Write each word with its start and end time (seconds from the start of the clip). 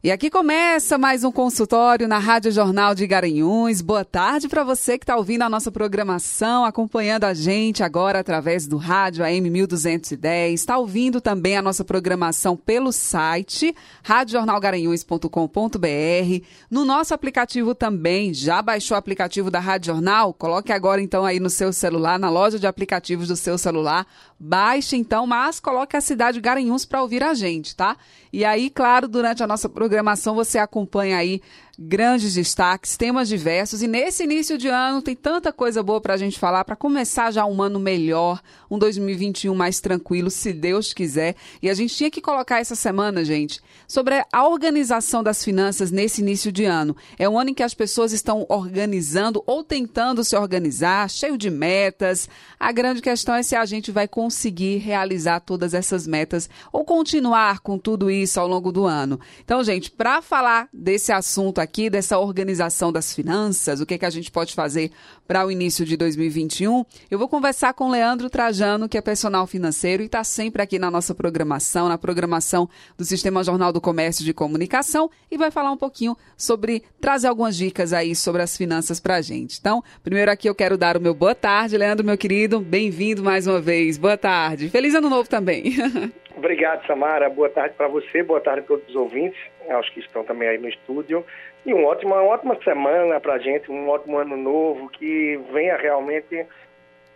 E 0.00 0.12
aqui 0.12 0.30
começa 0.30 0.96
mais 0.96 1.24
um 1.24 1.32
consultório 1.32 2.06
na 2.06 2.18
Rádio 2.18 2.52
Jornal 2.52 2.94
de 2.94 3.04
Garanhuns. 3.04 3.80
Boa 3.80 4.04
tarde 4.04 4.46
para 4.46 4.62
você 4.62 4.96
que 4.96 5.02
está 5.02 5.16
ouvindo 5.16 5.42
a 5.42 5.48
nossa 5.48 5.72
programação, 5.72 6.64
acompanhando 6.64 7.24
a 7.24 7.34
gente 7.34 7.82
agora 7.82 8.20
através 8.20 8.68
do 8.68 8.76
rádio 8.76 9.24
AM 9.24 9.50
1210. 9.50 10.54
Está 10.54 10.78
ouvindo 10.78 11.20
também 11.20 11.56
a 11.56 11.62
nossa 11.62 11.84
programação 11.84 12.56
pelo 12.56 12.92
site 12.92 13.74
radiojornalgaranhuns.com.br. 14.04 16.46
No 16.70 16.84
nosso 16.84 17.12
aplicativo 17.12 17.74
também, 17.74 18.32
já 18.32 18.62
baixou 18.62 18.94
o 18.94 18.98
aplicativo 18.98 19.50
da 19.50 19.58
Rádio 19.58 19.94
Jornal? 19.94 20.32
Coloque 20.32 20.70
agora 20.70 21.02
então 21.02 21.24
aí 21.24 21.40
no 21.40 21.50
seu 21.50 21.72
celular, 21.72 22.20
na 22.20 22.30
loja 22.30 22.56
de 22.56 22.68
aplicativos 22.68 23.26
do 23.26 23.34
seu 23.34 23.58
celular. 23.58 24.06
Baixe 24.40 24.96
então, 24.96 25.26
mas 25.26 25.58
coloque 25.58 25.96
a 25.96 26.00
cidade 26.00 26.40
Garanhuns 26.40 26.84
para 26.84 27.02
ouvir 27.02 27.24
a 27.24 27.34
gente, 27.34 27.74
tá? 27.74 27.96
E 28.32 28.44
aí, 28.44 28.70
claro, 28.70 29.08
durante 29.08 29.42
a 29.42 29.46
nossa 29.48 29.68
programação 29.68 30.34
você 30.34 30.58
acompanha 30.58 31.16
aí 31.16 31.42
grandes 31.78 32.34
destaques, 32.34 32.96
temas 32.96 33.28
diversos. 33.28 33.82
E 33.82 33.86
nesse 33.86 34.24
início 34.24 34.58
de 34.58 34.66
ano 34.66 35.00
tem 35.00 35.14
tanta 35.14 35.52
coisa 35.52 35.80
boa 35.80 36.00
para 36.00 36.14
a 36.14 36.16
gente 36.16 36.36
falar, 36.36 36.64
para 36.64 36.74
começar 36.74 37.30
já 37.30 37.46
um 37.46 37.62
ano 37.62 37.78
melhor, 37.78 38.42
um 38.68 38.78
2021 38.78 39.54
mais 39.54 39.78
tranquilo, 39.78 40.28
se 40.28 40.52
Deus 40.52 40.92
quiser. 40.92 41.36
E 41.62 41.70
a 41.70 41.74
gente 41.74 41.94
tinha 41.94 42.10
que 42.10 42.20
colocar 42.20 42.58
essa 42.58 42.74
semana, 42.74 43.24
gente, 43.24 43.60
sobre 43.86 44.24
a 44.32 44.48
organização 44.48 45.22
das 45.22 45.44
finanças 45.44 45.92
nesse 45.92 46.20
início 46.20 46.50
de 46.50 46.64
ano. 46.64 46.96
É 47.16 47.28
um 47.28 47.38
ano 47.38 47.50
em 47.50 47.54
que 47.54 47.62
as 47.62 47.74
pessoas 47.74 48.12
estão 48.12 48.44
organizando 48.48 49.42
ou 49.46 49.62
tentando 49.62 50.24
se 50.24 50.36
organizar, 50.36 51.08
cheio 51.08 51.38
de 51.38 51.48
metas. 51.48 52.28
A 52.58 52.72
grande 52.72 53.00
questão 53.00 53.36
é 53.36 53.42
se 53.44 53.54
a 53.54 53.64
gente 53.64 53.92
vai 53.92 54.08
conseguir 54.08 54.78
realizar 54.78 55.40
todas 55.40 55.74
essas 55.74 56.08
metas 56.08 56.50
ou 56.72 56.84
continuar 56.84 57.60
com 57.60 57.78
tudo 57.78 58.10
isso 58.10 58.40
ao 58.40 58.48
longo 58.48 58.72
do 58.72 58.84
ano. 58.84 59.20
Então, 59.44 59.62
gente, 59.62 59.92
para 59.92 60.20
falar 60.20 60.68
desse 60.72 61.12
assunto 61.12 61.60
aqui, 61.60 61.67
aqui 61.68 61.90
dessa 61.90 62.18
organização 62.18 62.90
das 62.90 63.14
finanças, 63.14 63.78
o 63.78 63.86
que, 63.86 63.94
é 63.94 63.98
que 63.98 64.06
a 64.06 64.10
gente 64.10 64.30
pode 64.30 64.54
fazer 64.54 64.90
para 65.26 65.44
o 65.44 65.50
início 65.50 65.84
de 65.84 65.98
2021, 65.98 66.82
eu 67.10 67.18
vou 67.18 67.28
conversar 67.28 67.74
com 67.74 67.90
Leandro 67.90 68.30
Trajano, 68.30 68.88
que 68.88 68.96
é 68.96 69.02
personal 69.02 69.46
financeiro 69.46 70.02
e 70.02 70.06
está 70.06 70.24
sempre 70.24 70.62
aqui 70.62 70.78
na 70.78 70.90
nossa 70.90 71.14
programação, 71.14 71.86
na 71.86 71.98
programação 71.98 72.66
do 72.96 73.04
Sistema 73.04 73.44
Jornal 73.44 73.70
do 73.70 73.82
Comércio 73.82 74.24
de 74.24 74.32
Comunicação, 74.32 75.10
e 75.30 75.36
vai 75.36 75.50
falar 75.50 75.70
um 75.70 75.76
pouquinho 75.76 76.16
sobre, 76.38 76.82
trazer 76.98 77.28
algumas 77.28 77.54
dicas 77.54 77.92
aí 77.92 78.16
sobre 78.16 78.40
as 78.40 78.56
finanças 78.56 78.98
para 78.98 79.16
a 79.16 79.20
gente. 79.20 79.58
Então, 79.60 79.82
primeiro 80.02 80.30
aqui 80.30 80.48
eu 80.48 80.54
quero 80.54 80.78
dar 80.78 80.96
o 80.96 81.00
meu 81.00 81.12
boa 81.12 81.34
tarde, 81.34 81.76
Leandro, 81.76 82.06
meu 82.06 82.16
querido, 82.16 82.60
bem-vindo 82.60 83.22
mais 83.22 83.46
uma 83.46 83.60
vez. 83.60 83.98
Boa 83.98 84.16
tarde. 84.16 84.70
Feliz 84.70 84.94
ano 84.94 85.10
novo 85.10 85.28
também. 85.28 85.74
Obrigado, 86.38 86.86
Samara. 86.86 87.28
Boa 87.28 87.50
tarde 87.50 87.74
para 87.76 87.88
você, 87.88 88.22
boa 88.22 88.40
tarde 88.40 88.60
a 88.60 88.62
todos 88.62 88.88
os 88.88 88.94
ouvintes, 88.94 89.38
aos 89.70 89.88
que 89.90 90.00
estão 90.00 90.24
também 90.24 90.48
aí 90.48 90.58
no 90.58 90.68
estúdio. 90.68 91.24
E 91.64 91.74
um 91.74 91.84
uma 91.84 92.22
ótima 92.22 92.56
semana 92.62 93.20
para 93.20 93.34
a 93.34 93.38
gente, 93.38 93.70
um 93.70 93.88
ótimo 93.88 94.18
ano 94.18 94.36
novo 94.36 94.88
que 94.88 95.38
venha 95.52 95.76
realmente 95.76 96.46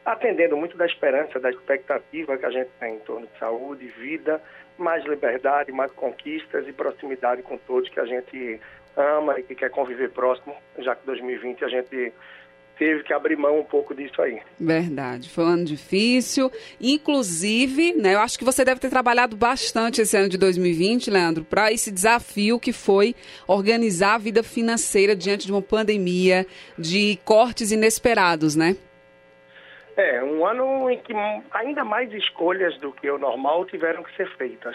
atendendo 0.05 0.56
muito 0.56 0.77
da 0.77 0.86
esperança, 0.86 1.39
da 1.39 1.50
expectativa 1.50 2.36
que 2.36 2.47
a 2.47 2.50
gente 2.50 2.70
tem 2.81 2.97
em 2.97 3.00
torno 3.00 3.27
de 3.27 3.39
saúde, 3.39 3.86
vida, 3.86 4.42
mais 4.77 5.05
liberdade, 5.05 5.70
mais 5.70 5.92
conquistas 5.92 6.67
e 6.67 6.72
proximidade 6.72 7.42
com 7.42 7.56
todos 7.56 7.89
que 7.89 8.00
a 8.00 8.05
gente 8.05 8.61
ama 8.97 9.39
e 9.39 9.42
que 9.42 9.55
quer 9.55 9.70
conviver 9.70 10.11
próximo, 10.11 10.55
já 10.78 10.94
que 10.94 11.06
2020 11.06 11.64
a 11.64 11.69
gente 11.69 12.12
teve 12.78 13.03
que 13.03 13.12
abrir 13.12 13.37
mão 13.37 13.61
um 13.61 13.65
pouco 13.65 13.95
disso 13.95 14.20
aí. 14.20 14.41
Verdade, 14.59 15.28
foi 15.28 15.45
um 15.45 15.48
ano 15.48 15.65
difícil. 15.65 16.51
Inclusive, 16.81 17.92
né, 17.95 18.15
eu 18.15 18.20
acho 18.20 18.39
que 18.39 18.45
você 18.45 18.65
deve 18.65 18.81
ter 18.81 18.91
trabalhado 18.91 19.37
bastante 19.37 20.01
esse 20.01 20.17
ano 20.17 20.28
de 20.28 20.39
2020, 20.39 21.11
Leandro, 21.11 21.45
para 21.45 21.73
esse 21.73 21.91
desafio 21.91 22.59
que 22.59 22.73
foi 22.73 23.15
organizar 23.47 24.15
a 24.15 24.19
vida 24.19 24.43
financeira 24.43 25.15
diante 25.15 25.47
de 25.47 25.53
uma 25.53 25.62
pandemia, 25.62 26.47
de 26.78 27.19
cortes 27.25 27.70
inesperados, 27.73 28.56
né? 28.56 28.77
É, 29.97 30.25
um 30.25 30.47
ano 30.47 30.91
em 30.91 30.99
que 30.99 31.12
ainda 31.53 31.84
mais 31.84 32.10
escolhas 32.12 32.78
do 32.78 32.93
que 32.93 33.10
o 33.10 33.19
normal 33.19 33.66
tiveram 33.66 34.03
que 34.03 34.16
ser 34.16 34.27
feitas 34.37 34.75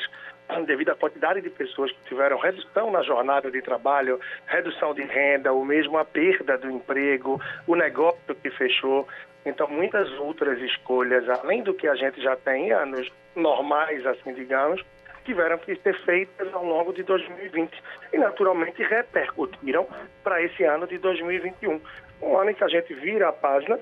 devido 0.66 0.90
à 0.90 0.96
quantidade 0.96 1.42
de 1.42 1.50
pessoas 1.50 1.92
que 1.92 2.10
tiveram 2.10 2.38
redução 2.38 2.92
na 2.92 3.04
jornada 3.04 3.52
de 3.52 3.62
trabalho, 3.62 4.20
redução 4.46 4.94
de 4.94 5.04
renda, 5.04 5.52
ou 5.52 5.66
mesmo 5.66 5.98
a 5.98 6.06
perda 6.06 6.58
do 6.58 6.70
emprego, 6.70 7.42
o 7.68 7.76
negócio 7.76 8.36
que 8.36 8.50
fechou. 8.52 9.08
Então, 9.46 9.68
muitas 9.68 10.12
outras 10.20 10.60
escolhas, 10.60 11.28
além 11.30 11.64
do 11.64 11.74
que 11.74 11.88
a 11.88 11.96
gente 11.96 12.22
já 12.22 12.36
tem 12.36 12.72
anos 12.72 13.12
normais, 13.36 14.06
assim 14.06 14.34
digamos, 14.34 14.84
tiveram 15.26 15.58
que 15.58 15.76
ser 15.76 15.94
feitas 16.04 16.54
ao 16.54 16.66
longo 16.66 16.94
de 16.94 17.04
2020 17.04 17.72
e, 18.14 18.18
naturalmente, 18.18 18.82
repercutiram 18.82 19.88
para 20.24 20.42
esse 20.42 20.64
ano 20.64 20.88
de 20.88 20.98
2021. 20.98 21.82
Um 22.22 22.38
ano 22.38 22.52
em 22.52 22.54
que 22.54 22.64
a 22.64 22.68
gente 22.68 22.94
vira 22.94 23.30
a 23.30 23.34
página, 23.34 23.78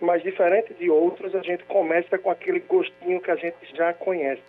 mas 0.00 0.22
diferente 0.22 0.72
de 0.74 0.90
outros, 0.90 1.34
a 1.34 1.42
gente 1.42 1.62
começa 1.64 2.18
com 2.18 2.30
aquele 2.30 2.60
gostinho 2.60 3.20
que 3.20 3.30
a 3.30 3.36
gente 3.36 3.56
já 3.76 3.92
conhece 3.92 4.42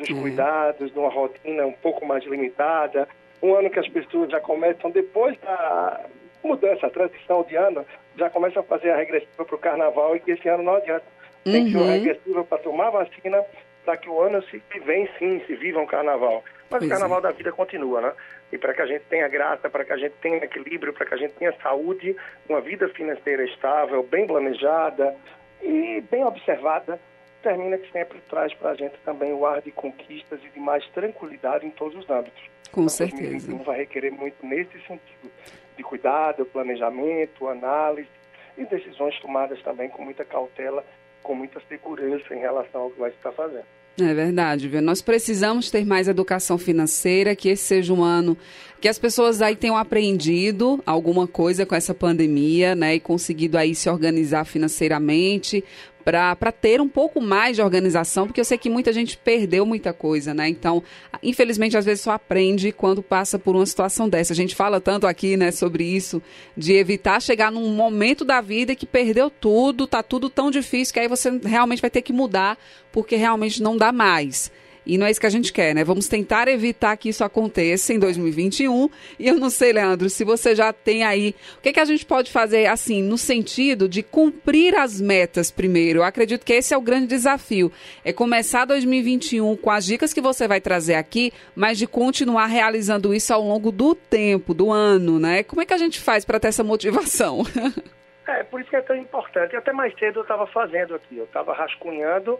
dos 0.00 0.10
uhum. 0.10 0.22
cuidados, 0.22 0.92
de 0.92 0.98
uma 0.98 1.10
rotina 1.10 1.66
um 1.66 1.72
pouco 1.72 2.04
mais 2.04 2.24
limitada. 2.24 3.08
Um 3.42 3.54
ano 3.54 3.70
que 3.70 3.78
as 3.78 3.88
pessoas 3.88 4.30
já 4.30 4.40
começam, 4.40 4.90
depois 4.90 5.38
da 5.40 6.00
mudança, 6.42 6.86
a 6.86 6.90
transição 6.90 7.42
de 7.42 7.56
ano, 7.56 7.84
já 8.16 8.28
começam 8.30 8.62
a 8.62 8.66
fazer 8.66 8.90
a 8.90 8.96
regressiva 8.96 9.44
para 9.44 9.54
o 9.54 9.58
carnaval 9.58 10.16
e 10.16 10.20
que 10.20 10.32
esse 10.32 10.48
ano 10.48 10.62
não 10.62 10.74
adianta. 10.74 11.04
Tem 11.44 11.64
que 11.64 11.72
ser 11.72 11.78
uma 11.78 11.86
uhum. 11.86 11.92
regressiva 11.92 12.44
para 12.44 12.58
tomar 12.58 12.90
vacina 12.90 13.42
para 13.84 13.96
que 13.96 14.08
o 14.08 14.20
ano 14.20 14.42
se 14.44 14.62
vem 14.84 15.08
sim, 15.18 15.42
se 15.46 15.54
viva 15.56 15.80
um 15.80 15.86
carnaval. 15.86 16.44
Mas 16.70 16.80
pois 16.80 16.84
o 16.84 16.88
carnaval 16.88 17.18
é. 17.18 17.22
da 17.22 17.30
vida 17.32 17.50
continua, 17.50 18.00
né? 18.00 18.12
E 18.52 18.58
para 18.58 18.74
que 18.74 18.82
a 18.82 18.86
gente 18.86 19.04
tenha 19.08 19.26
graça, 19.28 19.70
para 19.70 19.84
que 19.84 19.92
a 19.92 19.96
gente 19.96 20.14
tenha 20.20 20.36
equilíbrio, 20.36 20.92
para 20.92 21.06
que 21.06 21.14
a 21.14 21.16
gente 21.16 21.34
tenha 21.34 21.52
saúde, 21.62 22.14
uma 22.48 22.60
vida 22.60 22.88
financeira 22.90 23.42
estável, 23.44 24.02
bem 24.02 24.26
planejada 24.26 25.16
e 25.62 26.02
bem 26.10 26.24
observada, 26.24 27.00
termina 27.42 27.78
que 27.78 27.90
sempre 27.90 28.20
traz 28.28 28.52
para 28.54 28.70
a 28.70 28.74
gente 28.74 28.96
também 29.04 29.32
o 29.32 29.44
ar 29.46 29.60
de 29.60 29.70
conquistas 29.70 30.40
e 30.44 30.48
de 30.50 30.60
mais 30.60 30.86
tranquilidade 30.90 31.66
em 31.66 31.70
todos 31.70 31.98
os 31.98 32.08
âmbitos. 32.08 32.42
Com 32.72 32.82
então, 32.82 32.88
certeza. 32.88 33.54
vai 33.64 33.78
requerer 33.78 34.12
muito 34.12 34.44
nesse 34.46 34.78
sentido, 34.86 35.30
de 35.76 35.82
cuidado, 35.82 36.44
planejamento, 36.44 37.48
análise 37.48 38.08
e 38.56 38.64
decisões 38.64 39.18
tomadas 39.20 39.60
também 39.62 39.88
com 39.88 40.04
muita 40.04 40.24
cautela, 40.24 40.84
com 41.22 41.34
muita 41.34 41.60
segurança 41.68 42.34
em 42.34 42.38
relação 42.38 42.82
ao 42.82 42.90
que 42.90 43.00
vai 43.00 43.10
estar 43.10 43.32
fazendo. 43.32 43.66
É 43.98 44.14
verdade, 44.14 44.68
viu? 44.68 44.80
Nós 44.80 45.02
precisamos 45.02 45.70
ter 45.70 45.84
mais 45.84 46.08
educação 46.08 46.56
financeira, 46.56 47.36
que 47.36 47.48
esse 47.50 47.64
seja 47.64 47.92
um 47.92 48.02
ano 48.02 48.36
que 48.80 48.88
as 48.88 48.98
pessoas 48.98 49.42
aí 49.42 49.54
tenham 49.54 49.76
aprendido 49.76 50.82
alguma 50.86 51.26
coisa 51.26 51.66
com 51.66 51.74
essa 51.74 51.92
pandemia, 51.92 52.74
né, 52.74 52.94
e 52.94 53.00
conseguido 53.00 53.58
aí 53.58 53.74
se 53.74 53.90
organizar 53.90 54.46
financeiramente, 54.46 55.62
para 56.04 56.52
ter 56.52 56.80
um 56.80 56.88
pouco 56.88 57.20
mais 57.20 57.56
de 57.56 57.62
organização, 57.62 58.26
porque 58.26 58.40
eu 58.40 58.44
sei 58.44 58.58
que 58.58 58.70
muita 58.70 58.92
gente 58.92 59.16
perdeu 59.16 59.66
muita 59.66 59.92
coisa, 59.92 60.32
né? 60.32 60.48
Então, 60.48 60.82
infelizmente, 61.22 61.76
às 61.76 61.84
vezes 61.84 62.02
só 62.02 62.12
aprende 62.12 62.72
quando 62.72 63.02
passa 63.02 63.38
por 63.38 63.54
uma 63.54 63.66
situação 63.66 64.08
dessa. 64.08 64.32
A 64.32 64.36
gente 64.36 64.54
fala 64.54 64.80
tanto 64.80 65.06
aqui, 65.06 65.36
né, 65.36 65.50
sobre 65.50 65.84
isso, 65.84 66.22
de 66.56 66.74
evitar 66.74 67.20
chegar 67.20 67.52
num 67.52 67.74
momento 67.74 68.24
da 68.24 68.40
vida 68.40 68.74
que 68.74 68.86
perdeu 68.86 69.30
tudo, 69.30 69.86
tá 69.86 70.02
tudo 70.02 70.30
tão 70.30 70.50
difícil 70.50 70.94
que 70.94 71.00
aí 71.00 71.08
você 71.08 71.30
realmente 71.44 71.80
vai 71.80 71.90
ter 71.90 72.02
que 72.02 72.12
mudar, 72.12 72.58
porque 72.90 73.16
realmente 73.16 73.62
não 73.62 73.76
dá 73.76 73.92
mais. 73.92 74.50
E 74.84 74.96
não 74.98 75.06
é 75.06 75.10
isso 75.10 75.20
que 75.20 75.26
a 75.26 75.30
gente 75.30 75.52
quer, 75.52 75.74
né? 75.74 75.84
Vamos 75.84 76.08
tentar 76.08 76.48
evitar 76.48 76.96
que 76.96 77.08
isso 77.08 77.22
aconteça 77.22 77.92
em 77.92 77.98
2021. 77.98 78.88
E 79.18 79.28
eu 79.28 79.36
não 79.36 79.50
sei, 79.50 79.72
Leandro, 79.72 80.08
se 80.08 80.24
você 80.24 80.54
já 80.54 80.72
tem 80.72 81.04
aí. 81.04 81.34
O 81.58 81.60
que, 81.60 81.72
que 81.72 81.80
a 81.80 81.84
gente 81.84 82.04
pode 82.04 82.30
fazer, 82.30 82.66
assim, 82.66 83.02
no 83.02 83.18
sentido 83.18 83.88
de 83.88 84.02
cumprir 84.02 84.74
as 84.74 85.00
metas 85.00 85.50
primeiro? 85.50 86.00
Eu 86.00 86.04
acredito 86.04 86.44
que 86.44 86.52
esse 86.52 86.74
é 86.74 86.76
o 86.76 86.80
grande 86.80 87.06
desafio. 87.06 87.70
É 88.04 88.12
começar 88.12 88.64
2021 88.64 89.56
com 89.56 89.70
as 89.70 89.84
dicas 89.84 90.12
que 90.12 90.20
você 90.20 90.48
vai 90.48 90.60
trazer 90.60 90.94
aqui, 90.94 91.32
mas 91.54 91.78
de 91.78 91.86
continuar 91.86 92.46
realizando 92.46 93.14
isso 93.14 93.32
ao 93.32 93.42
longo 93.42 93.70
do 93.70 93.94
tempo, 93.94 94.54
do 94.54 94.70
ano, 94.70 95.18
né? 95.18 95.42
Como 95.42 95.60
é 95.60 95.66
que 95.66 95.74
a 95.74 95.78
gente 95.78 96.00
faz 96.00 96.24
para 96.24 96.40
ter 96.40 96.48
essa 96.48 96.64
motivação? 96.64 97.42
É, 98.28 98.44
por 98.44 98.60
isso 98.60 98.70
que 98.70 98.76
é 98.76 98.80
tão 98.80 98.94
importante. 98.94 99.56
Até 99.56 99.72
mais 99.72 99.92
cedo 99.98 100.20
eu 100.20 100.22
estava 100.22 100.46
fazendo 100.46 100.94
aqui, 100.94 101.16
eu 101.16 101.24
estava 101.24 101.52
rascunhando 101.52 102.38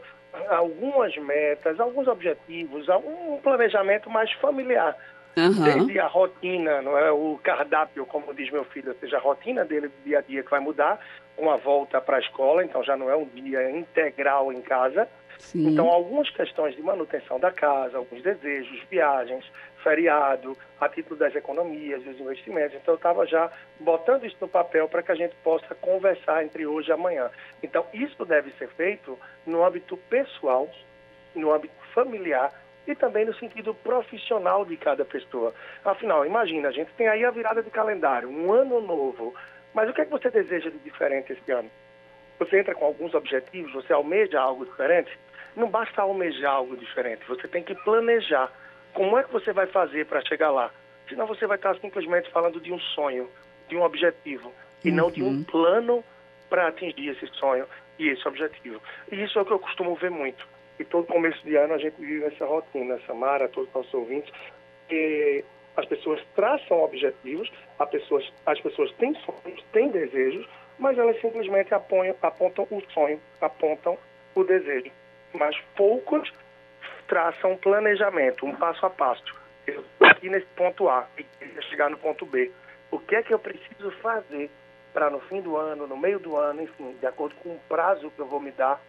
algumas 0.49 1.17
metas, 1.17 1.79
alguns 1.81 2.09
objetivos, 2.09 2.89
algum 2.89 3.39
planejamento 3.41 4.09
mais 4.11 4.33
familiar. 4.35 4.97
Uhum. 5.37 5.63
Desde 5.63 6.01
a 6.01 6.07
rotina, 6.07 6.83
não 6.83 6.99
é 6.99 7.11
o 7.11 7.39
cardápio, 7.43 8.05
como 8.05 8.35
diz 8.35 8.51
meu 8.51 8.65
filho, 8.65 8.91
ou 8.91 8.99
seja, 8.99 9.17
a 9.17 9.21
rotina 9.21 9.65
dele 9.65 9.89
do 9.89 10.05
dia 10.05 10.19
a 10.19 10.23
dia 10.23 10.43
que 10.43 10.51
vai 10.51 10.61
mudar, 10.61 10.99
uma 11.39 11.57
volta 11.57 12.01
para 12.01 12.17
a 12.17 12.21
escola, 12.21 12.65
então 12.65 12.83
já 12.83 12.97
não 12.97 13.09
é 13.09 13.17
um 13.17 13.27
dia 13.27 13.71
integral 13.71 14.53
em 14.53 14.61
casa. 14.61 15.09
Sim. 15.39 15.69
Então, 15.69 15.89
algumas 15.89 16.29
questões 16.31 16.77
de 16.77 16.83
manutenção 16.83 17.41
da 17.41 17.51
casa, 17.51 17.97
alguns 17.97 18.23
desejos, 18.23 18.79
viagens, 18.91 19.45
feriado, 19.83 20.57
a 20.81 20.89
título 20.89 21.17
das 21.17 21.35
economias, 21.35 22.03
dos 22.03 22.19
investimentos. 22.19 22.77
Então, 22.81 22.95
eu 22.95 22.97
estava 22.97 23.27
já 23.27 23.51
botando 23.79 24.25
isso 24.25 24.37
no 24.41 24.49
papel 24.49 24.89
para 24.89 25.03
que 25.03 25.13
a 25.13 25.15
gente 25.15 25.35
possa 25.43 25.75
conversar 25.75 26.45
entre 26.45 26.67
hoje 26.67 26.91
e 26.91 26.93
amanhã. 26.93 27.31
Então, 27.63 27.87
isso 27.93 28.25
deve 28.25 28.51
ser 28.53 28.69
feito 28.71 29.19
no 29.47 29.65
âmbito 29.65 29.97
pessoal, 30.09 30.69
no 31.35 31.53
âmbito 31.53 31.75
familiar 31.95 32.53
e 32.87 32.95
também 32.95 33.25
no 33.25 33.35
sentido 33.35 33.75
profissional 33.75 34.65
de 34.65 34.77
cada 34.77 35.05
pessoa. 35.05 35.55
Afinal, 35.85 36.25
imagina, 36.25 36.69
a 36.69 36.73
gente 36.73 36.91
tem 36.93 37.09
aí 37.09 37.25
a 37.25 37.31
virada 37.31 37.63
de 37.63 37.71
calendário, 37.71 38.29
um 38.29 38.53
ano 38.53 38.81
novo. 38.81 39.35
Mas 39.73 39.89
o 39.89 39.93
que 39.93 40.01
é 40.01 40.05
que 40.05 40.11
você 40.11 40.31
deseja 40.31 40.71
de 40.71 40.79
diferente 40.79 41.33
esse 41.33 41.53
ano? 41.53 41.71
Você 42.39 42.59
entra 42.59 42.75
com 42.75 42.85
alguns 42.85 43.15
objetivos, 43.15 43.73
você 43.73 43.93
almeja 43.93 44.41
algo 44.41 44.65
diferente? 44.65 45.17
Não 45.55 45.69
basta 45.69 46.03
almejar 46.03 46.55
algo 46.55 46.77
diferente, 46.77 47.23
você 47.29 47.47
tem 47.47 47.63
que 47.63 47.75
planejar. 47.75 48.51
Como 48.93 49.19
é 49.19 49.23
que 49.23 49.33
você 49.33 49.53
vai 49.53 49.67
fazer 49.67 50.07
para 50.07 50.25
chegar 50.25 50.51
lá? 50.51 50.71
Senão 51.09 51.27
você 51.27 51.47
vai 51.47 51.57
estar 51.57 51.75
simplesmente 51.77 52.31
falando 52.31 52.61
de 52.61 52.73
um 52.73 52.79
sonho, 52.79 53.29
de 53.69 53.77
um 53.77 53.83
objetivo, 53.83 54.53
e 54.85 54.91
uhum. 54.91 54.97
não 54.97 55.11
de 55.11 55.23
um 55.23 55.29
uhum. 55.29 55.45
plano 55.45 56.05
para 56.49 56.69
atingir 56.69 57.09
esse 57.11 57.27
sonho 57.35 57.67
e 57.99 58.09
esse 58.09 58.27
objetivo. 58.27 58.81
E 59.11 59.23
isso 59.23 59.39
é 59.39 59.43
o 59.43 59.45
que 59.45 59.53
eu 59.53 59.59
costumo 59.59 59.95
ver 59.95 60.11
muito. 60.11 60.47
E 60.79 60.85
todo 60.85 61.07
começo 61.07 61.43
de 61.45 61.57
ano 61.57 61.75
a 61.75 61.79
gente 61.79 62.01
vive 62.01 62.25
essa 62.25 62.47
rotina, 62.47 62.99
Samara, 63.07 63.49
todos 63.49 63.69
os 63.69 63.75
nossos 63.75 63.95
ouvintes, 63.95 64.33
que 64.89 65.45
as 65.77 65.87
pessoas 65.87 66.21
traçam 66.35 66.83
objetivos, 66.83 67.51
as 67.79 67.89
pessoas, 67.91 68.33
as 68.47 68.61
pessoas 68.61 68.93
têm 68.93 69.15
sonhos, 69.15 69.63
têm 69.73 69.89
desejos, 69.91 70.49
mas 70.79 70.97
elas 70.99 71.21
simplesmente 71.21 71.73
apontam, 71.75 72.17
apontam 72.23 72.67
o 72.71 72.83
sonho, 72.93 73.21
apontam 73.41 73.99
o 74.35 74.45
desejo. 74.45 74.91
Mas 75.35 75.57
poucos 75.77 76.33
traçam 77.11 77.53
um 77.53 77.57
planejamento, 77.57 78.47
um 78.47 78.55
passo 78.55 78.87
a 78.87 78.91
passo. 78.91 79.35
Eu 79.67 79.81
estou 79.81 80.07
aqui 80.07 80.31
nesse 80.31 80.47
ponto 80.55 80.89
A 80.89 81.09
e 81.19 81.25
queria 81.25 81.61
chegar 81.63 81.91
no 81.91 81.99
ponto 81.99 82.25
B. 82.25 82.53
O 82.89 83.01
que 83.01 83.17
é 83.17 83.23
que 83.23 83.35
eu 83.35 83.39
preciso 83.39 83.91
fazer 84.01 84.49
para 84.95 85.11
no 85.11 85.19
fim 85.23 85.41
do 85.41 85.57
ano, 85.57 85.89
no 85.89 85.97
meio 85.97 86.21
do 86.21 86.37
ano, 86.37 86.63
enfim, 86.63 86.97
de 87.01 87.07
acordo 87.07 87.35
com 87.43 87.51
o 87.51 87.61
prazo 87.69 88.13
que 88.13 88.21
eu 88.21 88.27
vou 88.27 88.41
me 88.41 88.53
dar, 88.53 88.81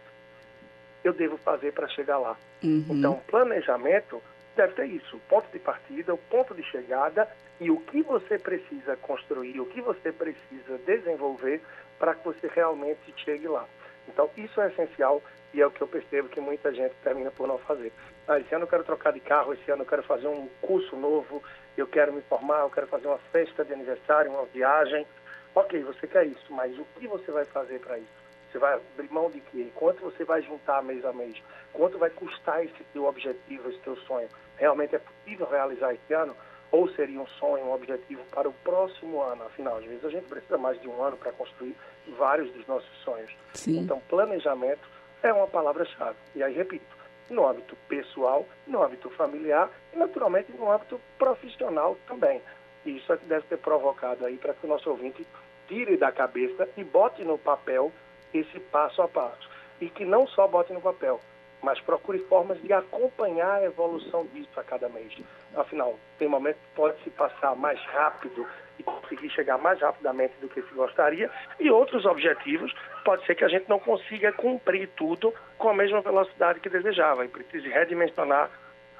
eu 1.02 1.12
devo 1.12 1.36
fazer 1.36 1.72
para 1.72 1.88
chegar 1.88 2.18
lá. 2.18 2.36
Uhum. 2.62 2.86
Então, 2.90 3.20
planejamento 3.26 4.22
deve 4.54 4.74
ter 4.74 4.86
isso, 4.86 5.16
o 5.16 5.20
ponto 5.20 5.50
de 5.52 5.58
partida, 5.58 6.14
o 6.14 6.18
ponto 6.18 6.54
de 6.54 6.62
chegada 6.62 7.28
e 7.60 7.72
o 7.72 7.80
que 7.80 8.02
você 8.02 8.38
precisa 8.38 8.96
construir, 8.98 9.60
o 9.60 9.66
que 9.66 9.80
você 9.80 10.12
precisa 10.12 10.78
desenvolver 10.86 11.60
para 11.98 12.14
que 12.14 12.24
você 12.24 12.48
realmente 12.54 13.12
chegue 13.16 13.48
lá. 13.48 13.66
Então, 14.08 14.28
isso 14.36 14.60
é 14.60 14.68
essencial 14.68 15.22
e 15.54 15.60
é 15.60 15.66
o 15.66 15.70
que 15.70 15.82
eu 15.82 15.88
percebo 15.88 16.28
que 16.28 16.40
muita 16.40 16.72
gente 16.72 16.94
termina 17.02 17.30
por 17.30 17.46
não 17.46 17.58
fazer. 17.58 17.92
Ah, 18.26 18.38
esse 18.38 18.54
ano 18.54 18.64
eu 18.64 18.68
quero 18.68 18.84
trocar 18.84 19.12
de 19.12 19.20
carro, 19.20 19.52
esse 19.52 19.70
ano 19.70 19.82
eu 19.82 19.86
quero 19.86 20.02
fazer 20.02 20.28
um 20.28 20.48
curso 20.60 20.96
novo, 20.96 21.42
eu 21.76 21.86
quero 21.86 22.12
me 22.12 22.22
formar, 22.22 22.60
eu 22.60 22.70
quero 22.70 22.86
fazer 22.86 23.06
uma 23.08 23.18
festa 23.30 23.64
de 23.64 23.72
aniversário, 23.72 24.30
uma 24.30 24.46
viagem. 24.46 25.06
Ok, 25.54 25.82
você 25.82 26.06
quer 26.06 26.26
isso, 26.26 26.52
mas 26.52 26.78
o 26.78 26.84
que 26.98 27.06
você 27.06 27.30
vai 27.30 27.44
fazer 27.44 27.80
para 27.80 27.98
isso? 27.98 28.22
Você 28.50 28.58
vai 28.58 28.74
abrir 28.74 29.10
mão 29.10 29.30
de 29.30 29.40
quê? 29.40 29.70
Quanto 29.74 30.02
você 30.02 30.24
vai 30.24 30.42
juntar 30.42 30.82
mês 30.82 31.04
a 31.04 31.12
mês? 31.12 31.42
Quanto 31.72 31.98
vai 31.98 32.10
custar 32.10 32.64
esse 32.64 32.84
teu 32.92 33.06
objetivo, 33.06 33.68
esse 33.70 33.78
teu 33.78 33.96
sonho? 33.96 34.28
Realmente 34.56 34.94
é 34.94 34.98
possível 34.98 35.46
realizar 35.46 35.94
esse 35.94 36.12
ano? 36.12 36.36
Ou 36.72 36.88
seria 36.88 37.20
um 37.20 37.26
sonho, 37.26 37.66
um 37.66 37.74
objetivo 37.74 38.22
para 38.32 38.48
o 38.48 38.52
próximo 38.64 39.20
ano? 39.22 39.44
Afinal, 39.44 39.76
às 39.76 39.84
vezes 39.84 40.04
a 40.04 40.08
gente 40.08 40.26
precisa 40.26 40.56
mais 40.56 40.80
de 40.80 40.88
um 40.88 41.02
ano 41.02 41.18
para 41.18 41.30
construir 41.32 41.76
vários 42.18 42.50
dos 42.52 42.66
nossos 42.66 42.90
sonhos. 43.04 43.30
Sim. 43.52 43.80
Então, 43.80 44.00
planejamento 44.08 44.88
é 45.22 45.32
uma 45.32 45.46
palavra-chave. 45.46 46.16
E 46.34 46.42
aí, 46.42 46.54
repito, 46.54 46.96
no 47.28 47.46
âmbito 47.46 47.76
pessoal, 47.88 48.46
no 48.66 48.82
âmbito 48.82 49.10
familiar 49.10 49.70
e, 49.92 49.98
naturalmente, 49.98 50.50
no 50.52 50.72
âmbito 50.72 50.98
profissional 51.18 51.96
também. 52.08 52.40
E 52.86 52.96
isso 52.96 53.12
é 53.12 53.16
que 53.18 53.26
deve 53.26 53.46
ser 53.48 53.58
provocado 53.58 54.24
aí 54.24 54.38
para 54.38 54.54
que 54.54 54.66
o 54.66 54.68
nosso 54.68 54.88
ouvinte 54.88 55.26
tire 55.68 55.96
da 55.96 56.10
cabeça 56.10 56.68
e 56.76 56.82
bote 56.82 57.22
no 57.22 57.38
papel 57.38 57.92
esse 58.32 58.58
passo 58.58 59.02
a 59.02 59.08
passo. 59.08 59.48
E 59.80 59.90
que 59.90 60.04
não 60.04 60.26
só 60.26 60.48
bote 60.48 60.72
no 60.72 60.80
papel, 60.80 61.20
mas 61.62 61.80
procure 61.80 62.18
formas 62.20 62.60
de 62.60 62.72
acompanhar 62.72 63.60
a 63.60 63.64
evolução 63.64 64.26
disso 64.26 64.58
a 64.58 64.64
cada 64.64 64.88
mês. 64.88 65.16
Afinal, 65.56 65.98
tem 66.18 66.28
momentos 66.28 66.60
que 66.60 66.74
pode 66.74 67.02
se 67.02 67.10
passar 67.10 67.54
mais 67.54 67.80
rápido 67.86 68.46
e 68.78 68.82
conseguir 68.82 69.30
chegar 69.30 69.58
mais 69.58 69.80
rapidamente 69.80 70.34
do 70.40 70.48
que 70.48 70.60
se 70.62 70.74
gostaria, 70.74 71.30
e 71.60 71.70
outros 71.70 72.04
objetivos 72.04 72.74
pode 73.04 73.24
ser 73.26 73.34
que 73.34 73.44
a 73.44 73.48
gente 73.48 73.68
não 73.68 73.78
consiga 73.78 74.32
cumprir 74.32 74.88
tudo 74.96 75.32
com 75.58 75.68
a 75.68 75.74
mesma 75.74 76.00
velocidade 76.00 76.60
que 76.60 76.68
desejava 76.68 77.24
e 77.24 77.28
precise 77.28 77.68
redimensionar, 77.68 78.50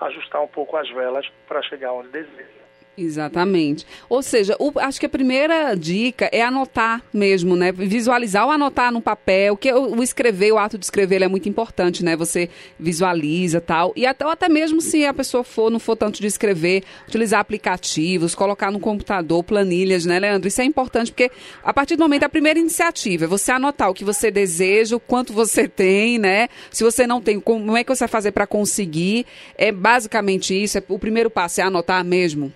ajustar 0.00 0.42
um 0.42 0.48
pouco 0.48 0.76
as 0.76 0.88
velas 0.90 1.28
para 1.48 1.62
chegar 1.62 1.92
onde 1.92 2.08
deseja. 2.08 2.61
Exatamente. 2.96 3.86
Ou 4.06 4.22
seja, 4.22 4.54
o, 4.58 4.70
acho 4.78 5.00
que 5.00 5.06
a 5.06 5.08
primeira 5.08 5.74
dica 5.74 6.28
é 6.30 6.42
anotar 6.42 7.02
mesmo, 7.12 7.56
né? 7.56 7.72
Visualizar 7.72 8.44
ou 8.44 8.50
anotar 8.52 8.92
no 8.92 9.00
papel, 9.00 9.56
que 9.56 9.72
o, 9.72 9.96
o 9.96 10.02
escrever, 10.02 10.52
o 10.52 10.58
ato 10.58 10.76
de 10.76 10.84
escrever 10.84 11.22
é 11.22 11.28
muito 11.28 11.48
importante, 11.48 12.04
né? 12.04 12.14
Você 12.16 12.50
visualiza 12.78 13.62
tal. 13.62 13.94
E 13.96 14.04
até, 14.04 14.26
até 14.26 14.48
mesmo 14.48 14.82
se 14.82 15.06
a 15.06 15.14
pessoa 15.14 15.42
for, 15.42 15.70
não 15.70 15.78
for 15.78 15.96
tanto 15.96 16.20
de 16.20 16.26
escrever, 16.26 16.84
utilizar 17.08 17.40
aplicativos, 17.40 18.34
colocar 18.34 18.70
no 18.70 18.78
computador 18.78 19.42
planilhas, 19.42 20.04
né, 20.04 20.18
Leandro? 20.18 20.48
Isso 20.48 20.60
é 20.60 20.64
importante 20.64 21.10
porque 21.10 21.30
a 21.64 21.72
partir 21.72 21.96
do 21.96 22.02
momento, 22.02 22.24
a 22.24 22.28
primeira 22.28 22.58
iniciativa 22.58 23.24
é 23.24 23.28
você 23.28 23.52
anotar 23.52 23.88
o 23.88 23.94
que 23.94 24.04
você 24.04 24.30
deseja, 24.30 24.96
o 24.96 25.00
quanto 25.00 25.32
você 25.32 25.66
tem, 25.66 26.18
né? 26.18 26.48
Se 26.70 26.84
você 26.84 27.06
não 27.06 27.22
tem, 27.22 27.40
como 27.40 27.74
é 27.74 27.82
que 27.82 27.94
você 27.94 28.00
vai 28.00 28.08
fazer 28.08 28.32
para 28.32 28.46
conseguir? 28.46 29.24
É 29.56 29.72
basicamente 29.72 30.62
isso. 30.62 30.76
É, 30.76 30.82
o 30.86 30.98
primeiro 30.98 31.30
passo 31.30 31.62
é 31.62 31.64
anotar 31.64 32.04
mesmo. 32.04 32.52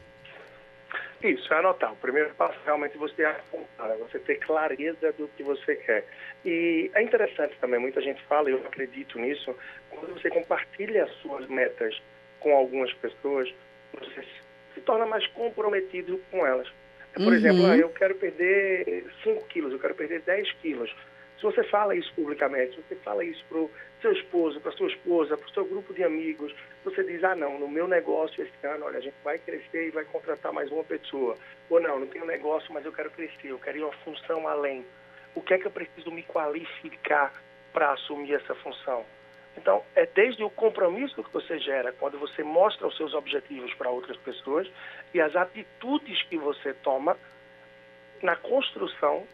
Isso, 1.31 1.52
é 1.52 1.58
anotar. 1.58 1.93
O 1.93 1.96
primeiro 1.96 2.34
passo 2.34 2.58
realmente 2.64 2.96
você 2.96 3.25
apontar, 3.25 3.90
é 3.90 3.96
você 3.96 4.19
ter 4.19 4.37
clareza 4.37 5.12
do 5.12 5.28
que 5.28 5.43
você 5.43 5.76
quer. 5.76 6.05
E 6.44 6.90
é 6.94 7.02
interessante 7.02 7.56
também, 7.61 7.81
muita 7.81 8.00
gente 8.00 8.23
fala, 8.25 8.49
e 8.49 8.52
eu 8.52 8.58
acredito 8.58 9.19
nisso, 9.19 9.55
quando 9.90 10.14
você 10.14 10.31
compartilha 10.31 11.05
as 11.05 11.12
suas 11.17 11.46
metas 11.49 12.00
com 12.40 12.55
algumas 12.55 12.93
pessoas, 12.94 13.52
você 13.93 14.25
se 14.75 14.81
torna 14.82 15.06
mais 15.06 15.26
comprometido 15.28 16.20
com 16.31 16.46
elas. 16.46 16.69
Por 17.14 17.29
uhum. 17.29 17.34
exemplo, 17.34 17.67
ah, 17.67 17.76
eu 17.76 17.88
quero 17.88 18.14
perder 18.14 19.06
5 19.25 19.44
quilos, 19.49 19.72
eu 19.72 19.79
quero 19.79 19.94
perder 19.94 20.20
10 20.20 20.52
quilos. 20.61 20.94
Se 21.38 21.43
você 21.43 21.64
fala 21.64 21.94
isso 21.94 22.12
publicamente, 22.14 22.76
se 22.76 22.82
você 22.82 22.96
fala 22.96 23.25
isso 23.25 23.44
para 23.49 23.58
o 23.58 23.70
seu 24.00 24.12
esposo, 24.12 24.60
para 24.60 24.72
sua 24.72 24.88
esposa, 24.88 25.37
para 25.37 25.46
o 25.46 25.52
seu 25.52 25.64
grupo 25.64 25.93
de 25.94 26.04
amigos, 26.04 26.54
você 26.84 27.02
diz, 27.02 27.22
ah 27.25 27.34
não, 27.34 27.58
no 27.58 27.69
meu 27.69 27.88
negócio 27.88 28.43
esse 28.43 28.66
ano, 28.66 28.87
olha, 28.87 28.98
a 28.98 29.02
gente 29.02 29.16
vai 29.25 29.38
crescer 29.38 29.88
e 29.88 29.90
vai 29.90 30.04
contratar 30.04 30.52
mais 30.52 30.70
uma 30.70 30.84
pessoa. 30.84 31.37
Ou 31.69 31.81
não, 31.81 32.00
não 32.00 32.06
tenho 32.06 32.25
negócio, 32.25 32.72
mas 32.72 32.84
eu 32.84 32.93
quero 32.93 33.10
crescer, 33.10 33.48
eu 33.48 33.58
quero 33.58 33.78
ir 33.78 33.82
uma 33.82 33.93
função 33.93 34.46
além. 34.46 34.84
O 35.34 35.40
que 35.40 35.54
é 35.54 35.58
que 35.58 35.66
eu 35.66 35.70
preciso 35.70 36.10
me 36.10 36.22
qualificar 36.22 37.32
para 37.72 37.93
assumir 37.93 38.34
essa 38.34 38.54
função? 38.54 39.04
Então, 39.56 39.82
é 39.94 40.06
desde 40.06 40.44
o 40.44 40.50
compromisso 40.50 41.25
que 41.25 41.32
você 41.32 41.58
gera, 41.58 41.93
quando 41.93 42.19
você 42.19 42.43
mostra 42.43 42.87
os 42.87 42.96
seus 42.96 43.14
objetivos 43.14 43.72
para 43.75 43.90
outras 43.90 44.16
pessoas, 44.19 44.70
e 45.14 45.20
as 45.20 45.34
atitudes 45.34 46.22
que 46.25 46.37
você 46.37 46.75
toma 46.75 47.16
na 48.22 48.36
construção 48.36 49.26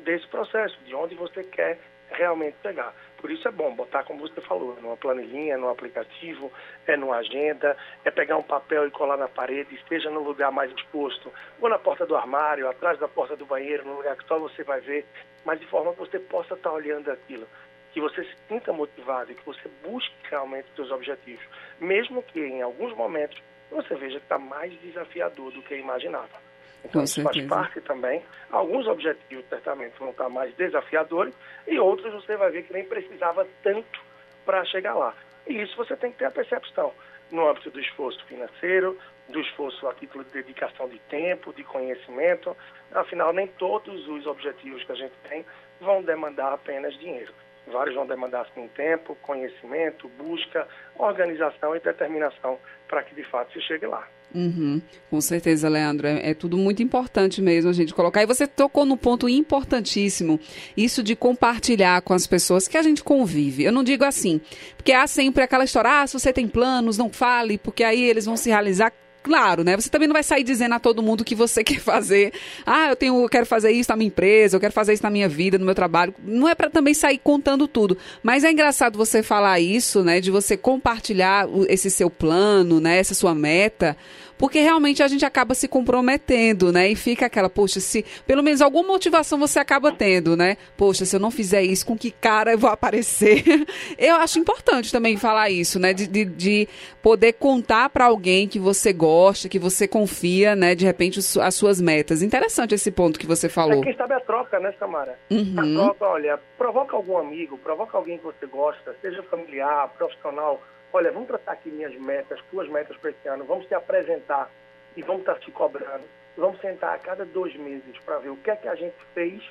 desse 0.00 0.26
processo, 0.26 0.76
de 0.84 0.94
onde 0.94 1.14
você 1.14 1.44
quer 1.44 1.78
realmente 2.12 2.56
chegar. 2.62 2.94
Por 3.18 3.30
isso 3.30 3.46
é 3.46 3.50
bom 3.50 3.74
botar, 3.74 4.04
como 4.04 4.20
você 4.20 4.40
falou, 4.40 4.76
numa 4.80 4.96
planilhinha, 4.96 5.58
no 5.58 5.68
aplicativo, 5.68 6.50
é 6.86 6.96
numa 6.96 7.16
agenda, 7.16 7.76
é 8.04 8.10
pegar 8.10 8.36
um 8.36 8.42
papel 8.42 8.86
e 8.86 8.90
colar 8.90 9.16
na 9.16 9.28
parede, 9.28 9.74
esteja 9.74 10.10
no 10.10 10.22
lugar 10.22 10.50
mais 10.50 10.72
exposto, 10.72 11.32
ou 11.60 11.68
na 11.68 11.78
porta 11.78 12.06
do 12.06 12.16
armário, 12.16 12.68
atrás 12.68 12.98
da 12.98 13.08
porta 13.08 13.36
do 13.36 13.44
banheiro, 13.44 13.84
no 13.84 13.96
lugar 13.96 14.16
que 14.16 14.26
só 14.26 14.38
você 14.38 14.62
vai 14.62 14.80
ver, 14.80 15.06
mas 15.44 15.60
de 15.60 15.66
forma 15.66 15.92
que 15.92 15.98
você 15.98 16.18
possa 16.18 16.54
estar 16.54 16.72
olhando 16.72 17.10
aquilo, 17.10 17.46
que 17.92 18.00
você 18.00 18.24
se 18.24 18.36
sinta 18.48 18.72
motivado 18.72 19.32
e 19.32 19.34
que 19.34 19.44
você 19.44 19.68
busque 19.82 20.14
realmente 20.30 20.68
os 20.70 20.76
seus 20.76 20.90
objetivos, 20.90 21.44
mesmo 21.78 22.22
que 22.22 22.40
em 22.40 22.62
alguns 22.62 22.96
momentos 22.96 23.40
você 23.70 23.94
veja 23.94 24.18
que 24.18 24.24
está 24.24 24.38
mais 24.38 24.72
desafiador 24.80 25.52
do 25.52 25.62
que 25.62 25.74
imaginava. 25.76 26.49
Então, 26.84 27.04
isso 27.04 27.22
faz 27.22 27.46
parte 27.46 27.80
também. 27.80 28.22
Alguns 28.50 28.86
objetivos, 28.86 29.44
certamente, 29.48 29.98
vão 29.98 30.10
estar 30.10 30.28
mais 30.28 30.54
desafiadores 30.54 31.34
e 31.66 31.78
outros 31.78 32.12
você 32.12 32.36
vai 32.36 32.50
ver 32.50 32.62
que 32.64 32.72
nem 32.72 32.84
precisava 32.84 33.46
tanto 33.62 34.00
para 34.44 34.64
chegar 34.64 34.94
lá. 34.94 35.14
E 35.46 35.60
isso 35.60 35.76
você 35.76 35.96
tem 35.96 36.10
que 36.10 36.18
ter 36.18 36.26
a 36.26 36.30
percepção 36.30 36.92
no 37.30 37.48
âmbito 37.48 37.70
do 37.70 37.80
esforço 37.80 38.24
financeiro, 38.26 38.98
do 39.28 39.40
esforço 39.40 39.86
a 39.86 39.94
título 39.94 40.24
de 40.24 40.30
dedicação 40.30 40.88
de 40.88 40.98
tempo, 41.00 41.52
de 41.52 41.62
conhecimento. 41.62 42.56
Afinal, 42.92 43.32
nem 43.32 43.46
todos 43.46 44.08
os 44.08 44.26
objetivos 44.26 44.82
que 44.84 44.92
a 44.92 44.96
gente 44.96 45.14
tem 45.28 45.44
vão 45.80 46.02
demandar 46.02 46.52
apenas 46.52 46.98
dinheiro. 46.98 47.32
Vários 47.66 47.94
vão 47.94 48.06
demandar 48.06 48.46
sim 48.54 48.66
tempo, 48.68 49.14
conhecimento, 49.22 50.08
busca, 50.08 50.66
organização 50.96 51.76
e 51.76 51.80
determinação 51.80 52.58
para 52.88 53.02
que 53.02 53.14
de 53.14 53.22
fato 53.24 53.52
se 53.52 53.60
chegue 53.60 53.86
lá. 53.86 54.06
Uhum, 54.34 54.80
com 55.10 55.20
certeza, 55.20 55.68
Leandro. 55.68 56.06
É, 56.06 56.30
é, 56.30 56.34
tudo 56.34 56.56
muito 56.56 56.82
importante 56.82 57.42
mesmo 57.42 57.70
a 57.70 57.72
gente 57.72 57.92
colocar. 57.92 58.22
E 58.22 58.26
você 58.26 58.46
tocou 58.46 58.84
no 58.84 58.96
ponto 58.96 59.28
importantíssimo, 59.28 60.38
isso 60.76 61.02
de 61.02 61.16
compartilhar 61.16 62.00
com 62.02 62.14
as 62.14 62.26
pessoas 62.26 62.68
que 62.68 62.76
a 62.76 62.82
gente 62.82 63.02
convive. 63.02 63.64
Eu 63.64 63.72
não 63.72 63.82
digo 63.82 64.04
assim, 64.04 64.40
porque 64.76 64.92
há 64.92 65.06
sempre 65.06 65.42
aquela 65.42 65.64
história, 65.64 66.02
ah, 66.02 66.06
se 66.06 66.18
você 66.18 66.32
tem 66.32 66.46
planos, 66.46 66.96
não 66.96 67.10
fale, 67.10 67.58
porque 67.58 67.82
aí 67.82 68.02
eles 68.02 68.24
vão 68.24 68.36
se 68.36 68.48
realizar 68.48 68.92
claro, 69.22 69.64
né? 69.64 69.76
Você 69.76 69.88
também 69.88 70.08
não 70.08 70.12
vai 70.12 70.22
sair 70.22 70.42
dizendo 70.42 70.74
a 70.74 70.78
todo 70.78 71.02
mundo 71.02 71.24
que 71.24 71.34
você 71.34 71.62
quer 71.64 71.80
fazer. 71.80 72.32
Ah, 72.66 72.88
eu 72.88 72.96
tenho, 72.96 73.22
eu 73.22 73.28
quero 73.28 73.46
fazer 73.46 73.70
isso 73.70 73.90
na 73.90 73.96
minha 73.96 74.08
empresa, 74.08 74.56
eu 74.56 74.60
quero 74.60 74.72
fazer 74.72 74.92
isso 74.92 75.02
na 75.02 75.10
minha 75.10 75.28
vida, 75.28 75.58
no 75.58 75.64
meu 75.64 75.74
trabalho. 75.74 76.14
Não 76.24 76.48
é 76.48 76.54
para 76.54 76.70
também 76.70 76.94
sair 76.94 77.18
contando 77.18 77.66
tudo. 77.68 77.96
Mas 78.22 78.44
é 78.44 78.50
engraçado 78.50 78.96
você 78.96 79.22
falar 79.22 79.60
isso, 79.60 80.02
né? 80.02 80.20
De 80.20 80.30
você 80.30 80.56
compartilhar 80.56 81.48
esse 81.68 81.90
seu 81.90 82.10
plano, 82.10 82.80
né? 82.80 82.98
Essa 82.98 83.14
sua 83.14 83.34
meta 83.34 83.96
porque 84.40 84.58
realmente 84.58 85.02
a 85.02 85.06
gente 85.06 85.22
acaba 85.22 85.52
se 85.54 85.68
comprometendo, 85.68 86.72
né? 86.72 86.88
E 86.88 86.96
fica 86.96 87.26
aquela, 87.26 87.50
poxa, 87.50 87.78
se 87.78 88.02
pelo 88.26 88.42
menos 88.42 88.62
alguma 88.62 88.88
motivação 88.88 89.38
você 89.38 89.58
acaba 89.58 89.92
tendo, 89.92 90.34
né? 90.34 90.56
Poxa, 90.78 91.04
se 91.04 91.14
eu 91.14 91.20
não 91.20 91.30
fizer 91.30 91.62
isso, 91.62 91.84
com 91.84 91.94
que 91.94 92.10
cara 92.10 92.52
eu 92.52 92.58
vou 92.58 92.70
aparecer? 92.70 93.44
eu 93.98 94.16
acho 94.16 94.38
importante 94.38 94.90
também 94.90 95.18
falar 95.18 95.50
isso, 95.50 95.78
né? 95.78 95.92
De, 95.92 96.06
de, 96.06 96.24
de 96.24 96.68
poder 97.02 97.34
contar 97.34 97.90
para 97.90 98.06
alguém 98.06 98.48
que 98.48 98.58
você 98.58 98.94
gosta, 98.94 99.46
que 99.46 99.58
você 99.58 99.86
confia, 99.86 100.56
né? 100.56 100.74
De 100.74 100.86
repente, 100.86 101.18
as 101.18 101.54
suas 101.54 101.78
metas. 101.78 102.22
Interessante 102.22 102.74
esse 102.74 102.90
ponto 102.90 103.18
que 103.18 103.26
você 103.26 103.46
falou. 103.46 103.82
É, 103.82 103.84
quem 103.84 103.94
sabe 103.94 104.14
a 104.14 104.20
troca, 104.20 104.58
né, 104.58 104.72
Samara? 104.78 105.18
Uhum. 105.30 105.54
A 105.58 105.84
troca, 105.84 106.06
olha, 106.06 106.40
provoca 106.56 106.96
algum 106.96 107.18
amigo, 107.18 107.58
provoca 107.58 107.94
alguém 107.94 108.16
que 108.16 108.24
você 108.24 108.46
gosta, 108.46 108.96
seja 109.02 109.22
familiar, 109.24 109.86
profissional 109.98 110.62
olha, 110.92 111.12
vamos 111.12 111.28
tratar 111.28 111.52
aqui 111.52 111.70
minhas 111.70 111.94
metas, 111.94 112.40
tuas 112.50 112.68
metas 112.68 112.96
para 112.96 113.10
esse 113.10 113.28
ano, 113.28 113.44
vamos 113.44 113.66
te 113.66 113.74
apresentar 113.74 114.50
e 114.96 115.02
vamos 115.02 115.22
estar 115.22 115.38
te 115.38 115.50
cobrando. 115.50 116.04
Vamos 116.36 116.60
sentar 116.60 116.94
a 116.94 116.98
cada 116.98 117.24
dois 117.24 117.54
meses 117.56 117.98
para 118.04 118.18
ver 118.18 118.30
o 118.30 118.36
que 118.36 118.50
é 118.50 118.56
que 118.56 118.68
a 118.68 118.74
gente 118.74 118.96
fez 119.14 119.42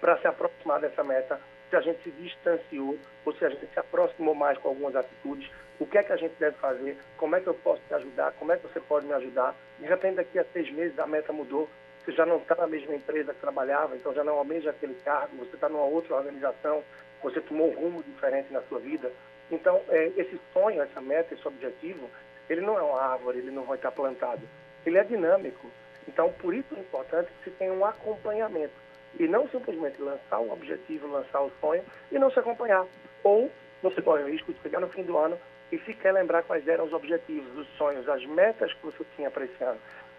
para 0.00 0.18
se 0.18 0.26
aproximar 0.26 0.80
dessa 0.80 1.02
meta, 1.02 1.40
se 1.70 1.76
a 1.76 1.80
gente 1.80 2.02
se 2.02 2.10
distanciou 2.10 2.98
ou 3.24 3.32
se 3.32 3.44
a 3.44 3.48
gente 3.48 3.66
se 3.66 3.78
aproximou 3.78 4.34
mais 4.34 4.58
com 4.58 4.68
algumas 4.68 4.94
atitudes, 4.94 5.50
o 5.78 5.86
que 5.86 5.98
é 5.98 6.02
que 6.02 6.12
a 6.12 6.16
gente 6.16 6.34
deve 6.38 6.56
fazer, 6.56 6.96
como 7.16 7.34
é 7.34 7.40
que 7.40 7.46
eu 7.46 7.54
posso 7.54 7.80
te 7.88 7.94
ajudar, 7.94 8.32
como 8.32 8.52
é 8.52 8.56
que 8.56 8.66
você 8.66 8.80
pode 8.80 9.06
me 9.06 9.12
ajudar. 9.14 9.54
De 9.78 9.86
repente, 9.86 10.16
daqui 10.16 10.38
a 10.38 10.44
seis 10.52 10.70
meses 10.72 10.98
a 10.98 11.06
meta 11.06 11.32
mudou, 11.32 11.68
você 12.04 12.12
já 12.12 12.26
não 12.26 12.36
está 12.36 12.54
na 12.54 12.66
mesma 12.66 12.94
empresa 12.94 13.32
que 13.32 13.40
trabalhava, 13.40 13.96
então 13.96 14.12
já 14.12 14.22
não 14.22 14.34
almeja 14.34 14.70
aquele 14.70 14.94
cargo, 14.96 15.36
você 15.38 15.54
está 15.54 15.68
numa 15.68 15.84
outra 15.84 16.16
organização, 16.16 16.84
você 17.22 17.40
tomou 17.40 17.70
um 17.70 17.74
rumo 17.74 18.02
diferente 18.02 18.52
na 18.52 18.60
sua 18.62 18.78
vida. 18.78 19.10
Então, 19.50 19.80
é, 19.88 20.12
esse 20.16 20.40
sonho, 20.52 20.82
essa 20.82 21.00
meta, 21.00 21.34
esse 21.34 21.46
objetivo, 21.46 22.08
ele 22.48 22.60
não 22.60 22.78
é 22.78 22.82
uma 22.82 23.00
árvore, 23.00 23.38
ele 23.38 23.50
não 23.50 23.64
vai 23.64 23.76
estar 23.76 23.90
plantado. 23.92 24.42
Ele 24.84 24.98
é 24.98 25.04
dinâmico. 25.04 25.70
Então, 26.08 26.32
por 26.32 26.54
isso 26.54 26.74
é 26.76 26.80
importante 26.80 27.30
que 27.38 27.50
se 27.50 27.56
tenha 27.56 27.72
um 27.72 27.84
acompanhamento. 27.84 28.74
E 29.18 29.28
não 29.28 29.48
simplesmente 29.48 30.00
lançar 30.02 30.40
o 30.40 30.52
objetivo, 30.52 31.06
lançar 31.06 31.40
o 31.40 31.52
sonho 31.60 31.84
e 32.10 32.18
não 32.18 32.30
se 32.30 32.38
acompanhar. 32.38 32.84
Ou 33.22 33.50
você 33.82 34.02
corre 34.02 34.24
o 34.24 34.28
risco 34.28 34.52
de 34.52 34.60
chegar 34.60 34.80
no 34.80 34.88
fim 34.88 35.02
do 35.02 35.16
ano 35.16 35.38
e 35.70 35.78
sequer 35.80 36.12
lembrar 36.12 36.42
quais 36.42 36.66
eram 36.66 36.84
os 36.84 36.92
objetivos, 36.92 37.56
os 37.56 37.68
sonhos, 37.76 38.08
as 38.08 38.24
metas 38.26 38.72
que 38.72 38.84
você 38.84 39.04
tinha 39.16 39.30
para 39.30 39.44
esse 39.44 39.62
ano. 39.62 39.78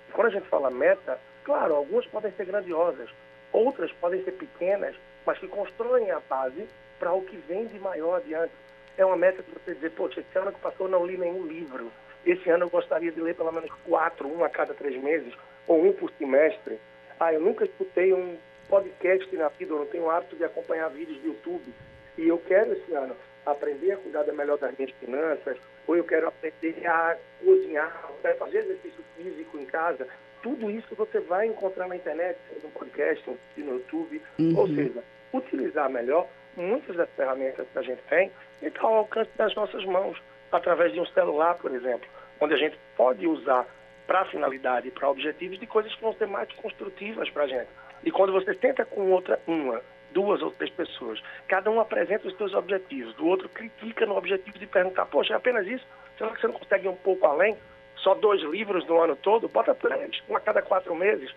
E 0.09 0.11
quando 0.11 0.27
a 0.27 0.31
gente 0.31 0.47
fala 0.47 0.69
meta, 0.71 1.19
claro, 1.43 1.75
algumas 1.75 2.05
podem 2.07 2.31
ser 2.31 2.45
grandiosas, 2.45 3.09
outras 3.51 3.91
podem 3.93 4.23
ser 4.23 4.31
pequenas, 4.31 4.95
mas 5.25 5.37
que 5.37 5.47
constroem 5.47 6.09
a 6.11 6.19
base 6.21 6.67
para 6.99 7.13
o 7.13 7.21
que 7.21 7.37
vem 7.37 7.67
de 7.67 7.79
maior 7.79 8.17
adiante 8.17 8.53
é 8.97 9.05
uma 9.05 9.17
meta 9.17 9.43
que 9.43 9.51
você 9.51 9.73
dizer, 9.73 9.91
poxa, 9.91 10.21
esse 10.21 10.37
ano 10.37 10.51
que 10.51 10.59
passou 10.59 10.87
eu 10.87 10.91
não 10.91 11.05
li 11.05 11.17
nenhum 11.17 11.45
livro. 11.45 11.91
Esse 12.25 12.49
ano 12.49 12.65
eu 12.65 12.69
gostaria 12.69 13.11
de 13.11 13.21
ler 13.21 13.35
pelo 13.35 13.51
menos 13.51 13.69
quatro, 13.85 14.27
um 14.27 14.43
a 14.43 14.49
cada 14.49 14.73
três 14.73 15.01
meses, 15.01 15.33
ou 15.67 15.85
um 15.85 15.93
por 15.93 16.11
semestre. 16.17 16.79
Ah, 17.19 17.33
eu 17.33 17.39
nunca 17.39 17.65
escutei 17.65 18.13
um 18.13 18.37
podcast 18.67 19.35
na 19.35 19.49
vida, 19.49 19.73
eu 19.73 19.79
não 19.79 19.85
tenho 19.85 20.05
o 20.05 20.09
hábito 20.09 20.35
de 20.35 20.43
acompanhar 20.43 20.89
vídeos 20.89 21.19
do 21.19 21.27
YouTube. 21.27 21.73
E 22.17 22.27
eu 22.27 22.37
quero 22.39 22.73
esse 22.73 22.93
ano 22.93 23.15
aprender 23.45 23.91
a 23.91 23.97
cuidar 23.97 24.23
melhor 24.33 24.57
das 24.57 24.75
minhas 24.77 24.91
finanças, 24.95 25.57
ou 25.87 25.95
eu 25.95 26.03
quero 26.03 26.27
aprender 26.27 26.85
a 26.87 27.17
cozinhar, 27.43 28.05
eu 28.09 28.15
quero 28.21 28.37
fazer 28.37 28.57
exercício 28.59 29.03
físico 29.15 29.57
em 29.57 29.65
casa. 29.65 30.07
Tudo 30.41 30.69
isso 30.71 30.95
você 30.95 31.19
vai 31.19 31.47
encontrar 31.47 31.87
na 31.87 31.95
internet, 31.95 32.37
no 32.63 32.69
podcast, 32.69 33.23
no 33.57 33.73
YouTube. 33.73 34.21
Uhum. 34.39 34.57
Ou 34.57 34.67
seja, 34.67 35.03
utilizar 35.33 35.89
melhor 35.89 36.27
muitas 36.55 36.95
das 36.95 37.09
ferramentas 37.11 37.67
que 37.71 37.79
a 37.79 37.81
gente 37.81 38.01
tem 38.09 38.31
estão 38.61 38.87
ao 38.87 38.95
alcance 38.97 39.31
das 39.37 39.53
nossas 39.55 39.83
mãos, 39.85 40.21
através 40.51 40.93
de 40.93 40.99
um 40.99 41.05
celular, 41.07 41.55
por 41.55 41.73
exemplo, 41.73 42.07
onde 42.39 42.53
a 42.53 42.57
gente 42.57 42.77
pode 42.95 43.27
usar 43.27 43.65
para 44.07 44.25
finalidade 44.25 44.91
para 44.91 45.09
objetivos 45.09 45.59
de 45.59 45.65
coisas 45.65 45.93
que 45.95 46.01
vão 46.01 46.13
ser 46.13 46.27
mais 46.27 46.51
construtivas 46.53 47.29
para 47.29 47.43
a 47.43 47.47
gente. 47.47 47.69
E 48.03 48.11
quando 48.11 48.33
você 48.33 48.53
tenta 48.53 48.85
com 48.85 49.11
outra, 49.11 49.39
uma, 49.47 49.81
duas 50.11 50.41
ou 50.41 50.51
três 50.51 50.71
pessoas, 50.71 51.21
cada 51.47 51.69
um 51.71 51.79
apresenta 51.79 52.27
os 52.27 52.37
seus 52.37 52.53
objetivos, 52.53 53.13
do 53.15 53.27
outro 53.27 53.49
critica 53.49 54.05
no 54.05 54.15
objetivo 54.15 54.57
de 54.57 54.67
perguntar, 54.67 55.05
poxa, 55.07 55.33
é 55.33 55.37
apenas 55.37 55.65
isso? 55.67 55.85
Será 56.17 56.31
que 56.31 56.39
você 56.39 56.47
não 56.47 56.53
consegue 56.53 56.85
ir 56.85 56.89
um 56.89 56.95
pouco 56.95 57.25
além? 57.25 57.57
Só 57.97 58.13
dois 58.13 58.41
livros 58.43 58.85
no 58.87 59.01
ano 59.01 59.15
todo? 59.15 59.49
Bota 59.49 59.73
três, 59.73 60.21
um 60.29 60.35
a 60.35 60.39
cada 60.39 60.61
quatro 60.61 60.95
meses. 60.95 61.33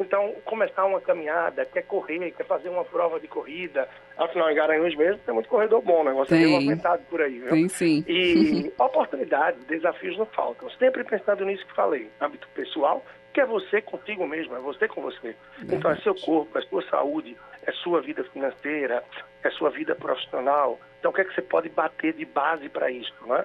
Então, 0.00 0.34
começar 0.46 0.86
uma 0.86 1.00
caminhada, 1.00 1.66
quer 1.66 1.82
correr, 1.82 2.30
quer 2.32 2.46
fazer 2.46 2.70
uma 2.70 2.84
prova 2.84 3.20
de 3.20 3.28
corrida. 3.28 3.86
Afinal, 4.16 4.50
em 4.50 4.54
Garanhuns 4.54 4.96
mesmo 4.96 5.20
tem 5.24 5.34
muito 5.34 5.48
corredor 5.48 5.82
bom, 5.82 6.00
o 6.00 6.04
negócio 6.04 6.34
é 6.34 6.46
movimentado 6.46 7.02
por 7.10 7.20
aí, 7.20 7.38
viu? 7.38 7.50
Sim, 7.50 7.68
sim. 7.68 8.04
E 8.08 8.72
oportunidades, 8.80 9.62
desafios 9.64 10.16
não 10.16 10.26
faltam. 10.26 10.70
Sempre 10.70 11.04
pensando 11.04 11.44
nisso 11.44 11.66
que 11.66 11.74
falei, 11.74 12.10
hábito 12.18 12.48
pessoal, 12.54 13.04
que 13.34 13.40
é 13.40 13.46
você 13.46 13.82
contigo 13.82 14.26
mesmo, 14.26 14.56
é 14.56 14.60
você 14.60 14.88
com 14.88 15.02
você. 15.02 15.36
Então, 15.62 15.90
é 15.90 15.96
seu 15.96 16.14
corpo, 16.14 16.58
é 16.58 16.62
sua 16.62 16.82
saúde, 16.88 17.36
é 17.66 17.72
sua 17.72 18.00
vida 18.00 18.24
financeira, 18.24 19.04
é 19.44 19.50
sua 19.50 19.68
vida 19.68 19.94
profissional. 19.94 20.80
Então, 20.98 21.10
o 21.10 21.14
que 21.14 21.20
é 21.20 21.24
que 21.24 21.34
você 21.34 21.42
pode 21.42 21.68
bater 21.68 22.14
de 22.14 22.24
base 22.24 22.68
para 22.70 22.90
isso, 22.90 23.14
né? 23.26 23.44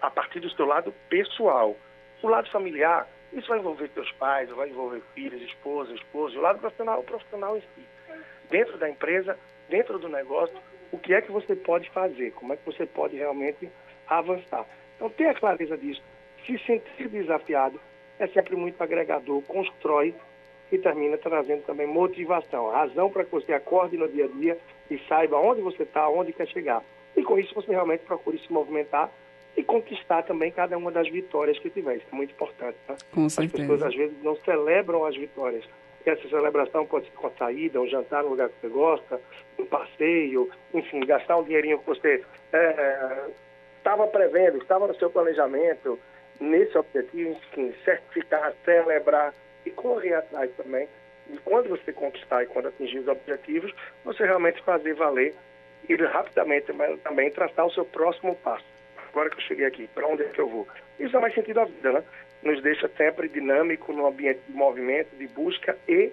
A 0.00 0.10
partir 0.10 0.40
do 0.40 0.50
seu 0.50 0.66
lado 0.66 0.92
pessoal. 1.08 1.74
O 2.22 2.28
lado 2.28 2.50
familiar, 2.50 3.06
isso 3.32 3.48
vai 3.48 3.58
envolver 3.58 3.88
teus 3.88 4.10
pais, 4.12 4.48
vai 4.50 4.68
envolver 4.68 5.02
filhos, 5.14 5.42
esposa, 5.42 5.92
esposo, 5.92 6.38
o 6.38 6.42
lado 6.42 6.58
profissional, 6.58 7.00
o 7.00 7.04
profissional 7.04 7.56
em 7.56 7.60
si. 7.60 7.86
Dentro 8.50 8.78
da 8.78 8.88
empresa, 8.88 9.38
dentro 9.68 9.98
do 9.98 10.08
negócio, 10.08 10.56
o 10.92 10.98
que 10.98 11.12
é 11.12 11.20
que 11.20 11.32
você 11.32 11.54
pode 11.54 11.90
fazer? 11.90 12.32
Como 12.32 12.52
é 12.52 12.56
que 12.56 12.64
você 12.64 12.86
pode 12.86 13.16
realmente 13.16 13.68
avançar? 14.06 14.64
Então, 14.96 15.10
ter 15.10 15.26
a 15.26 15.34
clareza 15.34 15.76
disso, 15.76 16.02
se 16.46 16.58
sentir 16.60 17.08
desafiado, 17.08 17.80
é 18.18 18.26
sempre 18.28 18.56
muito 18.56 18.80
agregador, 18.80 19.42
constrói 19.42 20.14
e 20.70 20.78
termina 20.78 21.18
trazendo 21.18 21.62
também 21.64 21.86
motivação, 21.86 22.70
razão 22.70 23.10
para 23.10 23.24
que 23.24 23.30
você 23.30 23.52
acorde 23.52 23.96
no 23.96 24.08
dia 24.08 24.24
a 24.24 24.28
dia 24.28 24.58
e 24.90 24.98
saiba 25.08 25.36
onde 25.36 25.60
você 25.60 25.82
está, 25.82 26.08
onde 26.08 26.32
quer 26.32 26.48
chegar. 26.48 26.82
E 27.16 27.22
com 27.22 27.38
isso 27.38 27.54
você 27.54 27.70
realmente 27.70 28.04
procure 28.04 28.38
se 28.38 28.52
movimentar 28.52 29.10
e 29.56 29.64
conquistar 29.64 30.22
também 30.22 30.50
cada 30.52 30.76
uma 30.76 30.92
das 30.92 31.08
vitórias 31.08 31.58
que 31.58 31.70
tiver. 31.70 31.96
Isso 31.96 32.06
é 32.12 32.14
muito 32.14 32.32
importante. 32.32 32.76
Tá? 32.86 32.94
Com 33.12 33.28
certeza. 33.28 33.62
As 33.62 33.68
pessoas 33.68 33.82
às 33.82 33.94
vezes 33.94 34.22
não 34.22 34.36
celebram 34.36 35.04
as 35.06 35.16
vitórias. 35.16 35.64
E 36.04 36.10
essa 36.10 36.28
celebração 36.28 36.86
pode 36.86 37.06
ser 37.06 37.12
com 37.12 37.26
a 37.26 37.30
saída, 37.30 37.80
um 37.80 37.88
jantar 37.88 38.22
no 38.22 38.30
lugar 38.30 38.48
que 38.48 38.60
você 38.60 38.68
gosta, 38.68 39.20
um 39.58 39.64
passeio, 39.64 40.50
enfim, 40.72 41.00
gastar 41.00 41.38
um 41.38 41.42
dinheirinho 41.42 41.78
que 41.78 41.86
você 41.86 42.22
estava 43.78 44.04
é, 44.04 44.06
prevendo, 44.06 44.58
estava 44.58 44.86
no 44.86 44.94
seu 44.96 45.10
planejamento, 45.10 45.98
nesse 46.38 46.76
objetivo, 46.78 47.30
enfim, 47.30 47.74
certificar, 47.84 48.52
celebrar 48.64 49.34
e 49.64 49.70
correr 49.70 50.14
atrás 50.14 50.50
também. 50.56 50.86
E 51.28 51.38
quando 51.38 51.70
você 51.70 51.92
conquistar 51.92 52.44
e 52.44 52.46
quando 52.46 52.68
atingir 52.68 53.00
os 53.00 53.08
objetivos, 53.08 53.74
você 54.04 54.24
realmente 54.24 54.62
fazer 54.62 54.94
valer 54.94 55.34
e 55.88 55.96
rapidamente 55.96 56.72
também 57.02 57.30
traçar 57.32 57.66
o 57.66 57.72
seu 57.72 57.84
próximo 57.84 58.36
passo 58.36 58.75
agora 59.16 59.30
que 59.30 59.38
eu 59.38 59.46
cheguei 59.46 59.64
aqui, 59.64 59.88
para 59.94 60.06
onde 60.06 60.22
é 60.22 60.26
que 60.26 60.38
eu 60.38 60.48
vou? 60.48 60.68
Isso 61.00 61.16
é 61.16 61.20
mais 61.20 61.34
sentido 61.34 61.54
da 61.54 61.64
vida, 61.64 61.90
né? 61.90 62.02
Nos 62.42 62.62
deixa 62.62 62.86
sempre 62.98 63.28
dinâmico 63.30 63.90
no 63.94 64.06
ambiente 64.06 64.40
de 64.46 64.54
movimento, 64.54 65.16
de 65.16 65.26
busca 65.28 65.76
e 65.88 66.12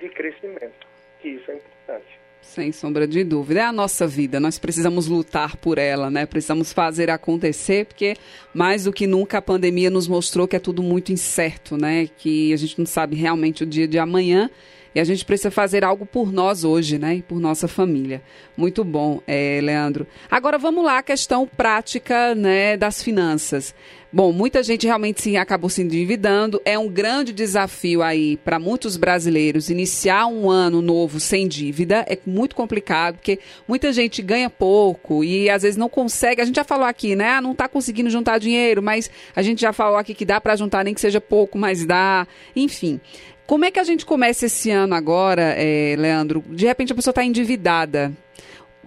de 0.00 0.08
crescimento, 0.08 0.86
que 1.20 1.28
isso 1.28 1.50
é 1.50 1.56
importante. 1.56 2.18
Sem 2.40 2.72
sombra 2.72 3.06
de 3.06 3.22
dúvida. 3.22 3.60
É 3.60 3.64
a 3.64 3.72
nossa 3.72 4.06
vida, 4.06 4.40
nós 4.40 4.58
precisamos 4.58 5.08
lutar 5.08 5.56
por 5.56 5.76
ela, 5.76 6.10
né? 6.10 6.24
Precisamos 6.24 6.72
fazer 6.72 7.10
acontecer, 7.10 7.84
porque 7.84 8.16
mais 8.54 8.84
do 8.84 8.92
que 8.92 9.06
nunca 9.06 9.38
a 9.38 9.42
pandemia 9.42 9.90
nos 9.90 10.08
mostrou 10.08 10.48
que 10.48 10.56
é 10.56 10.60
tudo 10.60 10.82
muito 10.82 11.12
incerto, 11.12 11.76
né? 11.76 12.08
Que 12.16 12.50
a 12.54 12.56
gente 12.56 12.78
não 12.78 12.86
sabe 12.86 13.14
realmente 13.14 13.62
o 13.62 13.66
dia 13.66 13.86
de 13.86 13.98
amanhã 13.98 14.50
e 14.98 15.00
a 15.00 15.04
gente 15.04 15.24
precisa 15.24 15.48
fazer 15.48 15.84
algo 15.84 16.04
por 16.04 16.32
nós 16.32 16.64
hoje, 16.64 16.98
né? 16.98 17.14
E 17.14 17.22
por 17.22 17.38
nossa 17.38 17.68
família. 17.68 18.20
Muito 18.56 18.82
bom, 18.82 19.22
é, 19.28 19.60
Leandro. 19.62 20.08
Agora 20.28 20.58
vamos 20.58 20.84
lá, 20.84 21.00
questão 21.04 21.46
prática 21.46 22.34
né, 22.34 22.76
das 22.76 23.00
finanças. 23.00 23.72
Bom, 24.10 24.32
muita 24.32 24.60
gente 24.60 24.86
realmente 24.86 25.22
sim 25.22 25.36
acabou 25.36 25.70
se 25.70 25.82
endividando. 25.82 26.60
É 26.64 26.76
um 26.76 26.88
grande 26.88 27.32
desafio 27.32 28.02
aí 28.02 28.38
para 28.38 28.58
muitos 28.58 28.96
brasileiros 28.96 29.70
iniciar 29.70 30.26
um 30.26 30.50
ano 30.50 30.82
novo 30.82 31.20
sem 31.20 31.46
dívida. 31.46 32.04
É 32.08 32.18
muito 32.26 32.56
complicado, 32.56 33.16
porque 33.16 33.38
muita 33.68 33.92
gente 33.92 34.20
ganha 34.20 34.50
pouco 34.50 35.22
e 35.22 35.48
às 35.48 35.62
vezes 35.62 35.76
não 35.76 35.88
consegue. 35.88 36.40
A 36.40 36.44
gente 36.44 36.56
já 36.56 36.64
falou 36.64 36.86
aqui, 36.86 37.14
né? 37.14 37.34
Ah, 37.34 37.40
não 37.40 37.52
está 37.52 37.68
conseguindo 37.68 38.10
juntar 38.10 38.38
dinheiro, 38.38 38.82
mas 38.82 39.08
a 39.36 39.42
gente 39.42 39.60
já 39.60 39.72
falou 39.72 39.96
aqui 39.96 40.12
que 40.12 40.24
dá 40.24 40.40
para 40.40 40.56
juntar, 40.56 40.82
nem 40.84 40.94
que 40.94 41.00
seja 41.00 41.20
pouco, 41.20 41.56
mas 41.56 41.86
dá. 41.86 42.26
Enfim. 42.56 43.00
Como 43.48 43.64
é 43.64 43.70
que 43.70 43.80
a 43.80 43.84
gente 43.84 44.04
começa 44.04 44.44
esse 44.44 44.70
ano 44.70 44.94
agora, 44.94 45.54
é, 45.56 45.96
Leandro? 45.96 46.42
De 46.48 46.66
repente 46.66 46.92
a 46.92 46.94
pessoa 46.94 47.12
está 47.12 47.24
endividada. 47.24 48.12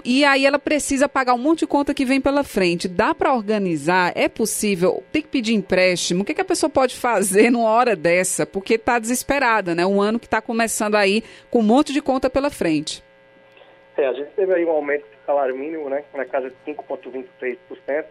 e 0.05 0.23
aí 0.23 0.45
ela 0.45 0.59
precisa 0.59 1.09
pagar 1.09 1.33
um 1.33 1.39
monte 1.39 1.61
de 1.61 1.67
conta 1.67 1.95
que 1.95 2.05
vem 2.05 2.21
pela 2.21 2.43
frente. 2.43 2.87
Dá 2.87 3.15
para 3.15 3.33
organizar? 3.33 4.11
É 4.13 4.29
possível? 4.29 5.03
Tem 5.11 5.23
que 5.23 5.29
pedir 5.29 5.55
empréstimo? 5.55 6.21
O 6.21 6.25
que, 6.25 6.35
que 6.35 6.41
a 6.41 6.45
pessoa 6.45 6.69
pode 6.69 6.95
fazer 6.95 7.49
numa 7.49 7.71
hora 7.71 7.95
dessa? 7.95 8.45
Porque 8.45 8.75
está 8.75 8.99
desesperada, 8.99 9.73
né? 9.73 9.83
Um 9.83 9.99
ano 9.99 10.19
que 10.19 10.27
está 10.27 10.39
começando 10.39 10.93
aí 10.93 11.23
com 11.49 11.61
um 11.61 11.63
monte 11.63 11.91
de 11.91 11.99
conta 11.99 12.29
pela 12.29 12.51
frente. 12.51 13.03
É, 13.97 14.05
a 14.05 14.13
gente 14.13 14.29
teve 14.35 14.53
aí 14.53 14.63
um 14.63 14.69
aumento 14.69 15.01
do 15.01 15.25
salário 15.25 15.57
mínimo, 15.57 15.89
né? 15.89 16.03
Na 16.13 16.25
casa 16.25 16.51
de 16.51 16.55
5,23%, 16.71 18.05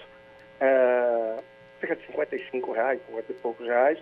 é, 0.61 1.37
cerca 1.79 1.95
de 1.95 2.07
55 2.07 2.73
reais, 2.73 3.01
50 3.07 3.31
e 3.31 3.35
poucos 3.37 3.65
reais. 3.65 4.01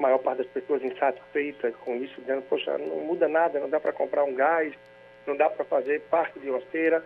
Maior 0.00 0.18
parte 0.18 0.38
das 0.38 0.46
pessoas 0.48 0.82
insatisfeitas 0.82 1.74
com 1.76 1.96
isso, 1.96 2.20
dizendo, 2.20 2.42
poxa, 2.42 2.76
não 2.78 3.00
muda 3.00 3.28
nada, 3.28 3.60
não 3.60 3.68
dá 3.68 3.78
para 3.78 3.92
comprar 3.92 4.24
um 4.24 4.34
gás, 4.34 4.72
não 5.26 5.36
dá 5.36 5.48
para 5.48 5.64
fazer 5.64 6.00
parte 6.10 6.38
de 6.40 6.48
uma 6.50 6.60
feira 6.62 7.04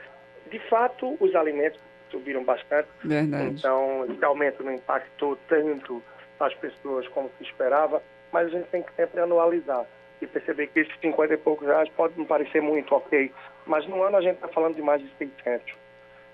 de 0.50 0.58
fato, 0.68 1.16
os 1.20 1.34
alimentos 1.34 1.80
subiram 2.10 2.44
bastante. 2.44 2.88
Verdade. 3.02 3.54
Então, 3.58 4.06
esse 4.10 4.24
aumento 4.24 4.62
não 4.62 4.72
impactou 4.72 5.36
tanto 5.48 6.02
as 6.38 6.54
pessoas 6.54 7.06
como 7.08 7.30
se 7.38 7.44
esperava, 7.44 8.02
mas 8.32 8.46
a 8.48 8.50
gente 8.50 8.68
tem 8.68 8.82
que 8.82 8.92
sempre 8.94 9.20
anualizar 9.20 9.84
e 10.20 10.26
perceber 10.26 10.68
que 10.68 10.80
esses 10.80 10.94
50 11.00 11.34
e 11.34 11.36
poucos 11.36 11.66
reais 11.66 11.88
pode 11.96 12.16
não 12.18 12.24
parecer 12.24 12.60
muito, 12.60 12.94
ok, 12.94 13.32
mas 13.66 13.86
no 13.86 14.02
ano 14.02 14.16
a 14.16 14.20
gente 14.20 14.36
está 14.36 14.48
falando 14.48 14.74
de 14.74 14.82
mais 14.82 15.02
de 15.02 15.08
600. 15.18 15.74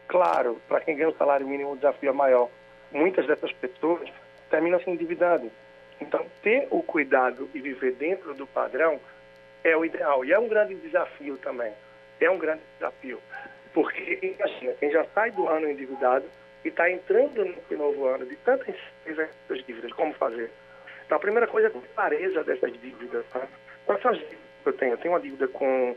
Claro, 0.09 0.61
para 0.69 0.81
quem 0.81 0.97
ganha 0.97 1.09
o 1.09 1.17
salário 1.17 1.47
mínimo, 1.47 1.73
o 1.73 1.77
desafio 1.77 2.11
é 2.11 2.13
maior. 2.13 2.49
Muitas 2.91 3.27
dessas 3.27 3.53
pessoas 3.53 4.11
terminam 4.51 4.81
se 4.81 4.91
endividando. 4.91 5.51
Então, 6.01 6.25
ter 6.43 6.67
o 6.71 6.83
cuidado 6.83 7.49
e 7.55 7.61
viver 7.61 7.93
dentro 7.93 8.35
do 8.35 8.47
padrão 8.47 8.99
é 9.63 9.77
o 9.77 9.85
ideal. 9.85 10.25
E 10.25 10.33
é 10.33 10.39
um 10.39 10.49
grande 10.49 10.75
desafio 10.77 11.37
também. 11.39 11.73
É 12.21 12.31
um 12.31 12.39
grande 12.39 12.63
desafio. 12.75 13.21
Porque, 13.73 14.19
imagina, 14.23 14.73
quem 14.75 14.91
já 14.91 15.05
sai 15.15 15.31
do 15.31 15.49
ano 15.49 15.69
endividado 15.69 16.25
e 16.65 16.69
está 16.69 16.91
entrando 16.91 17.55
no 17.71 17.77
novo 17.77 18.07
ano 18.07 18.27
de 18.27 18.37
tanta 18.37 18.71
incerteza 18.71 19.29
das 19.49 19.65
dívidas, 19.65 19.93
como 19.93 20.13
fazer? 20.15 20.51
Então, 21.05 21.17
a 21.17 21.21
primeira 21.21 21.47
coisa 21.47 21.69
é 21.69 21.71
ter 21.71 21.81
clareza 21.95 22.45
dessas 22.45 22.73
dívidas. 22.81 23.25
Tá? 23.33 23.47
Quais 23.85 24.01
são 24.03 24.11
as 24.11 24.19
dívidas 24.19 24.39
que 24.63 24.69
eu 24.69 24.73
tenho? 24.73 24.93
Eu 24.93 24.99
tenho 24.99 25.15
uma 25.15 25.21
dívida 25.21 25.49
com 25.49 25.97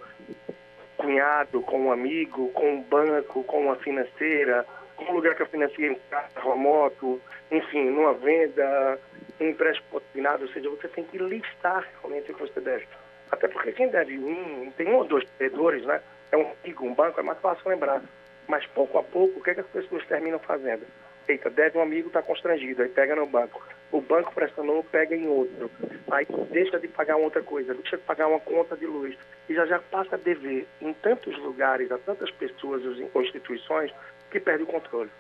cunhado, 0.98 1.62
com 1.62 1.80
um 1.80 1.92
amigo, 1.92 2.50
com 2.52 2.76
um 2.76 2.82
banco, 2.82 3.44
com 3.44 3.62
uma 3.62 3.76
financeira, 3.76 4.66
com 4.96 5.06
um 5.06 5.16
lugar 5.16 5.36
que 5.36 5.42
eu 5.42 5.48
financiei 5.48 5.90
em 5.90 5.96
carro, 6.10 6.56
moto, 6.56 7.22
enfim, 7.52 7.90
numa 7.90 8.14
venda, 8.14 9.00
um 9.40 9.50
empréstimo 9.50 9.88
patrocinado, 9.92 10.44
ou 10.44 10.50
seja, 10.50 10.70
você 10.70 10.88
tem 10.88 11.04
que 11.06 11.18
listar 11.18 11.88
realmente 12.02 12.32
o 12.32 12.36
que 12.36 12.42
você 12.42 12.60
deve. 12.60 12.88
Até 13.32 13.48
porque 13.48 13.72
quem 13.72 13.90
deve 13.90 14.18
um, 14.18 14.72
tem 14.78 14.88
um 14.88 14.96
ou 14.96 15.06
dois 15.06 15.28
credores, 15.38 15.84
né? 15.86 16.02
é 16.34 16.38
um 16.38 16.52
amigo, 16.64 16.86
um 16.86 16.94
banco, 16.94 17.20
é 17.20 17.24
mais 17.24 17.40
fácil 17.40 17.70
lembrar. 17.70 18.02
Mas 18.48 18.66
pouco 18.68 18.98
a 18.98 19.04
pouco, 19.04 19.40
o 19.40 19.44
que, 19.44 19.52
é 19.52 19.54
que 19.54 19.62
as 19.62 19.68
pessoas 19.68 20.06
terminam 20.08 20.40
fazendo? 20.40 20.86
Eita, 21.28 21.50
deve 21.50 21.78
um 21.78 21.82
amigo, 21.82 22.08
está 22.08 22.22
constrangido, 22.22 22.82
aí 22.82 22.90
pega 22.90 23.16
no 23.16 23.28
banco. 23.28 23.64
O 23.92 24.02
banco 24.02 24.34
pressionou, 24.34 24.84
pega 24.84 25.16
em 25.16 25.28
outro. 25.28 25.70
Aí 26.12 26.26
deixa 26.52 26.80
de 26.80 26.88
pagar 26.88 27.16
outra 27.18 27.42
coisa, 27.42 27.74
deixa 27.74 27.98
de 27.98 28.04
pagar 28.04 28.28
uma 28.28 28.40
conta 28.40 28.76
de 28.76 28.86
luz. 28.86 29.16
E 29.48 29.54
já 29.54 29.66
já 29.68 29.80
passa 29.80 30.16
a 30.16 30.18
dever 30.18 30.68
em 30.82 30.92
tantos 30.94 31.38
lugares, 31.38 31.92
a 31.92 31.98
tantas 32.00 32.32
pessoas 32.32 32.84
ou 33.14 33.22
instituições, 33.22 33.94
que 34.32 34.40
perde 34.40 34.64
o 34.64 34.68
controle. 34.68 35.12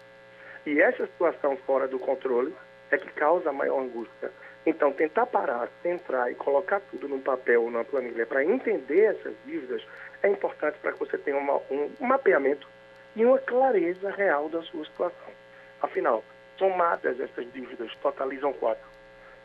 E 0.65 0.81
essa 0.81 1.05
situação 1.05 1.55
fora 1.57 1.87
do 1.87 1.99
controle 1.99 2.53
é 2.93 2.97
que 2.97 3.11
causa 3.11 3.51
maior 3.51 3.81
angústia. 3.81 4.31
Então, 4.65 4.93
tentar 4.93 5.25
parar, 5.25 5.67
centrar 5.81 6.31
e 6.31 6.35
colocar 6.35 6.79
tudo 6.91 7.07
num 7.07 7.19
papel 7.19 7.63
ou 7.63 7.71
numa 7.71 7.83
planilha 7.83 8.25
para 8.25 8.45
entender 8.45 9.15
essas 9.15 9.33
dívidas 9.45 9.83
é 10.21 10.29
importante 10.29 10.77
para 10.79 10.93
que 10.93 10.99
você 10.99 11.17
tenha 11.17 11.37
uma, 11.37 11.57
um 11.69 11.89
mapeamento 11.99 12.67
e 13.15 13.25
uma 13.25 13.37
clareza 13.39 14.09
real 14.11 14.47
da 14.47 14.61
sua 14.63 14.85
situação. 14.85 15.33
Afinal, 15.81 16.23
somadas 16.57 17.19
essas 17.19 17.51
dívidas 17.51 17.93
totalizam 18.01 18.53
quatro. 18.53 18.87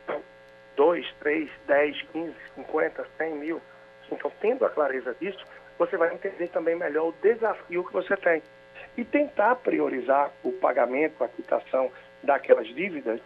Então, 0.05 0.23
2, 0.77 1.15
3, 1.19 1.51
10, 1.67 2.03
15, 2.13 2.35
50, 2.55 3.07
100 3.19 3.35
mil. 3.35 3.61
Então, 4.11 4.33
tendo 4.41 4.65
a 4.65 4.71
clareza 4.71 5.15
disso, 5.21 5.45
você 5.77 5.97
vai 5.97 6.15
entender 6.15 6.49
também 6.49 6.77
melhor 6.77 7.09
o 7.09 7.15
desafio 7.21 7.85
que 7.85 7.93
você 7.93 8.17
tem. 8.17 8.41
E 8.97 9.05
tentar 9.05 9.57
priorizar 9.57 10.31
o 10.45 10.53
pagamento, 10.53 11.23
a 11.25 11.29
quitação 11.29 11.91
daquelas 12.23 12.69
dívidas 12.69 13.21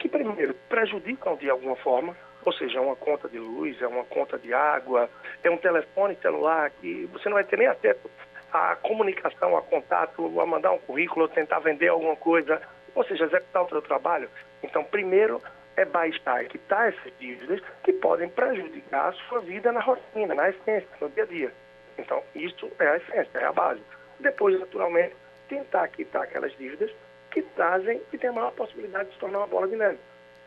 que, 0.00 0.08
primeiro, 0.08 0.54
prejudicam 0.68 1.36
de 1.36 1.48
alguma 1.48 1.76
forma 1.76 2.16
ou 2.44 2.52
seja, 2.52 2.78
é 2.78 2.80
uma 2.80 2.96
conta 2.96 3.28
de 3.28 3.38
luz, 3.38 3.80
é 3.82 3.86
uma 3.86 4.04
conta 4.04 4.38
de 4.38 4.52
água, 4.54 5.10
é 5.42 5.50
um 5.50 5.58
telefone 5.58 6.16
celular 6.22 6.70
que 6.70 7.06
você 7.12 7.28
não 7.28 7.34
vai 7.34 7.44
ter 7.44 7.58
nem 7.58 7.66
acesso 7.66 8.10
à 8.52 8.76
comunicação, 8.76 9.56
a 9.56 9.62
contato, 9.62 10.40
a 10.40 10.46
mandar 10.46 10.72
um 10.72 10.78
currículo, 10.78 11.28
tentar 11.28 11.58
vender 11.60 11.88
alguma 11.88 12.16
coisa, 12.16 12.60
ou 12.94 13.04
seja, 13.04 13.24
executar 13.24 13.64
o 13.64 13.68
seu 13.68 13.82
trabalho. 13.82 14.28
Então, 14.62 14.82
primeiro 14.82 15.40
é 15.76 15.84
baixar, 15.84 16.44
quitar 16.46 16.88
essas 16.88 17.12
dívidas 17.18 17.60
que 17.84 17.92
podem 17.92 18.28
prejudicar 18.28 19.08
a 19.08 19.12
sua 19.12 19.40
vida 19.40 19.70
na 19.70 19.80
rotina, 19.80 20.34
na 20.34 20.48
essência, 20.48 20.88
no 21.00 21.08
dia 21.10 21.24
a 21.24 21.26
dia. 21.26 21.52
Então, 21.98 22.22
isso 22.34 22.70
é 22.78 22.88
a 22.88 22.96
essência, 22.96 23.38
é 23.38 23.44
a 23.44 23.52
base. 23.52 23.82
Depois, 24.18 24.58
naturalmente, 24.58 25.14
tentar 25.48 25.86
quitar 25.88 26.22
aquelas 26.22 26.56
dívidas 26.56 26.90
que 27.30 27.42
trazem, 27.42 28.00
que 28.10 28.18
tem 28.18 28.30
a 28.30 28.32
maior 28.32 28.52
possibilidade 28.52 29.08
de 29.08 29.14
se 29.14 29.20
tornar 29.20 29.38
uma 29.38 29.46
bola 29.46 29.68
de 29.68 29.76
neve 29.76 29.98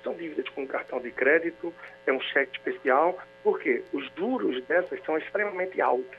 são 0.04 0.14
dívidas 0.14 0.48
com 0.50 0.68
cartão 0.68 1.00
de 1.00 1.12
crédito, 1.12 1.74
é 2.06 2.12
um 2.12 2.20
cheque 2.20 2.58
especial, 2.58 3.18
porque 3.42 3.84
os 3.94 4.12
juros 4.16 4.64
dessas 4.66 5.02
são 5.04 5.18
extremamente 5.18 5.82
altos. 5.82 6.18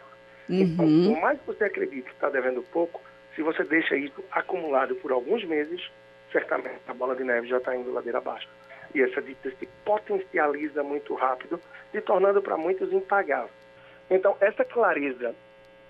Então, 0.48 0.85
uhum. 0.85 1.03
Então, 1.03 1.14
por 1.14 1.22
mais 1.22 1.38
que 1.38 1.46
você 1.46 1.64
acredite 1.64 2.09
que 2.09 2.14
está 2.14 2.31
devendo 2.31 2.62
pouco, 2.72 3.00
se 3.35 3.42
você 3.42 3.62
deixa 3.64 3.96
isso 3.96 4.24
acumulado 4.31 4.94
por 4.96 5.12
alguns 5.12 5.44
meses, 5.44 5.90
certamente 6.33 6.81
a 6.88 6.94
bola 6.94 7.14
de 7.14 7.24
neve 7.24 7.46
já 7.46 7.59
está 7.59 7.77
indo 7.77 7.92
ladeira 7.92 8.18
abaixo. 8.18 8.48
E 8.94 9.03
essa 9.03 9.20
dívida 9.20 9.53
se 9.59 9.68
potencializa 9.85 10.83
muito 10.83 11.14
rápido, 11.14 11.61
se 11.90 12.00
tornando 12.00 12.40
para 12.40 12.57
muitos 12.57 12.92
impagável. 12.92 13.50
Então, 14.11 14.37
essa 14.40 14.64
clareza 14.64 15.35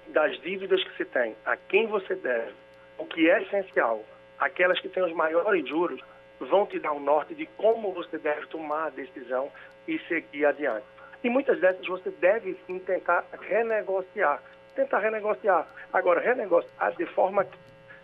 das 0.08 0.40
dívidas 0.40 0.82
que 0.84 0.96
se 0.96 1.04
tem, 1.04 1.34
a 1.44 1.56
quem 1.56 1.86
você 1.86 2.14
deve, 2.14 2.52
o 2.98 3.04
que 3.04 3.28
é 3.28 3.42
essencial, 3.42 4.04
aquelas 4.38 4.80
que 4.80 4.88
têm 4.88 5.02
os 5.02 5.12
maiores 5.12 5.68
juros, 5.68 6.00
vão 6.40 6.66
te 6.66 6.78
dar 6.78 6.92
um 6.92 7.00
norte 7.00 7.34
de 7.34 7.46
como 7.56 7.92
você 7.92 8.18
deve 8.18 8.46
tomar 8.46 8.86
a 8.86 8.90
decisão 8.90 9.50
e 9.86 9.98
seguir 10.00 10.46
adiante. 10.46 10.86
E 11.22 11.30
muitas 11.30 11.58
dessas 11.60 11.86
você 11.86 12.10
deve 12.10 12.56
sim 12.66 12.78
tentar 12.78 13.24
renegociar. 13.40 14.42
Tentar 14.74 14.98
renegociar. 14.98 15.66
Agora, 15.92 16.20
renegociar 16.20 16.94
de 16.96 17.06
forma 17.06 17.44
que 17.44 17.56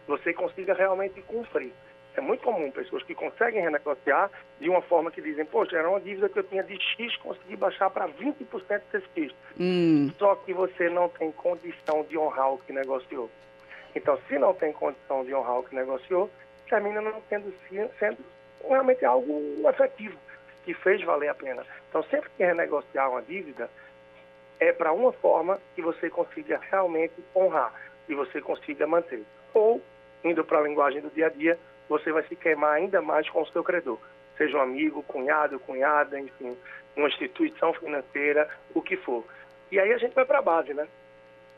você 0.07 0.33
consiga 0.33 0.73
realmente 0.73 1.21
cumprir. 1.23 1.73
É 2.16 2.21
muito 2.21 2.43
comum 2.43 2.71
pessoas 2.71 3.03
que 3.05 3.14
conseguem 3.14 3.62
renegociar 3.62 4.31
de 4.59 4.69
uma 4.69 4.83
forma 4.83 5.11
que 5.11 5.23
dizem, 5.23 5.45
poxa, 5.45 5.77
era 5.77 5.88
uma 5.88 6.01
dívida 6.01 6.29
que 6.29 6.38
eu 6.38 6.45
tinha 6.45 6.62
de 6.62 6.77
X, 6.81 7.16
consegui 7.19 7.57
baixar 7.57 7.88
para 7.90 8.09
20% 8.09 8.83
desse 8.93 9.07
X. 9.14 9.35
Hum. 9.59 10.11
Só 10.19 10.35
que 10.35 10.53
você 10.53 10.88
não 10.88 11.09
tem 11.09 11.31
condição 11.31 12.03
de 12.09 12.19
honrar 12.19 12.53
o 12.53 12.59
que 12.59 12.73
negociou. 12.73 13.31
Então, 13.94 14.18
se 14.29 14.38
não 14.38 14.55
tem 14.55 14.72
condição 14.72 15.24
de 15.24 15.35
honrar 15.35 15.59
o 15.59 15.62
que 15.64 15.74
negociou, 15.74 16.31
termina 16.68 17.00
não 17.00 17.20
tendo 17.29 17.53
sendo 17.98 18.18
realmente 18.66 19.05
algo 19.05 19.42
efetivo, 19.68 20.16
que 20.64 20.74
fez 20.74 21.03
valer 21.03 21.29
a 21.29 21.35
pena. 21.35 21.66
Então, 21.88 22.03
sempre 22.05 22.31
que 22.37 22.44
renegociar 22.44 23.11
uma 23.11 23.22
dívida, 23.22 23.68
é 24.61 24.72
para 24.72 24.92
uma 24.92 25.12
forma 25.12 25.59
que 25.74 25.83
você 25.83 26.11
consiga 26.11 26.61
realmente 26.70 27.14
honrar 27.35 27.72
e 28.09 28.14
você 28.14 28.40
consiga 28.40 28.87
manter. 28.87 29.24
Ou, 29.55 29.83
indo 30.22 30.44
para 30.44 30.59
a 30.59 30.62
linguagem 30.62 31.00
do 31.00 31.11
dia 31.11 31.26
a 31.26 31.31
dia, 31.31 31.59
você 31.88 32.12
vai 32.12 32.22
se 32.24 32.37
queimar 32.37 32.74
ainda 32.74 33.00
mais 33.03 33.29
com 33.29 33.42
o 33.42 33.46
seu 33.48 33.64
credor. 33.64 33.98
Seja 34.37 34.59
um 34.59 34.61
amigo, 34.61 35.03
cunhado, 35.03 35.59
cunhada, 35.59 36.20
enfim, 36.20 36.57
uma 36.96 37.09
instituição 37.09 37.72
financeira, 37.74 38.48
o 38.74 38.81
que 38.81 38.96
for. 38.96 39.24
E 39.72 39.81
aí 39.81 39.92
a 39.92 39.98
gente 39.98 40.14
vai 40.14 40.24
para 40.24 40.38
a 40.38 40.42
base, 40.42 40.72
né? 40.74 40.87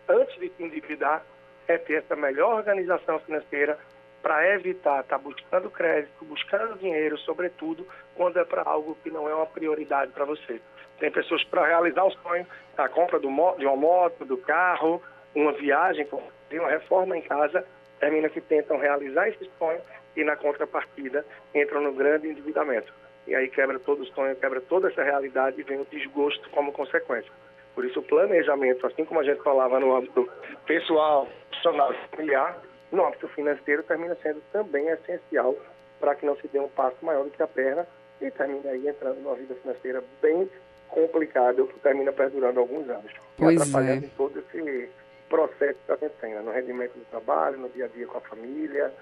Antes 0.08 0.38
de 0.40 0.48
se 0.50 0.62
endividar, 0.62 1.24
é 1.68 1.78
ter 1.78 1.94
essa 1.94 2.16
melhor 2.16 2.56
organização 2.56 3.18
financeira 3.20 3.78
para 4.22 4.54
evitar 4.54 5.00
estar 5.00 5.18
tá 5.18 5.18
buscando 5.18 5.70
crédito, 5.70 6.24
buscando 6.24 6.78
dinheiro, 6.78 7.18
sobretudo 7.18 7.86
quando 8.14 8.38
é 8.38 8.44
para 8.44 8.62
algo 8.62 8.96
que 9.02 9.10
não 9.10 9.28
é 9.28 9.34
uma 9.34 9.46
prioridade 9.46 10.12
para 10.12 10.24
você. 10.24 10.60
Tem 10.98 11.10
pessoas 11.10 11.42
para 11.44 11.66
realizar 11.66 12.04
o 12.04 12.12
sonho, 12.12 12.46
a 12.76 12.88
compra 12.88 13.18
do, 13.18 13.28
de 13.58 13.66
uma 13.66 13.76
moto, 13.76 14.24
do 14.24 14.36
carro, 14.36 15.02
uma 15.34 15.52
viagem, 15.52 16.06
uma 16.52 16.70
reforma 16.70 17.16
em 17.16 17.22
casa, 17.22 17.66
termina 17.98 18.28
que 18.28 18.40
tentam 18.40 18.78
realizar 18.78 19.28
esse 19.28 19.50
sonho 19.58 19.80
e 20.16 20.22
na 20.22 20.36
contrapartida 20.36 21.24
entram 21.54 21.80
no 21.80 21.92
grande 21.92 22.28
endividamento. 22.28 22.92
E 23.26 23.34
aí 23.34 23.48
quebra 23.48 23.78
todo 23.78 24.02
o 24.02 24.06
sonho, 24.06 24.36
quebra 24.36 24.60
toda 24.60 24.88
essa 24.88 25.02
realidade 25.02 25.60
e 25.60 25.64
vem 25.64 25.80
o 25.80 25.86
desgosto 25.86 26.48
como 26.50 26.72
consequência. 26.72 27.32
Por 27.74 27.84
isso 27.84 28.00
o 28.00 28.02
planejamento, 28.02 28.86
assim 28.86 29.04
como 29.04 29.20
a 29.20 29.24
gente 29.24 29.42
falava 29.42 29.80
no 29.80 29.96
âmbito 29.96 30.28
pessoal, 30.66 31.26
profissional 31.48 31.92
e 31.92 32.16
familiar, 32.16 32.60
no 32.90 33.06
âmbito 33.06 33.28
financeiro 33.28 33.82
termina 33.84 34.16
sendo 34.22 34.42
também 34.52 34.88
essencial 34.88 35.56
para 35.98 36.14
que 36.14 36.26
não 36.26 36.36
se 36.36 36.48
dê 36.48 36.58
um 36.58 36.68
passo 36.68 36.96
maior 37.02 37.24
do 37.24 37.30
que 37.30 37.42
a 37.42 37.46
perna 37.46 37.86
e 38.20 38.30
termine 38.30 38.68
aí 38.68 38.88
entrando 38.88 39.20
numa 39.20 39.34
vida 39.34 39.54
financeira 39.54 40.02
bem 40.20 40.48
complicada, 40.88 41.64
que 41.64 41.80
termina 41.80 42.12
perdurando 42.12 42.60
alguns 42.60 42.88
anos. 42.88 43.10
Pois 43.36 43.54
e 43.54 43.62
atrapalhando 43.62 44.06
é. 44.06 44.10
todo 44.16 44.38
esse 44.38 44.90
processo 45.28 45.78
que 45.86 45.92
a 45.92 45.96
gente 45.96 46.14
tem, 46.20 46.34
né? 46.34 46.42
no 46.42 46.52
rendimento 46.52 46.92
do 46.92 47.04
trabalho, 47.06 47.58
no 47.58 47.68
dia 47.70 47.86
a 47.86 47.88
dia 47.88 48.06
com 48.06 48.18
a 48.18 48.20
família. 48.20 48.92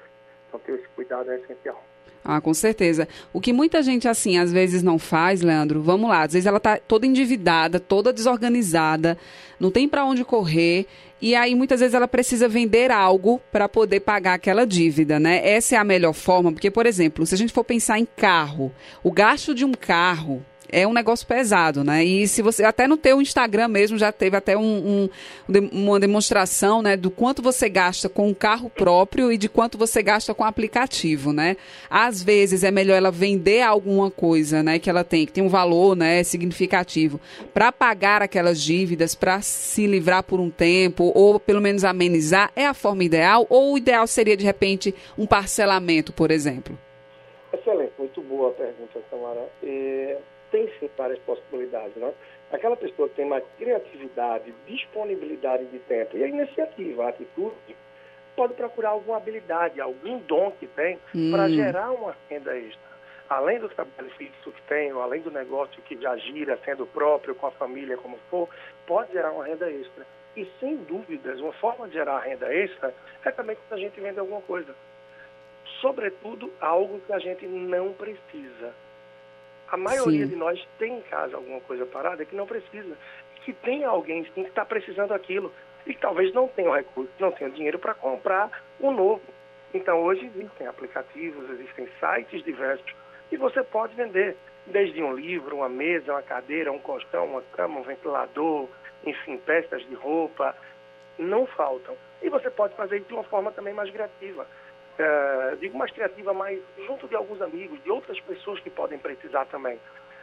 Então, 0.49 0.61
ter 0.61 0.75
esse 0.75 0.89
cuidado 0.89 1.31
é 1.31 1.37
essencial. 1.37 1.83
Ah, 2.23 2.41
com 2.41 2.53
certeza. 2.53 3.09
O 3.33 3.41
que 3.41 3.53
muita 3.53 3.83
gente, 3.83 4.07
assim, 4.07 4.37
às 4.39 4.53
vezes 4.53 4.83
não 4.83 4.99
faz, 4.99 5.41
Leandro, 5.41 5.83
vamos 5.83 6.09
lá, 6.11 6.23
às 6.23 6.35
vezes 6.35 6.47
ela 6.47 6.61
tá 6.61 6.77
toda 6.77 7.07
endividada, 7.07 7.81
toda 7.81 8.13
desorganizada, 8.13 9.17
não 9.59 9.71
tem 9.71 9.89
para 9.89 10.05
onde 10.05 10.23
correr, 10.23 10.87
e 11.21 11.35
aí 11.35 11.55
muitas 11.55 11.81
vezes 11.81 11.95
ela 11.95 12.07
precisa 12.07 12.49
vender 12.49 12.91
algo 12.91 13.41
para 13.51 13.69
poder 13.69 14.01
pagar 14.01 14.35
aquela 14.35 14.67
dívida, 14.67 15.19
né? 15.19 15.41
Essa 15.47 15.77
é 15.77 15.79
a 15.79 15.85
melhor 15.85 16.13
forma, 16.13 16.53
porque, 16.53 16.71
por 16.71 16.87
exemplo, 16.87 17.25
se 17.25 17.35
a 17.35 17.39
gente 17.39 17.53
for 17.53 17.65
pensar 17.65 17.99
em 17.99 18.07
carro, 18.17 18.71
o 19.03 19.11
gasto 19.11 19.55
de 19.55 19.65
um 19.65 19.73
carro 19.73 20.45
é 20.73 20.87
um 20.87 20.93
negócio 20.93 21.27
pesado, 21.27 21.85
né? 21.85 22.05
E 22.05 22.27
se 22.27 22.43
você 22.43 22.65
até 22.65 22.87
no 22.87 22.97
teu 22.97 23.21
Instagram 23.21 23.69
mesmo 23.69 23.99
já 23.99 24.13
teve 24.13 24.37
até 24.37 24.57
um, 24.57 25.09
um, 25.49 25.69
uma 25.73 26.01
demonstração, 26.01 26.83
né, 26.83 26.97
do 26.97 27.11
quanto 27.11 27.43
você 27.43 27.69
gasta 27.69 28.09
com 28.09 28.31
o 28.31 28.35
carro 28.35 28.71
próprio 28.71 29.31
e 29.33 29.39
de 29.39 29.49
quanto 29.49 29.77
você 29.77 30.03
gasta 30.03 30.35
com 30.35 30.43
o 30.43 30.47
aplicativo, 30.47 31.33
né? 31.33 31.57
Às 31.89 32.23
vezes 32.23 32.65
é 32.65 32.71
melhor 32.71 32.97
ela 32.97 33.11
vender 33.11 33.63
alguma 33.63 34.11
coisa, 34.11 34.63
né, 34.63 34.79
que 34.79 34.89
ela 34.89 35.05
tem, 35.05 35.27
que 35.27 35.33
tem 35.33 35.45
um 35.45 35.49
valor, 35.49 35.97
né, 35.97 36.23
significativo, 36.23 37.21
para 37.53 37.73
pagar 37.73 38.23
aquelas 38.23 38.61
dívidas, 38.61 39.15
para 39.15 39.41
se 39.41 39.87
livrar 39.87 40.23
por 40.23 40.41
um 40.41 40.51
tempo 40.51 41.13
ou 41.15 41.39
pelo 41.39 41.61
menos 41.61 41.85
amenizar, 41.85 42.51
é 42.55 42.67
a 42.67 42.75
forma 42.75 43.05
ideal 43.05 43.47
ou 43.49 43.75
o 43.75 43.79
ideal 43.79 44.07
seria 44.07 44.37
de 44.37 44.45
repente 44.45 44.95
um 45.17 45.27
parcelamento, 45.27 46.13
por 46.13 46.31
exemplo? 46.31 46.79
Excelente, 47.53 47.93
muito 47.99 48.23
boa 48.23 48.51
a 48.51 48.53
pergunta, 48.53 49.01
Samara. 49.11 49.49
É, 49.63 50.19
sim 50.79 50.91
várias 50.97 51.19
possibilidades. 51.21 51.95
Né? 51.97 52.13
Aquela 52.53 52.77
pessoa 52.77 53.09
que 53.09 53.17
tem 53.17 53.27
mais 53.27 53.45
criatividade, 53.59 54.53
disponibilidade 54.67 55.67
de 55.67 55.79
tempo 55.81 56.17
e 56.17 56.25
a 56.25 56.29
iniciativa, 56.29 57.05
a 57.05 57.09
atitude, 57.11 57.77
pode 58.35 58.55
procurar 58.55 58.91
alguma 58.91 59.19
habilidade, 59.19 59.81
algum 59.81 60.19
dom 60.21 60.51
que 60.53 60.67
tem 60.67 60.99
hum. 61.15 61.31
para 61.31 61.49
gerar 61.49 61.91
uma 61.91 62.17
renda 62.29 62.57
extra. 62.57 62.91
Além 63.29 63.61
do 63.61 63.69
trabalho 63.69 64.11
fixo 64.17 64.51
que 64.51 64.63
tem, 64.63 64.93
ou 64.93 65.03
além 65.03 65.21
do 65.21 65.31
negócio 65.31 65.81
que 65.83 65.97
já 66.01 66.17
gira, 66.17 66.59
sendo 66.65 66.85
próprio, 66.87 67.35
com 67.35 67.47
a 67.47 67.51
família, 67.53 67.97
como 67.97 68.19
for, 68.29 68.49
pode 68.87 69.13
gerar 69.13 69.31
uma 69.31 69.45
renda 69.45 69.71
extra. 69.71 70.05
E 70.37 70.45
sem 70.59 70.77
dúvidas, 70.79 71.39
uma 71.41 71.53
forma 71.53 71.87
de 71.87 71.95
gerar 71.95 72.19
renda 72.21 72.53
extra 72.53 72.95
é 73.25 73.31
também 73.31 73.57
quando 73.57 73.79
a 73.79 73.83
gente 73.83 74.01
vende 74.01 74.19
alguma 74.19 74.41
coisa. 74.43 74.75
Sobretudo, 75.81 76.53
algo 76.61 77.01
que 77.01 77.13
a 77.13 77.19
gente 77.19 77.47
não 77.47 77.93
precisa. 77.93 78.75
A 79.71 79.77
maioria 79.77 80.25
sim. 80.25 80.31
de 80.31 80.37
nós 80.37 80.61
tem 80.79 80.99
em 80.99 81.03
casa 81.03 81.37
alguma 81.37 81.61
coisa 81.61 81.87
parada 81.87 82.25
que 82.25 82.35
não 82.35 82.47
precisa. 82.47 82.97
Que 83.45 83.53
tem 83.53 83.85
alguém 83.85 84.25
sim, 84.35 84.43
que 84.43 84.49
está 84.49 84.65
precisando 84.65 85.11
daquilo. 85.11 85.53
E 85.87 85.95
que 85.95 86.01
talvez 86.01 86.33
não 86.35 86.49
tenha 86.49 86.69
o 86.69 86.75
recurso, 86.75 87.11
não 87.19 87.31
tenha 87.31 87.51
dinheiro 87.51 87.79
para 87.79 87.95
comprar 87.95 88.51
o 88.79 88.91
novo. 88.91 89.23
Então 89.73 90.03
hoje 90.03 90.27
existem 90.27 90.67
aplicativos, 90.67 91.49
existem 91.51 91.89
sites 92.01 92.43
diversos 92.45 92.93
e 93.31 93.37
você 93.37 93.63
pode 93.63 93.95
vender 93.95 94.37
desde 94.67 95.01
um 95.03 95.15
livro, 95.15 95.57
uma 95.57 95.69
mesa, 95.69 96.13
uma 96.13 96.23
cadeira, 96.23 96.73
um 96.73 96.79
colchão, 96.79 97.27
uma 97.27 97.43
cama, 97.53 97.79
um 97.79 97.83
ventilador, 97.83 98.69
enfim, 99.05 99.39
peças 99.39 99.87
de 99.87 99.95
roupa, 99.95 100.55
não 101.19 101.47
faltam. 101.47 101.97
E 102.21 102.29
você 102.29 102.51
pode 102.51 102.75
fazer 102.75 103.01
de 103.01 103.15
uma 103.15 103.23
forma 103.25 103.53
também 103.53 103.73
mais 103.73 103.91
criativa 103.91 104.47
é, 105.01 105.57
digo 105.57 105.79
mais 105.79 105.91
criativa, 105.93 106.35
mas 106.35 106.61
junto 106.87 107.09
de 107.09 107.17
alguns 107.17 107.41
amigos, 107.41 107.83
de 107.83 107.91
outras 107.91 108.21
pessoas 108.21 108.61
que 108.61 108.69
podem 108.69 108.99
precisar 108.99 109.47
também. 109.47 109.79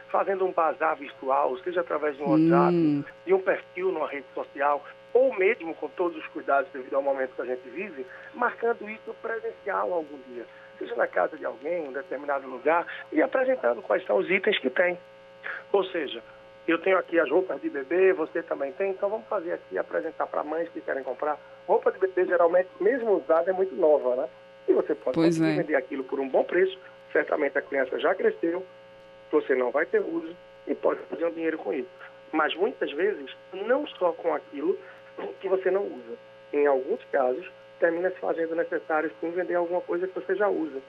Fazendo 0.08 0.46
um 0.46 0.52
bazar 0.52 0.96
virtual, 0.96 1.58
seja 1.58 1.80
através 1.80 2.16
de 2.16 2.22
um 2.22 2.30
WhatsApp, 2.30 2.74
hum. 2.74 3.04
de 3.26 3.34
um 3.34 3.40
perfil 3.40 3.92
numa 3.92 4.08
rede 4.08 4.26
social, 4.34 4.82
ou 5.12 5.34
mesmo 5.34 5.74
com 5.74 5.88
todos 5.88 6.16
os 6.16 6.26
cuidados 6.28 6.70
devido 6.72 6.94
ao 6.94 7.02
momento 7.02 7.34
que 7.34 7.42
a 7.42 7.46
gente 7.46 7.68
vive, 7.68 8.06
marcando 8.34 8.88
isso 8.88 9.14
presencial 9.20 9.92
algum 9.92 10.18
dia. 10.28 10.46
Seja 10.78 10.94
na 10.94 11.08
casa 11.08 11.36
de 11.36 11.44
alguém, 11.44 11.84
em 11.84 11.88
um 11.88 11.92
determinado 11.92 12.48
lugar, 12.48 12.86
e 13.10 13.20
apresentando 13.20 13.82
quais 13.82 14.06
são 14.06 14.16
os 14.16 14.30
itens 14.30 14.58
que 14.60 14.70
tem. 14.70 14.96
Ou 15.72 15.84
seja, 15.84 16.22
eu 16.68 16.78
tenho 16.78 16.98
aqui 16.98 17.18
as 17.18 17.28
roupas 17.28 17.60
de 17.60 17.68
bebê, 17.68 18.12
você 18.12 18.42
também 18.42 18.72
tem, 18.72 18.90
então 18.92 19.08
vamos 19.08 19.26
fazer 19.26 19.54
aqui 19.54 19.76
apresentar 19.76 20.26
para 20.26 20.44
mães 20.44 20.68
que 20.68 20.80
querem 20.80 21.02
comprar. 21.02 21.36
Roupa 21.66 21.90
de 21.90 21.98
bebê, 21.98 22.24
geralmente, 22.26 22.68
mesmo 22.80 23.16
usada, 23.16 23.50
é 23.50 23.52
muito 23.52 23.74
nova, 23.74 24.14
né? 24.14 24.28
E 24.68 24.72
você 24.72 24.94
pode 24.94 25.14
pois 25.14 25.40
é. 25.40 25.56
vender 25.56 25.74
aquilo 25.74 26.04
por 26.04 26.20
um 26.20 26.28
bom 26.28 26.44
preço. 26.44 26.78
Certamente 27.12 27.56
a 27.56 27.62
criança 27.62 27.98
já 27.98 28.14
cresceu, 28.14 28.64
você 29.30 29.54
não 29.54 29.70
vai 29.70 29.86
ter 29.86 30.00
uso 30.00 30.36
e 30.66 30.74
pode 30.74 31.00
fazer 31.08 31.24
um 31.24 31.32
dinheiro 31.32 31.58
com 31.58 31.72
isso. 31.72 31.88
Mas 32.32 32.54
muitas 32.54 32.92
vezes, 32.92 33.34
não 33.52 33.86
só 33.86 34.12
com 34.12 34.34
aquilo 34.34 34.78
que 35.40 35.48
você 35.48 35.70
não 35.70 35.84
usa. 35.84 36.18
Em 36.52 36.66
alguns 36.66 37.02
casos, 37.10 37.50
termina 37.80 38.10
se 38.10 38.18
fazendo 38.18 38.54
necessário 38.54 39.10
sim 39.20 39.30
vender 39.30 39.54
alguma 39.54 39.80
coisa 39.80 40.06
que 40.06 40.14
você 40.14 40.34
já 40.34 40.48
usa. 40.48 40.80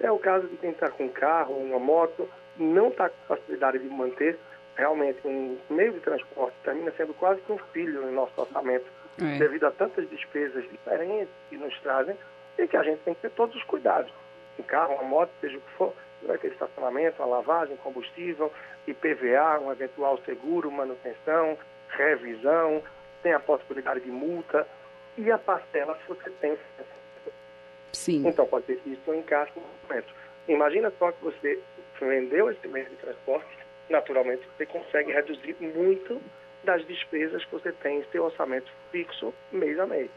É 0.00 0.10
o 0.10 0.18
caso 0.18 0.46
de 0.48 0.56
quem 0.56 0.70
está 0.70 0.90
com 0.90 1.04
um 1.04 1.08
carro, 1.08 1.54
uma 1.54 1.78
moto, 1.78 2.28
não 2.58 2.88
está 2.88 3.08
com 3.08 3.16
facilidade 3.26 3.78
de 3.78 3.88
manter, 3.88 4.38
realmente 4.76 5.26
um 5.26 5.56
meio 5.70 5.92
de 5.92 6.00
transporte 6.00 6.54
termina 6.64 6.92
sendo 6.96 7.14
quase 7.14 7.40
que 7.42 7.52
um 7.52 7.58
filho 7.72 8.02
no 8.02 8.12
nosso 8.12 8.32
orçamento, 8.36 8.86
é. 9.20 9.38
devido 9.38 9.64
a 9.64 9.70
tantas 9.70 10.08
despesas 10.10 10.64
diferentes 10.68 11.32
que 11.48 11.56
nos 11.56 11.78
trazem 11.80 12.16
e 12.58 12.66
que 12.66 12.76
a 12.76 12.82
gente 12.82 13.00
tem 13.00 13.14
que 13.14 13.22
ter 13.22 13.30
todos 13.30 13.54
os 13.56 13.62
cuidados. 13.64 14.12
Um 14.58 14.62
carro, 14.62 14.94
uma 14.94 15.04
moto, 15.04 15.30
seja 15.40 15.58
o 15.58 15.60
que 15.60 15.70
for, 15.72 15.94
vai 16.22 16.38
ter 16.38 16.52
estacionamento, 16.52 17.22
uma 17.22 17.36
lavagem, 17.36 17.76
combustível, 17.78 18.52
IPVA, 18.86 19.60
um 19.60 19.72
eventual 19.72 20.18
seguro, 20.24 20.70
manutenção, 20.70 21.58
revisão, 21.88 22.82
tem 23.22 23.32
a 23.32 23.40
possibilidade 23.40 24.00
de 24.00 24.10
multa 24.10 24.66
e 25.16 25.30
a 25.30 25.38
parcela 25.38 25.98
se 25.98 26.08
você 26.08 26.30
tem. 26.40 26.56
Sim. 27.92 28.26
Então 28.26 28.46
pode 28.46 28.66
ser 28.66 28.76
que 28.80 28.90
isso 28.90 29.02
não 29.06 29.16
encaixe 29.16 29.52
no 29.56 29.62
momento. 29.88 30.12
Imagina 30.48 30.92
só 30.98 31.10
que 31.12 31.24
você 31.24 31.60
vendeu 32.00 32.50
esse 32.50 32.66
meio 32.68 32.86
de 32.86 32.96
transporte, 32.96 33.58
naturalmente 33.88 34.46
você 34.56 34.66
consegue 34.66 35.12
reduzir 35.12 35.56
muito 35.60 36.20
das 36.64 36.84
despesas 36.86 37.44
que 37.44 37.52
você 37.52 37.72
tem 37.72 38.00
em 38.00 38.04
seu 38.10 38.24
orçamento 38.24 38.70
fixo 38.90 39.32
mês 39.52 39.78
a 39.78 39.86
mês. 39.86 40.10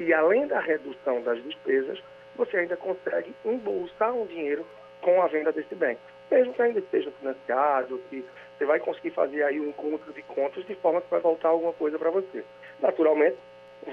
E 0.00 0.14
além 0.14 0.46
da 0.46 0.58
redução 0.58 1.20
das 1.20 1.42
despesas, 1.44 2.02
você 2.34 2.56
ainda 2.56 2.74
consegue 2.74 3.34
embolsar 3.44 4.14
um 4.14 4.24
dinheiro 4.24 4.66
com 5.02 5.20
a 5.20 5.26
venda 5.26 5.52
desse 5.52 5.74
bem. 5.74 5.98
Mesmo 6.30 6.54
que 6.54 6.62
ainda 6.62 6.78
esteja 6.78 7.10
financiado, 7.20 8.00
que 8.08 8.24
você 8.56 8.64
vai 8.64 8.80
conseguir 8.80 9.10
fazer 9.10 9.42
aí 9.42 9.60
um 9.60 9.68
encontro 9.68 10.10
de 10.14 10.22
contas 10.22 10.64
de 10.64 10.74
forma 10.76 11.02
que 11.02 11.10
vai 11.10 11.20
voltar 11.20 11.48
alguma 11.48 11.74
coisa 11.74 11.98
para 11.98 12.10
você. 12.10 12.42
Naturalmente, 12.80 13.36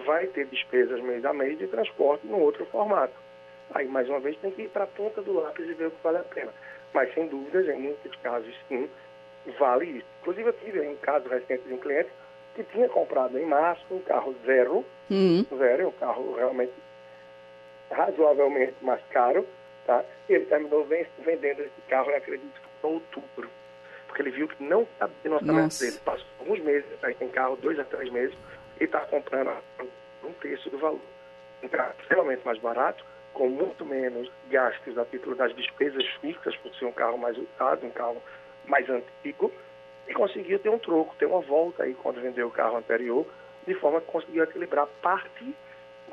vai 0.06 0.28
ter 0.28 0.46
despesas 0.46 1.02
mês 1.02 1.26
a 1.26 1.34
mês 1.34 1.58
de 1.58 1.68
transporte 1.68 2.26
no 2.26 2.40
outro 2.40 2.66
formato. 2.68 3.14
Aí, 3.72 3.86
mais 3.86 4.08
uma 4.08 4.22
vez, 4.22 4.38
tem 4.38 4.52
que 4.52 4.62
ir 4.62 4.70
para 4.70 4.86
a 4.86 4.88
ponta 4.88 5.22
do 5.22 5.34
lápis 5.34 5.68
e 5.68 5.74
ver 5.74 5.88
o 5.88 5.92
que 5.92 6.04
vale 6.04 6.20
a 6.20 6.24
pena. 6.24 6.54
Mas, 6.94 7.14
sem 7.14 7.28
dúvidas, 7.28 7.68
em 7.68 7.80
muitos 7.82 8.16
casos, 8.18 8.56
sim, 8.70 8.90
vale 9.60 9.98
isso. 9.98 10.08
Inclusive, 10.22 10.48
eu 10.48 10.54
tive 10.54 10.80
um 10.88 10.96
caso 10.98 11.28
recente 11.28 11.68
de 11.68 11.74
um 11.74 11.78
cliente 11.78 12.10
que 12.58 12.64
tinha 12.72 12.90
comprado 12.90 13.38
em 13.38 13.46
março 13.46 13.86
um 13.92 14.00
carro 14.00 14.36
zero, 14.44 14.84
uhum. 15.12 15.46
zero, 15.58 15.90
um 15.90 15.92
carro 15.92 16.36
realmente 16.36 16.74
razoavelmente 17.92 18.74
mais 18.82 19.02
caro, 19.12 19.48
tá? 19.86 20.04
E 20.28 20.34
ele 20.34 20.46
terminou 20.46 20.84
vendendo 20.84 21.62
esse 21.62 21.82
carro, 21.88 22.10
eu 22.10 22.18
acredito, 22.18 22.62
em 22.84 22.88
outubro. 22.88 23.50
Porque 24.08 24.24
ele 24.24 24.32
viu 24.32 24.48
que 24.48 24.64
não 24.64 24.82
estava 24.82 25.14
no 25.24 25.36
orçamento 25.36 25.80
dele. 25.80 26.00
Passou 26.04 26.26
alguns 26.40 26.60
meses, 26.62 26.88
aí 27.04 27.14
tem 27.14 27.30
carro 27.30 27.56
dois 27.58 27.80
a 27.80 27.84
três 27.84 28.12
meses, 28.12 28.36
e 28.80 28.86
está 28.86 29.02
comprando 29.02 29.52
um 30.24 30.34
terço 30.34 30.70
do 30.72 30.80
valor. 30.80 31.00
Um 31.62 31.68
carro 31.68 31.94
extremamente 32.00 32.44
mais 32.44 32.58
barato, 32.60 33.06
com 33.34 33.48
muito 33.50 33.86
menos 33.86 34.32
gastos 34.50 34.98
a 34.98 35.06
título 35.06 35.36
das 35.36 35.56
despesas 35.56 36.06
fixas, 36.22 36.56
por 36.58 36.74
ser 36.74 36.86
um 36.86 36.92
carro 36.92 37.20
mais 37.20 37.38
usado, 37.38 37.86
um 37.86 37.92
carro 37.92 38.22
mais 38.66 38.90
antigo, 38.90 39.54
e 40.08 40.14
conseguiu 40.14 40.60
ter 40.60 40.70
um 40.70 40.80
troco, 40.80 41.16
ter 41.18 41.26
uma 41.26 41.42
volta 41.42 41.84
aí 41.84 41.94
quando 41.96 42.22
vendeu 42.22 42.48
o 42.48 42.52
carro 42.52 42.78
anterior, 42.78 43.26
de 43.66 43.74
forma 43.76 44.00
que 44.02 44.08
conseguiu 44.08 44.44
equilibrar 44.44 44.88
parte 45.02 45.56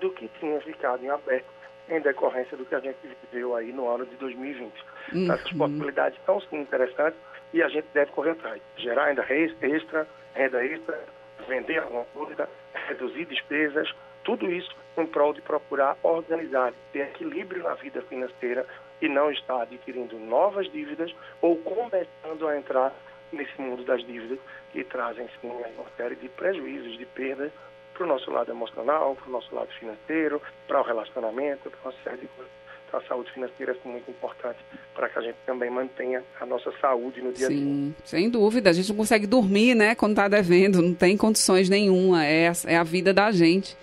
do 0.01 0.11
que 0.11 0.29
tinha 0.41 0.61
ficado 0.61 1.05
em 1.05 1.09
aberto 1.09 1.55
em 1.89 2.01
decorrência 2.01 2.57
do 2.57 2.65
que 2.65 2.75
a 2.75 2.81
gente 2.81 2.97
viveu 3.31 3.55
aí 3.55 3.73
no 3.73 3.89
ano 3.89 4.07
de 4.07 4.17
2020. 4.17 4.73
Uhum. 5.13 5.33
Essas 5.33 5.53
possibilidades 5.53 6.19
são 6.25 6.41
sim 6.41 6.61
interessantes 6.61 7.19
e 7.53 7.63
a 7.63 7.69
gente 7.69 7.87
deve 7.93 8.11
correr 8.13 8.31
atrás. 8.31 8.61
Gerar 8.77 9.07
renda 9.07 9.25
extra, 9.29 10.09
renda 10.35 10.65
extra, 10.65 10.99
vender 11.47 11.79
alguma 11.79 12.05
coisa, 12.07 12.49
reduzir 12.89 13.27
despesas, 13.27 13.93
tudo 14.25 14.51
isso 14.51 14.75
em 14.97 15.07
prol 15.07 15.35
de 15.35 15.43
procurar 15.43 15.97
organizar, 16.03 16.73
ter 16.93 17.01
equilíbrio 17.01 17.63
na 17.63 17.75
vida 17.75 18.01
financeira 18.03 18.67
e 19.03 19.09
não 19.09 19.31
estar 19.31 19.63
adquirindo 19.63 20.19
novas 20.19 20.71
dívidas 20.71 21.15
ou 21.43 21.57
começando 21.59 22.49
a 22.49 22.57
entrar 22.57 22.93
nesse 23.33 23.61
mundo 23.61 23.85
das 23.85 24.05
dívidas 24.05 24.39
que 24.73 24.85
trazem 24.85 25.27
sim 25.41 25.49
uma 25.49 25.87
série 25.97 26.17
de 26.17 26.29
prejuízos, 26.29 26.99
de 26.99 27.07
perdas 27.07 27.53
para 27.93 28.05
o 28.05 28.07
nosso 28.07 28.31
lado 28.31 28.51
emocional, 28.51 29.15
para 29.15 29.29
o 29.29 29.33
nosso 29.33 29.55
lado 29.55 29.69
financeiro, 29.79 30.43
para 30.67 30.81
o 30.81 30.85
relacionamento, 30.85 31.71
para 31.71 31.91
uma 31.91 31.95
série 32.03 32.19
de 32.19 32.27
coisas. 32.29 32.53
A 32.93 33.01
saúde 33.09 33.33
financeira 33.33 33.73
é 33.73 33.89
muito 33.89 34.09
importante 34.09 34.59
para 34.95 35.09
que 35.09 35.19
a 35.19 35.23
gente 35.23 35.37
também 35.45 35.69
mantenha 35.69 36.23
a 36.41 36.47
nossa 36.47 36.71
saúde 36.81 37.21
no 37.21 37.33
dia 37.33 37.47
a 37.47 37.51
dia. 37.51 37.59
Sim, 37.59 37.93
sem 38.05 38.31
dúvida. 38.31 38.71
A 38.71 38.73
gente 38.73 38.89
não 38.89 38.97
consegue 38.97 39.27
dormir, 39.27 39.75
né, 39.75 39.97
quando 39.97 40.13
está 40.13 40.29
devendo, 40.29 40.81
não 40.81 40.95
tem 40.95 41.17
condições 41.17 41.69
nenhuma. 41.69 42.25
É, 42.25 42.53
é 42.67 42.77
a 42.77 42.85
vida 42.85 43.13
da 43.13 43.33
gente 43.33 43.77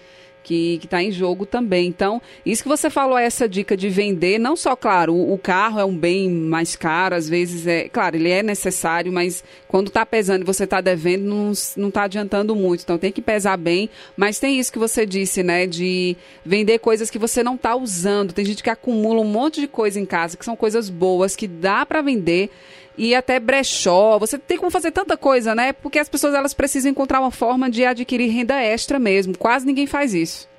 que 0.43 0.79
está 0.83 1.01
em 1.01 1.11
jogo 1.11 1.45
também. 1.45 1.87
Então, 1.87 2.21
isso 2.45 2.63
que 2.63 2.69
você 2.69 2.89
falou, 2.89 3.17
essa 3.17 3.47
dica 3.47 3.77
de 3.77 3.89
vender, 3.89 4.39
não 4.39 4.55
só, 4.55 4.75
claro, 4.75 5.13
o, 5.13 5.33
o 5.33 5.37
carro 5.37 5.79
é 5.79 5.85
um 5.85 5.95
bem 5.95 6.29
mais 6.29 6.75
caro, 6.75 7.15
às 7.15 7.29
vezes 7.29 7.67
é, 7.67 7.87
claro, 7.89 8.15
ele 8.15 8.29
é 8.29 8.41
necessário, 8.41 9.11
mas 9.11 9.43
quando 9.67 9.87
está 9.87 10.05
pesando 10.05 10.41
e 10.41 10.45
você 10.45 10.63
está 10.63 10.81
devendo, 10.81 11.53
não 11.77 11.87
está 11.87 12.03
adiantando 12.03 12.55
muito. 12.55 12.81
Então, 12.83 12.97
tem 12.97 13.11
que 13.11 13.21
pesar 13.21 13.57
bem. 13.57 13.89
Mas 14.17 14.39
tem 14.39 14.59
isso 14.59 14.71
que 14.71 14.79
você 14.79 15.05
disse, 15.05 15.43
né, 15.43 15.67
de 15.67 16.15
vender 16.45 16.79
coisas 16.79 17.09
que 17.09 17.19
você 17.19 17.43
não 17.43 17.55
está 17.55 17.75
usando. 17.75 18.33
Tem 18.33 18.45
gente 18.45 18.63
que 18.63 18.69
acumula 18.69 19.21
um 19.21 19.25
monte 19.25 19.61
de 19.61 19.67
coisa 19.67 19.99
em 19.99 20.05
casa, 20.05 20.37
que 20.37 20.45
são 20.45 20.55
coisas 20.55 20.89
boas, 20.89 21.35
que 21.35 21.47
dá 21.47 21.85
para 21.85 22.01
vender 22.01 22.49
e 22.97 23.15
até 23.15 23.39
brechó. 23.39 24.17
Você 24.19 24.37
tem 24.37 24.57
como 24.57 24.71
fazer 24.71 24.91
tanta 24.91 25.17
coisa, 25.17 25.55
né? 25.55 25.73
Porque 25.73 25.99
as 25.99 26.09
pessoas 26.09 26.33
elas 26.33 26.53
precisam 26.53 26.91
encontrar 26.91 27.19
uma 27.19 27.31
forma 27.31 27.69
de 27.69 27.85
adquirir 27.85 28.29
renda 28.29 28.61
extra 28.61 28.99
mesmo. 28.99 29.37
Quase 29.37 29.65
ninguém 29.65 29.87
faz 29.87 30.13
isso. 30.13 30.49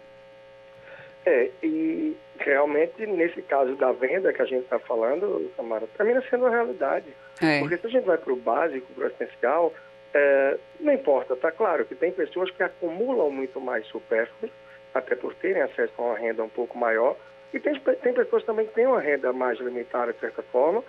É, 1.24 1.50
e 1.62 2.16
realmente 2.38 3.06
nesse 3.06 3.40
caso 3.42 3.74
da 3.76 3.92
venda 3.92 4.32
que 4.32 4.42
a 4.42 4.46
gente 4.46 4.64
está 4.64 4.78
falando, 4.78 5.50
Samara, 5.56 5.86
termina 5.96 6.22
sendo 6.28 6.44
uma 6.44 6.50
realidade. 6.50 7.06
É. 7.40 7.60
Porque 7.60 7.76
se 7.78 7.86
a 7.86 7.90
gente 7.90 8.04
vai 8.04 8.18
para 8.18 8.32
o 8.32 8.36
básico, 8.36 8.86
para 8.94 9.04
o 9.04 9.08
essencial, 9.08 9.72
é, 10.14 10.58
não 10.80 10.92
importa, 10.92 11.36
tá 11.36 11.50
claro 11.50 11.84
que 11.84 11.94
tem 11.94 12.12
pessoas 12.12 12.50
que 12.50 12.62
acumulam 12.62 13.30
muito 13.30 13.60
mais 13.60 13.86
supérfluos, 13.86 14.52
até 14.92 15.14
por 15.14 15.34
terem 15.36 15.62
acesso 15.62 15.92
a 15.98 16.02
uma 16.02 16.18
renda 16.18 16.42
um 16.42 16.48
pouco 16.48 16.76
maior, 16.76 17.16
e 17.52 17.60
tem, 17.60 17.78
tem 17.80 18.12
pessoas 18.12 18.44
também 18.44 18.66
que 18.66 18.74
têm 18.74 18.86
uma 18.86 19.00
renda 19.00 19.32
mais 19.32 19.58
limitada, 19.58 20.12
de 20.12 20.20
certa 20.20 20.42
forma, 20.42 20.82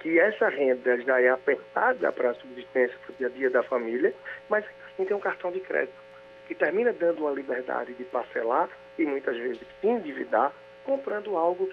que 0.00 0.18
essa 0.18 0.48
renda 0.48 1.00
já 1.00 1.20
é 1.20 1.28
apertada 1.28 2.10
para 2.12 2.30
a 2.30 2.34
subsistência 2.34 2.96
para 3.04 3.12
o 3.12 3.16
dia 3.16 3.26
a 3.26 3.30
dia 3.30 3.50
da 3.50 3.62
família, 3.62 4.14
mas 4.48 4.64
assim 4.86 5.04
tem 5.04 5.16
um 5.16 5.20
cartão 5.20 5.50
de 5.50 5.60
crédito, 5.60 5.98
que 6.46 6.54
termina 6.54 6.92
dando 6.92 7.20
uma 7.20 7.32
liberdade 7.32 7.94
de 7.94 8.04
parcelar 8.04 8.68
e 8.98 9.04
muitas 9.04 9.36
vezes 9.36 9.60
se 9.80 9.86
endividar, 9.86 10.52
comprando 10.84 11.36
algo 11.36 11.68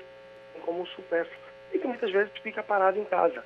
como 0.64 0.82
um 0.82 0.86
supérfluo 0.88 1.46
e 1.74 1.80
que 1.80 1.88
muitas 1.88 2.12
vezes 2.12 2.32
fica 2.42 2.64
parado 2.64 3.00
em 3.00 3.06
casa. 3.06 3.44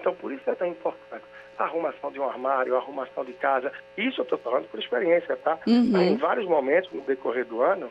Então, 0.00 0.14
por 0.14 0.32
isso 0.32 0.48
é 0.48 0.54
tão 0.54 0.66
importante. 0.66 1.24
A 1.58 1.64
arrumação 1.64 2.10
de 2.10 2.18
um 2.18 2.28
armário, 2.28 2.74
a 2.74 2.78
arrumação 2.78 3.24
de 3.24 3.32
casa, 3.34 3.72
isso 3.96 4.20
eu 4.20 4.24
estou 4.24 4.38
falando 4.38 4.68
por 4.68 4.80
experiência, 4.80 5.36
tá? 5.36 5.58
Uhum. 5.66 5.96
Em 5.96 6.16
vários 6.16 6.46
momentos 6.46 6.90
no 6.92 7.02
decorrer 7.02 7.44
do 7.44 7.62
ano, 7.62 7.90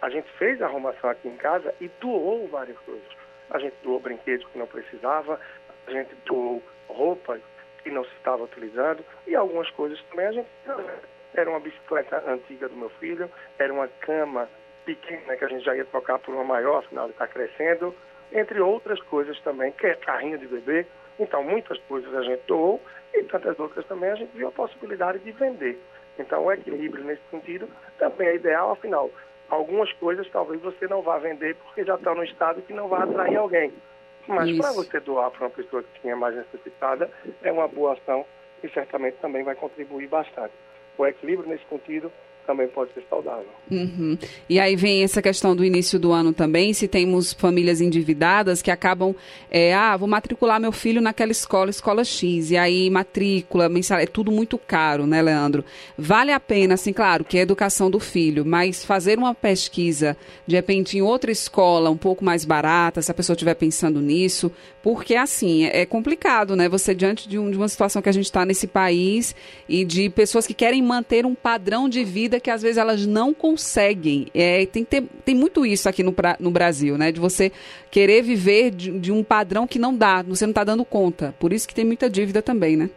a 0.00 0.08
gente 0.08 0.30
fez 0.38 0.62
a 0.62 0.66
arrumação 0.66 1.10
aqui 1.10 1.28
em 1.28 1.36
casa 1.36 1.74
e 1.80 1.90
doou 2.00 2.46
várias 2.48 2.78
coisas. 2.78 3.04
A 3.50 3.58
gente 3.58 3.74
doou 3.82 3.98
brinquedos 3.98 4.46
que 4.46 4.58
não 4.58 4.66
precisava, 4.66 5.40
a 5.90 5.92
gente 5.92 6.14
doou 6.26 6.62
roupas 6.88 7.40
que 7.82 7.90
não 7.90 8.04
se 8.04 8.14
estava 8.16 8.44
utilizando 8.44 9.04
e 9.26 9.34
algumas 9.34 9.68
coisas 9.70 10.00
também 10.10 10.26
a 10.26 10.32
gente 10.32 10.48
era 11.34 11.48
uma 11.48 11.60
bicicleta 11.60 12.22
antiga 12.26 12.68
do 12.68 12.76
meu 12.76 12.90
filho, 12.90 13.30
era 13.58 13.72
uma 13.72 13.88
cama 14.00 14.48
pequena 14.84 15.36
que 15.36 15.44
a 15.44 15.48
gente 15.48 15.64
já 15.64 15.76
ia 15.76 15.84
trocar 15.84 16.18
por 16.18 16.34
uma 16.34 16.44
maior, 16.44 16.78
afinal 16.78 17.04
ele 17.04 17.12
está 17.12 17.26
crescendo, 17.26 17.94
entre 18.32 18.60
outras 18.60 19.00
coisas 19.02 19.38
também, 19.40 19.72
que 19.72 19.86
é 19.86 19.94
carrinho 19.94 20.38
de 20.38 20.46
bebê. 20.46 20.86
Então, 21.18 21.42
muitas 21.42 21.78
coisas 21.80 22.12
a 22.14 22.22
gente 22.22 22.42
doou 22.46 22.80
e 23.14 23.22
tantas 23.24 23.58
outras 23.58 23.84
também 23.86 24.10
a 24.10 24.14
gente 24.14 24.36
viu 24.36 24.48
a 24.48 24.52
possibilidade 24.52 25.18
de 25.18 25.32
vender. 25.32 25.78
Então, 26.18 26.44
o 26.44 26.52
equilíbrio 26.52 27.04
nesse 27.04 27.22
sentido 27.30 27.68
também 27.98 28.28
é 28.28 28.34
ideal, 28.34 28.72
afinal, 28.72 29.10
algumas 29.48 29.92
coisas 29.94 30.28
talvez 30.30 30.60
você 30.60 30.86
não 30.86 31.02
vá 31.02 31.18
vender 31.18 31.56
porque 31.56 31.84
já 31.84 31.94
está 31.94 32.14
no 32.14 32.24
estado 32.24 32.62
que 32.62 32.72
não 32.72 32.88
vai 32.88 33.02
atrair 33.02 33.36
alguém. 33.36 33.72
Mas 34.30 34.56
para 34.56 34.72
você 34.72 35.00
doar 35.00 35.30
para 35.30 35.46
uma 35.46 35.50
pessoa 35.50 35.82
que 35.82 36.00
tinha 36.00 36.16
mais 36.16 36.34
necessitada, 36.36 37.10
é 37.42 37.50
uma 37.50 37.66
boa 37.66 37.94
ação 37.94 38.24
e 38.62 38.68
certamente 38.68 39.16
também 39.16 39.42
vai 39.42 39.54
contribuir 39.54 40.06
bastante. 40.06 40.54
O 40.96 41.06
equilíbrio 41.06 41.48
nesse 41.48 41.64
sentido 41.68 42.12
também 42.46 42.68
pode 42.68 42.92
ser 42.92 43.04
saudável. 43.08 43.46
Uhum. 43.70 44.18
E 44.48 44.58
aí 44.58 44.74
vem 44.74 45.04
essa 45.04 45.22
questão 45.22 45.54
do 45.54 45.64
início 45.64 45.98
do 45.98 46.10
ano 46.12 46.32
também, 46.32 46.72
se 46.72 46.88
temos 46.88 47.32
famílias 47.32 47.80
endividadas 47.80 48.60
que 48.60 48.70
acabam, 48.70 49.14
é, 49.50 49.72
ah, 49.74 49.96
vou 49.96 50.08
matricular 50.08 50.60
meu 50.60 50.72
filho 50.72 51.00
naquela 51.00 51.30
escola, 51.30 51.70
escola 51.70 52.04
X, 52.04 52.50
e 52.50 52.56
aí 52.56 52.90
matrícula, 52.90 53.68
mensal, 53.68 53.98
é 53.98 54.06
tudo 54.06 54.32
muito 54.32 54.58
caro, 54.58 55.06
né, 55.06 55.22
Leandro? 55.22 55.64
Vale 55.96 56.32
a 56.32 56.40
pena, 56.40 56.74
assim, 56.74 56.92
claro, 56.92 57.24
que 57.24 57.36
é 57.36 57.40
a 57.40 57.42
educação 57.44 57.90
do 57.90 58.00
filho, 58.00 58.44
mas 58.44 58.84
fazer 58.84 59.18
uma 59.18 59.34
pesquisa, 59.34 60.16
de 60.46 60.56
repente, 60.56 60.98
em 60.98 61.02
outra 61.02 61.30
escola, 61.30 61.90
um 61.90 61.96
pouco 61.96 62.24
mais 62.24 62.44
barata, 62.44 63.00
se 63.00 63.10
a 63.10 63.14
pessoa 63.14 63.34
estiver 63.34 63.54
pensando 63.54 64.00
nisso, 64.00 64.50
porque, 64.82 65.14
assim, 65.14 65.64
é, 65.64 65.82
é 65.82 65.86
complicado, 65.86 66.56
né, 66.56 66.68
você 66.68 66.94
diante 66.94 67.28
de, 67.28 67.38
um, 67.38 67.50
de 67.50 67.56
uma 67.56 67.68
situação 67.68 68.02
que 68.02 68.08
a 68.08 68.12
gente 68.12 68.24
está 68.24 68.44
nesse 68.44 68.66
país 68.66 69.34
e 69.68 69.84
de 69.84 70.10
pessoas 70.10 70.46
que 70.46 70.54
querem 70.54 70.82
manter 70.82 71.24
um 71.24 71.34
padrão 71.34 71.88
de 71.88 72.02
vida 72.02 72.29
que 72.38 72.50
às 72.50 72.62
vezes 72.62 72.76
elas 72.76 73.06
não 73.06 73.32
conseguem. 73.34 74.28
É, 74.34 74.66
tem, 74.66 74.84
tem, 74.84 75.02
tem 75.24 75.34
muito 75.34 75.64
isso 75.66 75.88
aqui 75.88 76.02
no, 76.02 76.14
no 76.38 76.50
Brasil, 76.50 76.96
né? 76.98 77.10
De 77.10 77.18
você 77.18 77.50
querer 77.90 78.22
viver 78.22 78.70
de, 78.70 78.96
de 78.98 79.10
um 79.10 79.24
padrão 79.24 79.66
que 79.66 79.78
não 79.78 79.96
dá, 79.96 80.22
você 80.22 80.44
não 80.44 80.52
está 80.52 80.62
dando 80.62 80.84
conta. 80.84 81.34
Por 81.40 81.52
isso 81.52 81.66
que 81.66 81.74
tem 81.74 81.84
muita 81.84 82.08
dívida 82.08 82.42
também, 82.42 82.76
né? 82.76 82.90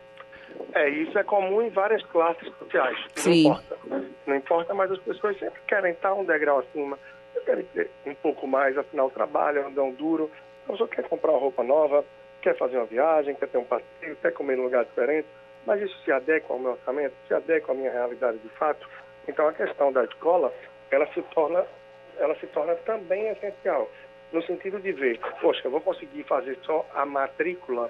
É, 0.76 0.90
isso 0.90 1.18
é 1.18 1.24
comum 1.24 1.62
em 1.62 1.70
várias 1.70 2.04
classes 2.08 2.52
sociais. 2.58 2.98
Sim. 3.16 3.44
Não 3.44 3.52
importa. 3.52 3.78
Não 4.26 4.36
importa, 4.36 4.74
mas 4.74 4.92
as 4.92 5.00
pessoas 5.00 5.38
sempre 5.38 5.60
querem 5.68 5.92
estar 5.92 6.14
um 6.14 6.26
degrau 6.26 6.60
acima, 6.60 6.98
querem 7.46 7.66
ter 7.74 7.90
um 8.06 8.16
pouco 8.16 8.48
mais, 8.48 8.78
afinal 8.78 9.10
trabalham, 9.10 9.68
andam 9.68 9.92
duro. 9.92 10.32
A 10.66 10.72
pessoa 10.72 10.90
quer 10.90 11.04
comprar 11.08 11.32
uma 11.32 11.40
roupa 11.40 11.64
nova, 11.64 12.04
quer 12.42 12.58
fazer 12.58 12.78
uma 12.78 12.86
viagem, 12.86 13.36
quer 13.36 13.48
ter 13.48 13.58
um 13.58 13.64
passeio, 13.64 14.16
quer 14.22 14.32
comer 14.34 14.58
num 14.58 14.64
lugar 14.64 14.86
diferente, 14.86 15.28
mas 15.66 15.82
isso 15.82 15.96
se 16.04 16.12
adequa 16.12 16.54
ao 16.54 16.60
meu 16.60 16.72
orçamento, 16.72 17.14
se 17.28 17.34
adequa 17.34 17.72
à 17.72 17.76
minha 17.76 17.92
realidade 17.92 18.38
de 18.40 18.50
fato. 18.50 18.88
Então 19.28 19.48
a 19.48 19.54
questão 19.54 19.92
da 19.92 20.04
escola, 20.04 20.54
ela 20.92 21.08
se 21.14 21.22
torna, 21.34 21.66
ela 22.18 22.36
se 22.36 22.48
torna 22.48 22.76
também 22.76 23.28
essencial, 23.30 23.90
no 24.32 24.42
sentido 24.44 24.80
de 24.80 24.92
ver, 24.92 25.20
poxa, 25.42 25.62
eu 25.66 25.72
vou 25.72 25.82
conseguir 25.82 26.24
fazer 26.24 26.58
só 26.64 26.86
a 26.94 27.06
matrícula, 27.06 27.90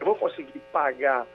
eu 0.00 0.06
vou 0.06 0.16
conseguir 0.16 0.60
pagar 0.72 1.26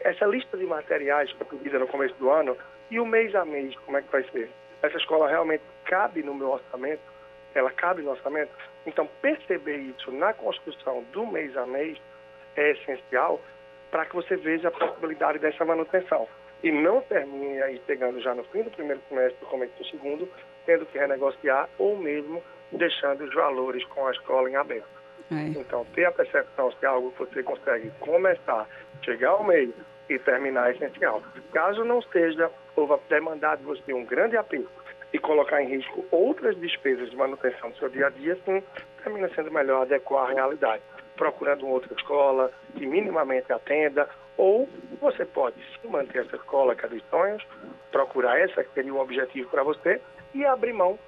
essa 0.00 0.24
lista 0.26 0.56
de 0.56 0.64
materiais 0.64 1.32
que 1.32 1.44
pedida 1.44 1.78
no 1.78 1.86
começo 1.86 2.14
do 2.14 2.30
ano 2.30 2.56
e 2.90 2.98
o 2.98 3.06
mês 3.06 3.34
a 3.34 3.44
mês, 3.44 3.74
como 3.84 3.96
é 3.96 4.02
que 4.02 4.10
vai 4.10 4.24
ser? 4.30 4.50
Essa 4.82 4.96
escola 4.96 5.28
realmente 5.28 5.62
cabe 5.84 6.22
no 6.22 6.34
meu 6.34 6.50
orçamento? 6.50 7.02
Ela 7.54 7.70
cabe 7.70 8.02
no 8.02 8.10
orçamento? 8.10 8.50
Então, 8.86 9.08
perceber 9.20 9.76
isso 9.76 10.10
na 10.10 10.32
construção 10.32 11.04
do 11.12 11.26
mês 11.26 11.56
a 11.56 11.66
mês 11.66 11.98
é 12.56 12.72
essencial 12.72 13.40
para 13.90 14.06
que 14.06 14.14
você 14.14 14.36
veja 14.36 14.68
a 14.68 14.72
possibilidade 14.72 15.38
dessa 15.38 15.64
manutenção 15.64 16.26
e 16.62 16.70
não 16.70 17.00
termine 17.02 17.60
aí 17.62 17.80
pegando 17.86 18.20
já 18.20 18.34
no 18.34 18.44
fim 18.44 18.62
do 18.62 18.70
primeiro 18.70 19.00
semestre, 19.08 19.38
do 19.40 19.46
começo 19.46 19.72
do 19.76 19.84
segundo, 19.86 20.28
tendo 20.64 20.86
que 20.86 20.98
renegociar 20.98 21.68
ou 21.78 21.96
mesmo 21.96 22.42
deixando 22.70 23.24
os 23.24 23.34
valores 23.34 23.84
com 23.86 24.06
a 24.06 24.12
escola 24.12 24.48
em 24.48 24.56
aberto. 24.56 24.86
É. 25.30 25.58
Então, 25.58 25.84
ter 25.94 26.04
a 26.04 26.12
percepção 26.12 26.70
se 26.72 26.84
é 26.84 26.88
algo 26.88 27.10
que 27.12 27.18
você 27.20 27.42
consegue 27.42 27.90
começar, 28.00 28.68
chegar 29.02 29.30
ao 29.30 29.44
meio 29.44 29.74
e 30.08 30.18
terminar 30.18 30.70
é 30.70 30.74
essencial. 30.74 31.22
Caso 31.52 31.84
não 31.84 32.02
seja, 32.02 32.50
ou 32.76 33.00
demandar 33.08 33.56
de 33.56 33.64
você 33.64 33.92
um 33.92 34.04
grande 34.04 34.36
apelo 34.36 34.68
e 35.12 35.18
colocar 35.18 35.62
em 35.62 35.68
risco 35.68 36.04
outras 36.10 36.58
despesas 36.58 37.10
de 37.10 37.16
manutenção 37.16 37.70
do 37.70 37.76
seu 37.76 37.88
dia 37.88 38.06
a 38.06 38.10
dia, 38.10 38.36
sim, 38.44 38.62
termina 39.02 39.28
sendo 39.34 39.50
melhor 39.50 39.82
adequar 39.82 40.30
à 40.30 40.34
realidade. 40.34 40.82
Procurando 41.16 41.64
uma 41.64 41.74
outra 41.74 41.94
escola 41.94 42.50
que 42.74 42.86
minimamente 42.86 43.52
atenda 43.52 44.08
ou 44.36 44.68
você 45.00 45.24
pode 45.24 45.56
sim 45.56 45.88
manter 45.88 46.24
essa 46.24 46.36
é 46.36 46.88
dos 46.88 47.02
sonhos, 47.10 47.46
procurar 47.90 48.40
essa 48.40 48.64
que 48.64 48.72
seria 48.74 48.94
o 48.94 49.00
objetivo 49.00 49.48
para 49.50 49.62
você 49.62 50.00
e 50.34 50.44
abrir 50.44 50.72
mão 50.72 50.98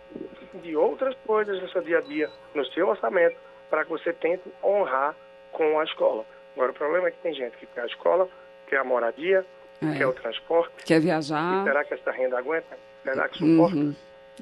de 0.63 0.77
outras 0.77 1.15
coisas 1.27 1.61
no 1.61 1.69
seu 1.71 1.83
dia 1.83 1.99
a 1.99 2.03
dia, 2.03 2.29
no 2.55 2.65
seu 2.67 2.89
orçamento, 2.89 3.37
para 3.71 3.85
que 3.85 3.91
você 3.91 4.13
tente 4.13 4.43
honrar 4.63 5.15
com 5.53 5.79
a 5.81 5.85
escola. 5.85 6.25
Agora, 6.55 6.71
o 6.71 6.75
problema 6.75 7.09
é 7.09 7.11
que 7.11 7.19
tem 7.19 7.35
gente 7.35 7.57
que 7.57 7.67
quer 7.67 7.83
a 7.83 7.87
escola, 7.87 8.29
quer 8.69 8.79
a 8.79 8.85
moradia, 8.85 9.45
é. 9.83 9.99
quer 9.99 10.07
o 10.07 10.13
transporte. 10.13 10.85
Quer 10.85 11.01
viajar. 11.01 11.65
Será 11.65 11.85
que 11.85 11.95
essa 11.95 12.11
renda 12.11 12.39
aguenta? 12.39 12.77
Será 13.03 13.29
que 13.29 13.39
suporta? 13.39 13.77
Uhum. 13.77 13.95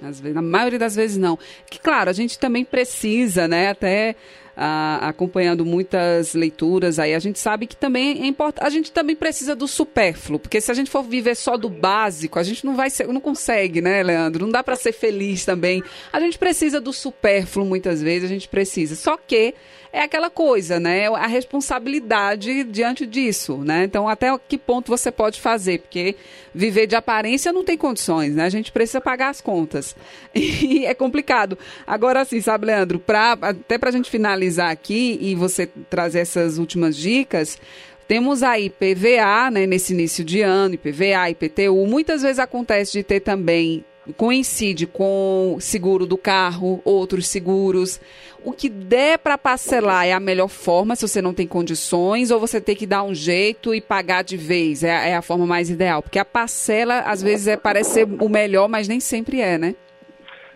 Às 0.02 0.20
vezes, 0.20 0.34
na 0.34 0.42
maioria 0.42 0.78
das 0.78 0.96
vezes 0.96 1.16
não. 1.16 1.38
Que 1.70 1.78
claro, 1.78 2.08
a 2.08 2.12
gente 2.12 2.38
também 2.38 2.64
precisa, 2.64 3.46
né, 3.46 3.68
até 3.68 4.14
acompanhando 4.56 5.64
muitas 5.64 6.34
leituras 6.34 6.98
aí, 6.98 7.14
a 7.14 7.18
gente 7.18 7.38
sabe 7.38 7.66
que 7.66 7.76
também 7.76 8.22
é 8.22 8.26
importante. 8.26 8.66
A 8.66 8.70
gente 8.70 8.92
também 8.92 9.16
precisa 9.16 9.56
do 9.56 9.66
supérfluo, 9.66 10.38
porque 10.38 10.60
se 10.60 10.70
a 10.70 10.74
gente 10.74 10.90
for 10.90 11.02
viver 11.02 11.34
só 11.34 11.56
do 11.56 11.68
básico, 11.68 12.38
a 12.38 12.42
gente 12.42 12.64
não 12.64 12.76
vai 12.76 12.90
ser, 12.90 13.06
não 13.08 13.20
consegue, 13.20 13.80
né, 13.80 14.02
Leandro? 14.02 14.44
Não 14.44 14.52
dá 14.52 14.62
para 14.62 14.76
ser 14.76 14.92
feliz 14.92 15.44
também. 15.44 15.82
A 16.12 16.20
gente 16.20 16.38
precisa 16.38 16.80
do 16.80 16.92
supérfluo 16.92 17.66
muitas 17.66 18.02
vezes, 18.02 18.24
a 18.24 18.32
gente 18.32 18.48
precisa. 18.48 18.94
Só 18.94 19.16
que 19.16 19.54
é 19.92 20.00
aquela 20.00 20.30
coisa, 20.30 20.80
né? 20.80 21.06
A 21.08 21.26
responsabilidade 21.26 22.64
diante 22.64 23.06
disso, 23.06 23.58
né? 23.58 23.84
Então, 23.84 24.08
até 24.08 24.28
que 24.48 24.56
ponto 24.56 24.88
você 24.88 25.12
pode 25.12 25.38
fazer? 25.38 25.80
Porque 25.80 26.16
viver 26.54 26.86
de 26.86 26.96
aparência 26.96 27.52
não 27.52 27.62
tem 27.62 27.76
condições, 27.76 28.34
né? 28.34 28.44
A 28.44 28.48
gente 28.48 28.72
precisa 28.72 29.00
pagar 29.00 29.28
as 29.28 29.40
contas. 29.40 29.94
E 30.62 30.86
é 30.86 30.94
complicado. 30.94 31.58
Agora, 31.86 32.20
assim, 32.20 32.40
sabe, 32.40 32.66
Leandro, 32.66 32.98
pra, 32.98 33.32
até 33.32 33.76
para 33.76 33.90
a 33.90 33.92
gente 33.92 34.10
finalizar 34.10 34.41
aqui 34.58 35.18
e 35.20 35.34
você 35.34 35.68
trazer 35.88 36.20
essas 36.20 36.58
últimas 36.58 36.96
dicas, 36.96 37.58
temos 38.06 38.42
aí 38.42 38.68
PVA, 38.68 39.50
né, 39.50 39.66
nesse 39.66 39.92
início 39.92 40.24
de 40.24 40.42
ano, 40.42 40.74
IPVA, 40.74 41.30
IPTU. 41.30 41.86
Muitas 41.86 42.22
vezes 42.22 42.38
acontece 42.38 42.92
de 42.92 43.02
ter 43.02 43.20
também 43.20 43.84
coincide 44.16 44.86
com 44.86 45.56
seguro 45.60 46.06
do 46.06 46.16
carro, 46.16 46.80
outros 46.84 47.28
seguros. 47.28 48.00
O 48.44 48.52
que 48.52 48.68
der 48.68 49.18
para 49.18 49.38
parcelar 49.38 50.06
é 50.06 50.12
a 50.12 50.18
melhor 50.18 50.48
forma, 50.48 50.96
se 50.96 51.06
você 51.06 51.22
não 51.22 51.32
tem 51.32 51.46
condições, 51.46 52.30
ou 52.30 52.40
você 52.40 52.60
tem 52.60 52.74
que 52.74 52.86
dar 52.86 53.04
um 53.04 53.14
jeito 53.14 53.72
e 53.74 53.80
pagar 53.80 54.22
de 54.22 54.36
vez, 54.36 54.82
é, 54.82 55.10
é 55.10 55.16
a 55.16 55.22
forma 55.22 55.46
mais 55.46 55.70
ideal. 55.70 56.02
Porque 56.02 56.18
a 56.18 56.24
parcela, 56.24 57.00
às 57.00 57.22
vezes, 57.22 57.46
é, 57.46 57.56
parece 57.56 57.90
ser 57.92 58.08
o 58.20 58.28
melhor, 58.28 58.68
mas 58.68 58.88
nem 58.88 58.98
sempre 58.98 59.40
é, 59.40 59.56
né? 59.56 59.74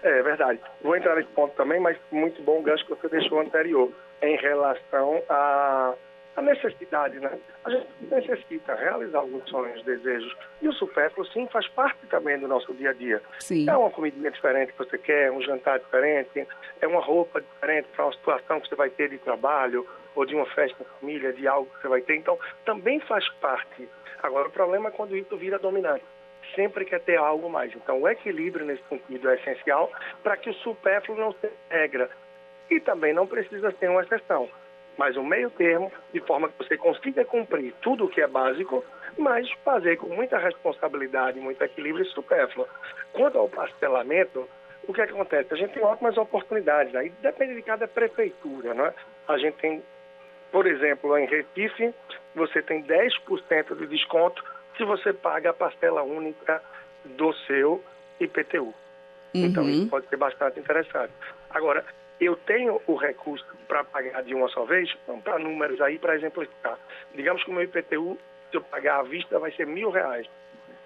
É, 0.06 0.18
é 0.18 0.22
verdade. 0.22 0.60
Vou 0.80 0.96
entrar 0.96 1.16
nesse 1.16 1.28
ponto 1.30 1.54
também, 1.56 1.80
mas 1.80 1.98
muito 2.12 2.40
bom 2.42 2.60
o 2.60 2.62
gancho 2.62 2.84
que 2.84 2.90
você 2.90 3.08
deixou 3.08 3.40
anterior 3.40 3.90
em 4.22 4.36
relação 4.36 5.22
a 5.28 5.94
necessidade, 6.42 7.18
né? 7.18 7.30
A 7.64 7.70
gente 7.70 7.88
necessita 8.10 8.74
realizar 8.74 9.18
alguns 9.18 9.48
sonhos, 9.48 9.82
desejos. 9.84 10.36
E 10.60 10.68
o 10.68 10.72
supérfluo, 10.72 11.26
sim, 11.28 11.48
faz 11.50 11.66
parte 11.68 12.06
também 12.08 12.38
do 12.38 12.46
nosso 12.46 12.72
dia 12.74 12.90
a 12.90 12.92
dia. 12.92 13.22
Sim. 13.40 13.68
É 13.68 13.76
uma 13.76 13.90
comidinha 13.90 14.30
diferente 14.30 14.72
que 14.72 14.78
você 14.78 14.98
quer, 14.98 15.32
um 15.32 15.40
jantar 15.40 15.78
diferente, 15.78 16.46
é 16.80 16.86
uma 16.86 17.00
roupa 17.00 17.40
diferente 17.40 17.88
para 17.94 18.04
uma 18.04 18.12
situação 18.12 18.60
que 18.60 18.68
você 18.68 18.74
vai 18.74 18.90
ter 18.90 19.08
de 19.08 19.18
trabalho 19.18 19.86
ou 20.14 20.26
de 20.26 20.34
uma 20.34 20.46
festa 20.46 20.76
em 20.82 21.00
família, 21.00 21.32
de 21.32 21.48
algo 21.48 21.70
que 21.70 21.82
você 21.82 21.88
vai 21.88 22.02
ter. 22.02 22.16
Então, 22.16 22.38
também 22.64 23.00
faz 23.00 23.26
parte. 23.40 23.88
Agora, 24.22 24.48
o 24.48 24.52
problema 24.52 24.88
é 24.88 24.92
quando 24.92 25.16
isso 25.16 25.36
vira 25.36 25.58
dominante 25.58 26.04
sempre 26.54 26.84
quer 26.84 27.00
ter 27.00 27.16
algo 27.16 27.48
mais. 27.50 27.74
Então, 27.74 28.00
o 28.00 28.08
equilíbrio 28.08 28.64
nesse 28.64 28.82
sentido 28.88 29.28
é 29.28 29.34
essencial 29.36 29.90
para 30.22 30.36
que 30.36 30.50
o 30.50 30.54
supérfluo 30.54 31.18
não 31.18 31.32
seja 31.32 31.54
regra. 31.70 32.10
E 32.70 32.80
também 32.80 33.12
não 33.12 33.26
precisa 33.26 33.70
ser 33.72 33.88
uma 33.88 34.02
exceção 34.02 34.48
mas 34.96 35.16
um 35.16 35.24
meio 35.24 35.50
termo, 35.50 35.92
de 36.12 36.20
forma 36.20 36.48
que 36.48 36.58
você 36.58 36.76
consiga 36.76 37.24
cumprir 37.24 37.74
tudo 37.82 38.04
o 38.04 38.08
que 38.08 38.20
é 38.20 38.26
básico, 38.26 38.84
mas 39.18 39.50
fazer 39.64 39.96
com 39.96 40.08
muita 40.08 40.38
responsabilidade, 40.38 41.38
muito 41.40 41.62
equilíbrio 41.62 42.04
e 42.04 42.08
supérfluo. 42.10 42.66
Quanto 43.12 43.38
ao 43.38 43.48
parcelamento, 43.48 44.48
o 44.86 44.92
que 44.92 45.00
acontece? 45.00 45.52
A 45.52 45.56
gente 45.56 45.74
tem 45.74 45.82
ótimas 45.82 46.16
oportunidades, 46.16 46.94
aí 46.94 47.10
depende 47.22 47.54
de 47.54 47.62
cada 47.62 47.86
prefeitura, 47.86 48.74
né? 48.74 48.92
A 49.28 49.36
gente 49.38 49.56
tem, 49.56 49.82
por 50.50 50.66
exemplo, 50.66 51.16
em 51.18 51.26
Recife, 51.26 51.94
você 52.34 52.62
tem 52.62 52.82
10% 52.82 53.76
de 53.76 53.86
desconto 53.86 54.42
se 54.76 54.84
você 54.84 55.12
paga 55.12 55.50
a 55.50 55.54
parcela 55.54 56.02
única 56.02 56.62
do 57.04 57.32
seu 57.46 57.82
IPTU. 58.20 58.74
Então, 59.34 59.64
uhum. 59.64 59.70
isso 59.70 59.88
pode 59.88 60.08
ser 60.08 60.16
bastante 60.16 60.58
interessante. 60.58 61.12
Agora, 61.50 61.84
eu 62.20 62.36
tenho 62.36 62.80
o 62.86 62.94
recurso 62.94 63.46
para 63.68 63.84
pagar 63.84 64.22
de 64.22 64.34
uma 64.34 64.48
só 64.48 64.64
vez, 64.64 64.94
vamos 65.06 65.22
para 65.22 65.38
números 65.38 65.80
aí 65.80 65.98
para 65.98 66.16
exemplificar. 66.16 66.78
Digamos 67.14 67.44
que 67.44 67.50
o 67.50 67.54
meu 67.54 67.64
IPTU, 67.64 68.18
se 68.50 68.56
eu 68.56 68.62
pagar 68.62 69.00
à 69.00 69.02
vista, 69.02 69.38
vai 69.38 69.52
ser 69.52 69.66
mil 69.66 69.90
reais. 69.90 70.26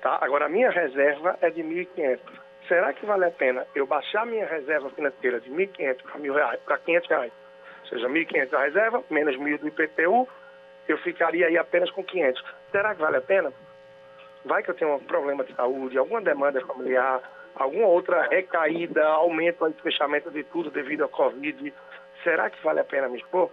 Tá? 0.03 0.19
Agora, 0.21 0.47
a 0.47 0.49
minha 0.49 0.71
reserva 0.71 1.37
é 1.41 1.51
de 1.51 1.63
1.500. 1.63 2.19
Será 2.67 2.93
que 2.93 3.05
vale 3.07 3.25
a 3.25 3.31
pena 3.31 3.67
eu 3.75 3.87
baixar 3.87 4.27
minha 4.27 4.47
reserva 4.47 4.91
financeira 4.91 5.41
de 5.41 5.51
1.500 5.51 6.03
para 6.03 6.19
mil 6.19 6.35
reais, 6.35 6.61
para 6.65 6.79
500 6.79 7.09
reais? 7.09 7.33
Ou 7.83 7.89
seja, 7.89 8.09
1.500 8.09 8.55
a 8.55 8.63
reserva, 8.63 9.05
menos 9.11 9.37
1.000 9.37 9.59
do 9.59 9.69
IPTU, 9.69 10.29
eu 10.89 10.99
ficaria 10.99 11.47
aí 11.47 11.59
apenas 11.59 11.91
com 11.91 12.03
500. 12.03 12.43
Será 12.71 12.95
que 12.95 13.01
vale 13.01 13.17
a 13.17 13.21
pena? 13.21 13.53
Vai 14.45 14.63
que 14.63 14.71
eu 14.71 14.75
tenho 14.75 14.95
um 14.95 15.01
problema 15.01 15.45
de 15.45 15.55
saúde, 15.55 15.99
alguma 15.99 16.21
demanda 16.21 16.61
familiar, 16.63 17.21
alguma 17.55 17.87
outra 17.87 18.23
recaída, 18.29 19.05
aumento 19.05 19.69
de 19.69 19.83
fechamento 19.83 20.31
de 20.31 20.43
tudo 20.45 20.71
devido 20.71 21.05
à 21.05 21.09
Covid, 21.09 21.73
será 22.25 22.49
que 22.49 22.63
vale 22.63 22.81
a 22.81 22.85
pena 22.85 23.09
me 23.09 23.19
expor? 23.19 23.51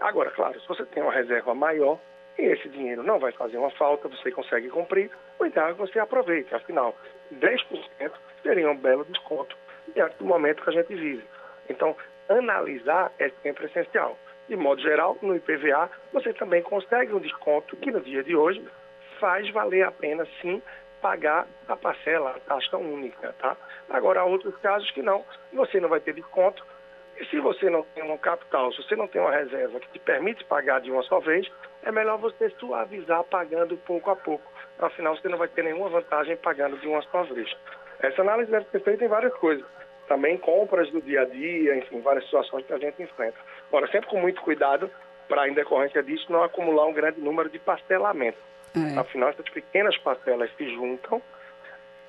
Agora, 0.00 0.30
claro, 0.30 0.58
se 0.58 0.66
você 0.66 0.84
tem 0.86 1.02
uma 1.02 1.12
reserva 1.12 1.54
maior 1.54 1.98
e 2.38 2.42
esse 2.42 2.68
dinheiro 2.70 3.02
não 3.02 3.18
vai 3.18 3.32
fazer 3.32 3.58
uma 3.58 3.70
falta, 3.72 4.08
você 4.08 4.30
consegue 4.30 4.68
cumprir, 4.70 5.10
o 5.38 5.44
ideal 5.44 5.68
é 5.68 5.72
que 5.72 5.78
você 5.78 5.98
aproveite. 5.98 6.54
Afinal, 6.54 6.96
10% 7.34 8.12
seria 8.42 8.70
um 8.70 8.76
belo 8.76 9.04
desconto 9.04 9.56
diante 9.94 10.16
do 10.16 10.24
momento 10.24 10.62
que 10.62 10.70
a 10.70 10.72
gente 10.72 10.94
vive. 10.94 11.24
Então, 11.68 11.94
analisar 12.28 13.12
é 13.18 13.30
sempre 13.42 13.66
essencial. 13.66 14.16
De 14.48 14.56
modo 14.56 14.80
geral, 14.80 15.16
no 15.22 15.36
IPVA, 15.36 15.90
você 16.12 16.32
também 16.32 16.62
consegue 16.62 17.12
um 17.12 17.20
desconto 17.20 17.76
que 17.76 17.90
no 17.90 18.00
dia 18.00 18.22
de 18.22 18.34
hoje 18.34 18.64
faz 19.22 19.48
valer 19.50 19.84
a 19.84 19.92
pena, 19.92 20.26
sim, 20.40 20.60
pagar 21.00 21.46
a 21.68 21.76
parcela, 21.76 22.30
a 22.30 22.40
taxa 22.40 22.76
única, 22.76 23.32
tá? 23.38 23.56
Agora, 23.88 24.20
há 24.20 24.24
outros 24.24 24.56
casos 24.56 24.90
que 24.90 25.00
não, 25.00 25.24
você 25.52 25.78
não 25.78 25.88
vai 25.88 26.00
ter 26.00 26.12
desconto. 26.12 26.66
E 27.20 27.24
se 27.26 27.38
você 27.38 27.70
não 27.70 27.84
tem 27.94 28.02
um 28.02 28.18
capital, 28.18 28.72
se 28.72 28.82
você 28.82 28.96
não 28.96 29.06
tem 29.06 29.20
uma 29.20 29.30
reserva 29.30 29.78
que 29.78 29.88
te 29.90 30.00
permite 30.00 30.44
pagar 30.46 30.80
de 30.80 30.90
uma 30.90 31.04
só 31.04 31.20
vez, 31.20 31.48
é 31.84 31.92
melhor 31.92 32.18
você 32.18 32.50
suavizar 32.58 33.22
pagando 33.24 33.76
pouco 33.76 34.10
a 34.10 34.16
pouco. 34.16 34.42
Afinal, 34.80 35.16
você 35.16 35.28
não 35.28 35.38
vai 35.38 35.46
ter 35.46 35.62
nenhuma 35.62 35.88
vantagem 35.88 36.36
pagando 36.38 36.76
de 36.78 36.88
uma 36.88 37.02
só 37.02 37.22
vez. 37.22 37.48
Essa 38.00 38.22
análise 38.22 38.50
deve 38.50 38.66
ser 38.70 38.82
feita 38.82 39.04
em 39.04 39.08
várias 39.08 39.34
coisas. 39.34 39.64
Também 40.08 40.36
compras 40.36 40.90
do 40.90 41.00
dia 41.00 41.22
a 41.22 41.26
dia, 41.26 41.76
enfim, 41.76 42.00
várias 42.00 42.24
situações 42.24 42.66
que 42.66 42.72
a 42.72 42.78
gente 42.78 43.00
enfrenta. 43.00 43.38
Agora, 43.68 43.86
sempre 43.86 44.10
com 44.10 44.20
muito 44.20 44.42
cuidado 44.42 44.90
para, 45.28 45.48
em 45.48 45.54
decorrência 45.54 46.02
disso, 46.02 46.26
não 46.32 46.42
acumular 46.42 46.86
um 46.86 46.92
grande 46.92 47.20
número 47.20 47.48
de 47.48 47.60
parcelamentos. 47.60 48.51
É. 48.74 48.98
Afinal, 48.98 49.30
essas 49.30 49.48
pequenas 49.50 49.96
parcelas 49.98 50.50
se 50.56 50.74
juntam 50.74 51.20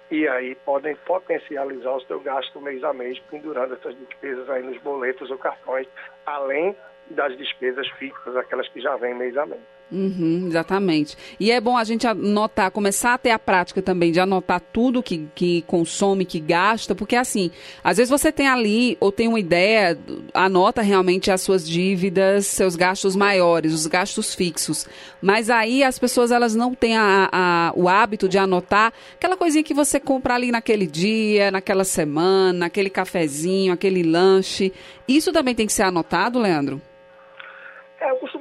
e 0.09 0.27
aí 0.27 0.55
podem 0.55 0.95
potencializar 0.95 1.95
o 1.95 2.01
seu 2.01 2.19
gasto 2.19 2.61
mês 2.61 2.83
a 2.83 2.93
mês, 2.93 3.19
pendurando 3.31 3.73
essas 3.73 3.95
despesas 3.97 4.49
aí 4.49 4.63
nos 4.63 4.79
boletos 4.81 5.29
ou 5.31 5.37
cartões, 5.37 5.87
além 6.25 6.75
das 7.09 7.37
despesas 7.37 7.87
fixas, 7.91 8.35
aquelas 8.37 8.67
que 8.69 8.79
já 8.79 8.95
vêm 8.95 9.15
mês 9.15 9.35
a 9.37 9.45
mês. 9.45 9.61
Uhum, 9.93 10.47
exatamente. 10.47 11.15
E 11.39 11.51
é 11.51 11.61
bom 11.61 11.77
a 11.77 11.83
gente 11.83 12.07
anotar, 12.07 12.71
começar 12.71 13.13
a 13.13 13.17
ter 13.19 13.29
a 13.29 13.37
prática 13.37 13.79
também 13.79 14.11
de 14.11 14.19
anotar 14.19 14.59
tudo 14.59 15.03
que, 15.03 15.27
que 15.35 15.61
consome, 15.67 16.25
que 16.25 16.39
gasta, 16.39 16.95
porque 16.95 17.15
assim, 17.15 17.51
às 17.83 17.97
vezes 17.97 18.09
você 18.09 18.31
tem 18.31 18.47
ali, 18.47 18.97
ou 18.99 19.11
tem 19.11 19.27
uma 19.27 19.39
ideia, 19.39 19.95
anota 20.33 20.81
realmente 20.81 21.29
as 21.29 21.41
suas 21.41 21.67
dívidas, 21.67 22.47
seus 22.47 22.75
gastos 22.75 23.15
maiores, 23.15 23.71
os 23.71 23.85
gastos 23.85 24.33
fixos. 24.33 24.87
Mas 25.21 25.51
aí 25.51 25.83
as 25.83 25.99
pessoas 25.99 26.31
elas 26.31 26.55
não 26.55 26.73
têm 26.73 26.97
a, 26.97 27.29
a, 27.31 27.73
o 27.75 27.87
hábito 27.87 28.27
de 28.27 28.39
anotar 28.39 28.91
aquela 29.13 29.37
coisinha 29.37 29.63
que 29.63 29.75
você 29.75 29.99
compra 29.99 30.33
ali 30.33 30.51
naquele 30.51 30.87
dia, 30.87 31.51
naquela 31.51 31.83
semana, 31.83 32.65
aquele 32.65 32.89
cafezinho, 32.89 33.71
aquele 33.71 34.01
lanche. 34.01 34.73
Isso 35.07 35.31
também 35.31 35.53
tem 35.53 35.67
que 35.67 35.73
ser 35.73 35.83
anotado, 35.83 36.39
Leandro? 36.39 36.81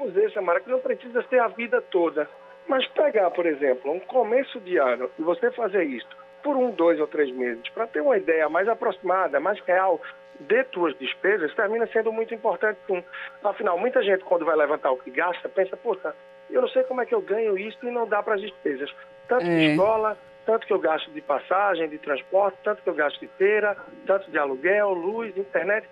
Costumo 0.02 0.10
dizer, 0.10 0.32
Samara, 0.32 0.60
que 0.60 0.70
não 0.70 0.80
precisa 0.80 1.22
ser 1.28 1.38
a 1.38 1.48
vida 1.48 1.80
toda. 1.80 2.28
Mas 2.66 2.86
pegar, 2.88 3.30
por 3.30 3.46
exemplo, 3.46 3.92
um 3.92 4.00
começo 4.00 4.60
de 4.60 4.76
ano 4.76 5.10
e 5.18 5.22
você 5.22 5.50
fazer 5.52 5.84
isso 5.84 6.08
por 6.42 6.56
um, 6.56 6.70
dois 6.70 6.98
ou 6.98 7.06
três 7.06 7.30
meses, 7.32 7.68
para 7.68 7.86
ter 7.86 8.00
uma 8.00 8.16
ideia 8.16 8.48
mais 8.48 8.68
aproximada, 8.68 9.38
mais 9.38 9.60
real 9.60 10.00
de 10.40 10.64
tuas 10.64 10.96
despesas, 10.98 11.54
termina 11.54 11.86
sendo 11.86 12.12
muito 12.12 12.34
importante. 12.34 12.78
Sim. 12.86 13.02
Afinal, 13.44 13.78
muita 13.78 14.02
gente, 14.02 14.24
quando 14.24 14.44
vai 14.44 14.56
levantar 14.56 14.90
o 14.90 14.96
que 14.96 15.10
gasta, 15.10 15.48
pensa, 15.48 15.76
poxa, 15.76 16.14
eu 16.50 16.60
não 16.60 16.68
sei 16.68 16.82
como 16.84 17.00
é 17.00 17.06
que 17.06 17.14
eu 17.14 17.20
ganho 17.20 17.56
isso 17.56 17.78
e 17.86 17.90
não 17.92 18.08
dá 18.08 18.22
para 18.22 18.34
as 18.34 18.40
despesas. 18.40 18.92
Tanto 19.28 19.46
é. 19.46 19.56
de 19.56 19.64
escola, 19.70 20.18
tanto 20.44 20.66
que 20.66 20.72
eu 20.72 20.80
gasto 20.80 21.10
de 21.12 21.20
passagem, 21.20 21.88
de 21.88 21.98
transporte, 21.98 22.58
tanto 22.64 22.82
que 22.82 22.88
eu 22.88 22.94
gasto 22.94 23.20
de 23.20 23.28
feira, 23.38 23.76
tanto 24.04 24.28
de 24.30 24.38
aluguel, 24.38 24.90
luz, 24.90 25.36
internet. 25.36 25.88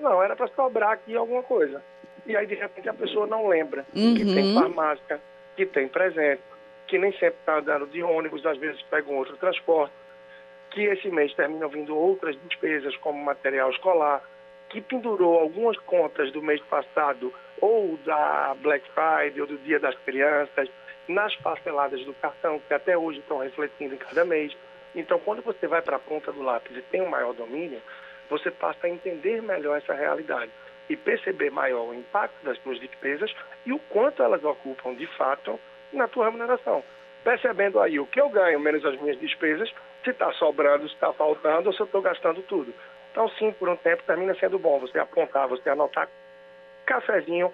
Não, 0.00 0.20
era 0.22 0.34
para 0.34 0.48
sobrar 0.48 0.92
aqui 0.92 1.14
alguma 1.14 1.42
coisa 1.42 1.80
e 2.26 2.36
aí 2.36 2.46
de 2.46 2.54
repente 2.54 2.88
a 2.88 2.94
pessoa 2.94 3.26
não 3.26 3.48
lembra 3.48 3.84
uhum. 3.94 4.14
que 4.14 4.24
tem 4.24 4.54
uhum. 4.54 4.60
farmácia, 4.60 5.20
que 5.56 5.66
tem 5.66 5.88
presente, 5.88 6.42
que 6.86 6.98
nem 6.98 7.12
sempre 7.12 7.38
está 7.40 7.58
andando 7.58 7.86
de 7.86 8.02
ônibus, 8.02 8.44
às 8.46 8.58
vezes 8.58 8.80
pega 8.82 9.10
um 9.10 9.16
outro 9.16 9.36
transporte, 9.36 9.92
que 10.70 10.82
esse 10.82 11.08
mês 11.08 11.32
terminam 11.34 11.68
vindo 11.68 11.96
outras 11.96 12.36
despesas 12.48 12.96
como 12.96 13.22
material 13.22 13.70
escolar, 13.70 14.22
que 14.68 14.80
pendurou 14.80 15.38
algumas 15.38 15.76
contas 15.78 16.32
do 16.32 16.40
mês 16.40 16.60
passado 16.62 17.32
ou 17.60 17.96
da 18.04 18.54
Black 18.60 18.88
Friday 18.90 19.40
ou 19.40 19.46
do 19.46 19.58
Dia 19.58 19.80
das 19.80 19.96
Crianças 20.00 20.68
nas 21.08 21.34
parceladas 21.36 22.04
do 22.04 22.14
cartão, 22.14 22.60
que 22.66 22.72
até 22.72 22.96
hoje 22.96 23.18
estão 23.18 23.38
refletindo 23.38 23.94
em 23.94 23.98
cada 23.98 24.24
mês. 24.24 24.56
Então, 24.94 25.18
quando 25.18 25.42
você 25.42 25.66
vai 25.66 25.82
para 25.82 25.96
a 25.96 26.00
ponta 26.00 26.32
do 26.32 26.42
lápis 26.42 26.76
e 26.76 26.82
tem 26.82 27.02
um 27.02 27.08
maior 27.08 27.34
domínio, 27.34 27.80
você 28.28 28.50
passa 28.50 28.86
a 28.86 28.90
entender 28.90 29.42
melhor 29.42 29.76
essa 29.78 29.92
realidade. 29.92 30.50
E 30.90 30.96
perceber 30.96 31.50
maior 31.50 31.88
o 31.88 31.94
impacto 31.94 32.44
das 32.44 32.58
suas 32.58 32.80
despesas 32.80 33.32
e 33.64 33.72
o 33.72 33.78
quanto 33.78 34.22
elas 34.24 34.42
ocupam 34.42 34.92
de 34.94 35.06
fato 35.16 35.58
na 35.92 36.08
tua 36.08 36.24
remuneração. 36.26 36.82
Percebendo 37.22 37.78
aí 37.78 38.00
o 38.00 38.06
que 38.06 38.20
eu 38.20 38.28
ganho 38.28 38.58
menos 38.58 38.84
as 38.84 39.00
minhas 39.00 39.18
despesas, 39.20 39.72
se 40.02 40.10
está 40.10 40.32
sobrando, 40.32 40.88
se 40.88 40.94
está 40.94 41.12
faltando 41.12 41.68
ou 41.68 41.72
se 41.72 41.80
eu 41.80 41.86
estou 41.86 42.02
gastando 42.02 42.42
tudo. 42.42 42.74
Então, 43.12 43.28
sim, 43.30 43.52
por 43.52 43.68
um 43.68 43.76
tempo 43.76 44.02
termina 44.02 44.34
sendo 44.34 44.58
bom 44.58 44.80
você 44.80 44.98
apontar, 44.98 45.46
você 45.46 45.70
anotar 45.70 46.08
cafezinho, 46.84 47.52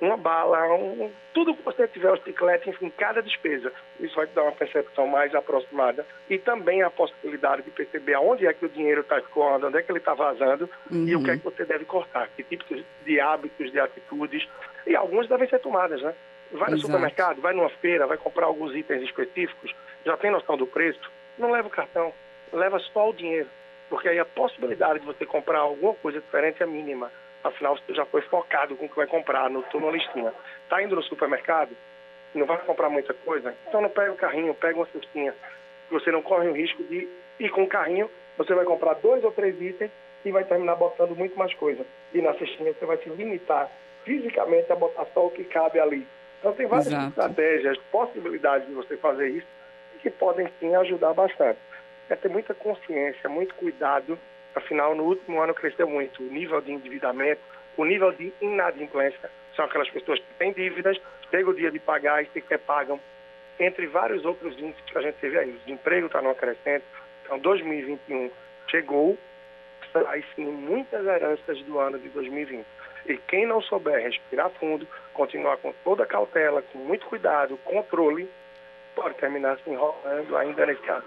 uma 0.00 0.16
bala, 0.16 0.74
um, 0.74 1.10
tudo 1.32 1.54
que 1.54 1.62
você 1.62 1.88
tiver, 1.88 2.10
o 2.12 2.22
chiclete, 2.22 2.68
enfim, 2.68 2.90
cada 2.90 3.22
despesa. 3.22 3.72
Isso 3.98 4.14
vai 4.14 4.26
te 4.26 4.34
dar 4.34 4.42
uma 4.42 4.52
percepção 4.52 5.06
mais 5.06 5.34
aproximada 5.34 6.06
e 6.28 6.38
também 6.38 6.82
a 6.82 6.90
possibilidade 6.90 7.62
de 7.62 7.70
perceber 7.70 8.14
aonde 8.14 8.46
é 8.46 8.52
que 8.52 8.66
o 8.66 8.68
dinheiro 8.68 9.00
está 9.00 9.18
escoando, 9.18 9.66
onde 9.66 9.78
é 9.78 9.82
que 9.82 9.90
ele 9.90 9.98
está 9.98 10.14
vazando 10.14 10.68
uhum. 10.90 11.06
e 11.06 11.16
o 11.16 11.22
que 11.22 11.30
é 11.30 11.32
uhum. 11.34 11.38
que 11.38 11.44
você 11.44 11.64
deve 11.64 11.84
cortar, 11.84 12.28
que 12.36 12.42
tipos 12.42 12.84
de 13.04 13.20
hábitos, 13.20 13.72
de 13.72 13.80
atitudes, 13.80 14.46
e 14.86 14.94
alguns 14.94 15.28
devem 15.28 15.48
ser 15.48 15.60
tomadas, 15.60 16.00
né? 16.02 16.14
Vai 16.52 16.70
no 16.70 16.76
Exato. 16.76 16.80
supermercado, 16.82 17.40
vai 17.40 17.52
numa 17.52 17.70
feira, 17.70 18.06
vai 18.06 18.16
comprar 18.16 18.46
alguns 18.46 18.74
itens 18.74 19.02
específicos, 19.02 19.74
já 20.04 20.16
tem 20.16 20.30
noção 20.30 20.56
do 20.56 20.66
preço, 20.66 21.10
não 21.38 21.50
leva 21.50 21.66
o 21.66 21.70
cartão, 21.70 22.12
leva 22.52 22.78
só 22.78 23.10
o 23.10 23.14
dinheiro, 23.14 23.48
porque 23.88 24.08
aí 24.08 24.18
a 24.18 24.24
possibilidade 24.24 25.00
de 25.00 25.06
você 25.06 25.26
comprar 25.26 25.60
alguma 25.60 25.94
coisa 25.94 26.20
diferente 26.20 26.62
é 26.62 26.66
mínima. 26.66 27.10
Afinal, 27.46 27.76
você 27.76 27.94
já 27.94 28.04
foi 28.06 28.22
focado 28.22 28.76
com 28.76 28.86
o 28.86 28.88
que 28.88 28.96
vai 28.96 29.06
comprar, 29.06 29.48
no 29.48 29.64
na 29.74 29.90
listinha. 29.90 30.32
Está 30.64 30.82
indo 30.82 30.96
no 30.96 31.02
supermercado, 31.02 31.70
não 32.34 32.46
vai 32.46 32.58
comprar 32.58 32.90
muita 32.90 33.14
coisa, 33.14 33.54
então 33.68 33.80
não 33.80 33.88
pega 33.88 34.12
o 34.12 34.16
carrinho, 34.16 34.54
pega 34.54 34.76
uma 34.76 34.86
cestinha. 34.86 35.34
Você 35.90 36.10
não 36.10 36.22
corre 36.22 36.48
o 36.48 36.52
risco 36.52 36.82
de 36.84 37.08
ir 37.38 37.50
com 37.50 37.62
o 37.62 37.68
carrinho, 37.68 38.10
você 38.36 38.52
vai 38.54 38.64
comprar 38.64 38.94
dois 38.94 39.22
ou 39.22 39.30
três 39.30 39.60
itens 39.60 39.90
e 40.24 40.30
vai 40.32 40.44
terminar 40.44 40.74
botando 40.74 41.14
muito 41.16 41.38
mais 41.38 41.54
coisa. 41.54 41.86
E 42.12 42.20
na 42.20 42.34
cestinha 42.34 42.72
você 42.72 42.84
vai 42.84 42.96
se 42.98 43.08
limitar 43.08 43.70
fisicamente 44.04 44.70
a 44.72 44.76
botar 44.76 45.06
só 45.14 45.26
o 45.26 45.30
que 45.30 45.44
cabe 45.44 45.78
ali. 45.78 46.06
Então 46.40 46.52
tem 46.52 46.66
várias 46.66 46.88
Exato. 46.88 47.08
estratégias, 47.08 47.78
possibilidades 47.90 48.66
de 48.66 48.74
você 48.74 48.96
fazer 48.96 49.28
isso 49.28 49.46
que 50.06 50.10
podem 50.10 50.48
sim 50.60 50.74
ajudar 50.76 51.14
bastante. 51.14 51.58
É 52.08 52.14
ter 52.14 52.28
muita 52.28 52.54
consciência, 52.54 53.28
muito 53.28 53.54
cuidado 53.54 54.18
Afinal, 54.56 54.94
no 54.94 55.04
último 55.04 55.40
ano 55.42 55.54
cresceu 55.54 55.86
muito 55.86 56.22
o 56.22 56.26
nível 56.26 56.62
de 56.62 56.72
endividamento, 56.72 57.42
o 57.76 57.84
nível 57.84 58.10
de 58.12 58.32
inadimplência. 58.40 59.30
São 59.54 59.66
aquelas 59.66 59.88
pessoas 59.90 60.18
que 60.18 60.34
têm 60.38 60.50
dívidas, 60.52 60.98
chega 61.30 61.50
o 61.50 61.54
dia 61.54 61.70
de 61.70 61.78
pagar 61.78 62.22
e 62.22 62.26
sequer 62.28 62.58
pagam, 62.60 62.98
entre 63.60 63.86
vários 63.86 64.24
outros 64.24 64.58
índices 64.58 64.82
que 64.86 64.96
a 64.96 65.02
gente 65.02 65.16
teve 65.16 65.38
aí. 65.38 65.50
O 65.50 65.58
desemprego 65.58 66.06
está 66.06 66.22
no 66.22 66.34
crescente. 66.34 66.84
Então, 67.22 67.38
2021 67.38 68.30
chegou, 68.68 69.18
aí 70.08 70.24
sim 70.34 70.46
muitas 70.46 71.04
heranças 71.04 71.60
do 71.64 71.78
ano 71.78 71.98
de 71.98 72.08
2020. 72.08 72.64
E 73.08 73.16
quem 73.28 73.46
não 73.46 73.60
souber 73.60 74.02
respirar 74.02 74.50
fundo, 74.58 74.88
continuar 75.12 75.58
com 75.58 75.72
toda 75.84 76.06
cautela, 76.06 76.62
com 76.62 76.78
muito 76.78 77.06
cuidado, 77.06 77.58
controle, 77.58 78.28
pode 78.94 79.14
terminar 79.16 79.58
se 79.58 79.68
enrolando 79.68 80.34
ainda 80.34 80.64
nesse 80.64 80.88
ano. 80.88 81.04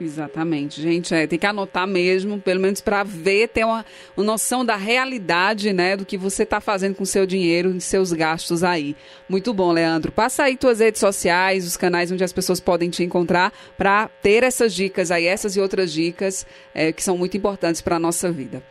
Exatamente, 0.00 0.82
gente, 0.82 1.14
é, 1.14 1.24
tem 1.24 1.38
que 1.38 1.46
anotar 1.46 1.86
mesmo, 1.86 2.40
pelo 2.40 2.58
menos 2.58 2.80
para 2.80 3.04
ver, 3.04 3.48
ter 3.48 3.64
uma, 3.64 3.84
uma, 4.16 4.26
noção 4.26 4.64
da 4.64 4.74
realidade, 4.74 5.72
né, 5.72 5.96
do 5.96 6.04
que 6.04 6.18
você 6.18 6.42
está 6.42 6.60
fazendo 6.60 6.96
com 6.96 7.04
seu 7.04 7.24
dinheiro 7.24 7.70
e 7.70 7.80
seus 7.80 8.12
gastos 8.12 8.64
aí. 8.64 8.96
Muito 9.28 9.54
bom, 9.54 9.70
Leandro. 9.70 10.10
Passa 10.10 10.44
aí 10.44 10.56
tuas 10.56 10.80
redes 10.80 10.98
sociais, 10.98 11.64
os 11.64 11.76
canais 11.76 12.10
onde 12.10 12.24
as 12.24 12.32
pessoas 12.32 12.58
podem 12.58 12.90
te 12.90 13.04
encontrar 13.04 13.52
para 13.78 14.08
ter 14.20 14.42
essas 14.42 14.74
dicas 14.74 15.12
aí, 15.12 15.26
essas 15.26 15.56
e 15.56 15.60
outras 15.60 15.92
dicas 15.92 16.44
é, 16.74 16.92
que 16.92 17.02
são 17.02 17.16
muito 17.16 17.36
importantes 17.36 17.80
para 17.80 17.94
a 17.94 18.00
nossa 18.00 18.32
vida. 18.32 18.64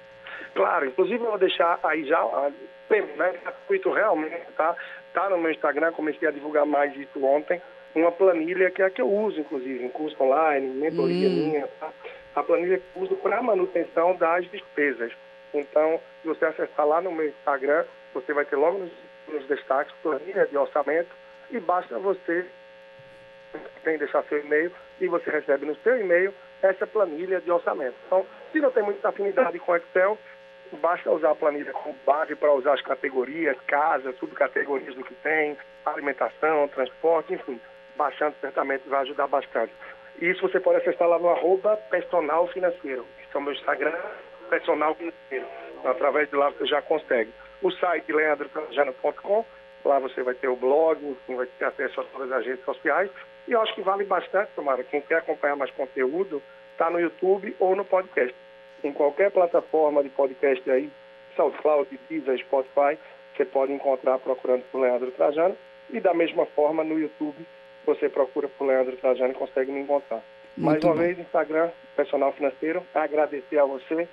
Claro, 0.54 0.88
inclusive 0.88 1.24
eu 1.24 1.30
vou 1.30 1.40
deixar 1.40 1.80
aí 1.84 2.06
já, 2.06 2.22
né, 2.90 3.34
gratuito 3.42 3.94
realmente, 3.94 4.46
tá? 4.58 4.76
Tá 5.14 5.30
no 5.30 5.38
meu 5.38 5.52
Instagram, 5.52 5.94
comecei 5.94 6.28
a 6.28 6.32
divulgar 6.32 6.66
mais 6.66 6.94
isso 6.98 7.24
ontem 7.24 7.62
uma 7.96 8.12
planilha 8.12 8.72
que 8.72 8.82
é 8.82 8.86
a 8.86 8.90
que 8.90 9.02
eu 9.02 9.10
uso, 9.10 9.40
inclusive, 9.40 9.84
em 9.84 9.90
curso 9.90 10.22
online, 10.22 10.68
mentoria 10.68 11.30
hum. 11.30 11.32
minha, 11.32 11.68
tá? 11.80 11.92
a 12.36 12.44
planilha 12.44 12.80
que 12.80 12.84
eu 12.96 13.04
uso 13.04 13.16
para 13.18 13.42
manutenção 13.42 14.16
das 14.16 14.50
despesas. 14.50 15.12
Então, 15.54 16.00
se 16.22 16.28
você 16.28 16.46
acessar 16.46 16.88
lá 16.88 17.02
no 17.02 17.12
meu 17.12 17.28
Instagram, 17.28 17.86
você 18.14 18.34
vai 18.34 18.46
ter 18.46 18.56
logo 18.56 18.80
nos, 18.80 18.92
nos 19.28 19.46
destaques 19.48 19.94
planilha 20.02 20.48
de 20.48 20.58
orçamento 20.58 21.10
e 21.52 21.60
basta 21.60 22.00
você 22.00 22.46
tem 23.84 24.00
deixar 24.00 24.24
seu 24.24 24.40
e-mail 24.40 24.72
e 25.00 25.08
você 25.08 25.30
recebe 25.30 25.66
no 25.66 25.76
seu 25.78 26.00
e-mail 26.00 26.34
essa 26.64 26.88
planilha 26.88 27.40
de 27.40 27.52
orçamento. 27.52 27.96
Então, 28.08 28.26
se 28.52 28.60
não 28.60 28.72
tem 28.72 28.82
muita 28.82 29.10
afinidade 29.10 29.60
com 29.60 29.76
Excel, 29.76 30.18
basta 30.82 31.12
usar 31.12 31.32
a 31.32 31.36
planilha 31.36 31.72
como 31.72 31.96
base 32.04 32.36
para 32.36 32.52
usar 32.54 32.74
as 32.74 32.82
categorias, 32.82 33.56
casa, 33.68 34.12
subcategorias 34.14 34.96
do 34.96 35.04
que 35.04 35.14
tem, 35.16 35.56
alimentação, 35.86 36.68
transporte, 36.70 37.34
enfim 37.34 37.60
baixando 37.96 38.36
certamente 38.42 38.88
vai 38.88 39.02
ajudar 39.02 39.28
bastante. 39.28 39.74
Isso 40.22 40.42
você 40.42 40.60
pode 40.60 40.78
acessar 40.78 41.08
lá 41.08 41.18
no 41.20 41.30
arroba 41.30 41.76
personal 41.90 42.48
financeiro, 42.48 43.06
é 43.34 43.38
o 43.38 43.42
meu 43.42 43.54
Instagram, 43.54 43.94
personal 44.50 44.96
financeiro. 44.96 45.46
Então, 45.80 45.92
através 45.92 46.30
de 46.30 46.36
lá 46.36 46.50
você 46.50 46.66
já 46.66 46.82
consegue. 46.82 47.32
O 47.62 47.72
site 47.72 48.12
leandrotrajano.com, 48.12 49.46
lá 49.84 50.00
você 50.00 50.22
vai 50.22 50.34
ter 50.36 50.48
o 50.48 50.56
blog, 50.56 51.04
enfim, 51.04 51.36
vai 51.36 51.46
ter 51.46 51.66
acesso 51.66 52.02
a 52.02 52.04
todas 52.06 52.32
as 52.32 52.46
redes 52.46 52.64
sociais. 52.64 53.10
E 53.48 53.52
eu 53.52 53.62
acho 53.62 53.74
que 53.74 53.82
vale 53.82 54.06
bastante, 54.06 54.52
Tomara, 54.56 54.84
quem 54.84 55.02
quer 55.02 55.16
acompanhar 55.16 55.56
mais 55.56 55.72
conteúdo, 55.72 56.42
está 56.72 56.90
no 56.90 57.00
YouTube 57.00 57.56
ou 57.60 57.76
no 57.76 57.84
podcast. 57.84 58.36
Em 58.84 58.94
qualquer 58.94 59.32
plataforma 59.32 60.04
de 60.04 60.10
podcast 60.10 60.70
aí, 60.70 60.92
SoundCloud, 61.36 62.00
Deezer, 62.10 62.38
Spotify, 62.40 62.98
você 63.36 63.46
pode 63.46 63.74
encontrar 63.74 64.20
procurando 64.20 64.64
por 64.72 64.82
Leandro 64.82 65.12
Trajano. 65.12 65.58
E 65.90 66.00
da 66.00 66.14
mesma 66.14 66.46
forma 66.48 66.84
no 66.84 67.00
YouTube, 67.00 67.46
você 67.86 68.10
procura 68.10 68.48
por 68.48 68.66
Leandro 68.66 68.96
Trajano 68.98 69.32
e 69.32 69.36
consegue 69.36 69.72
me 69.72 69.82
encontrar. 69.82 70.22
Muito 70.56 70.66
Mais 70.66 70.84
uma 70.84 70.94
bom. 70.94 71.00
vez, 71.00 71.20
Instagram, 71.20 71.70
Personal 71.96 72.32
Financeiro, 72.34 72.84
agradecer 72.94 73.58
a 73.58 73.66
você, 73.66 74.08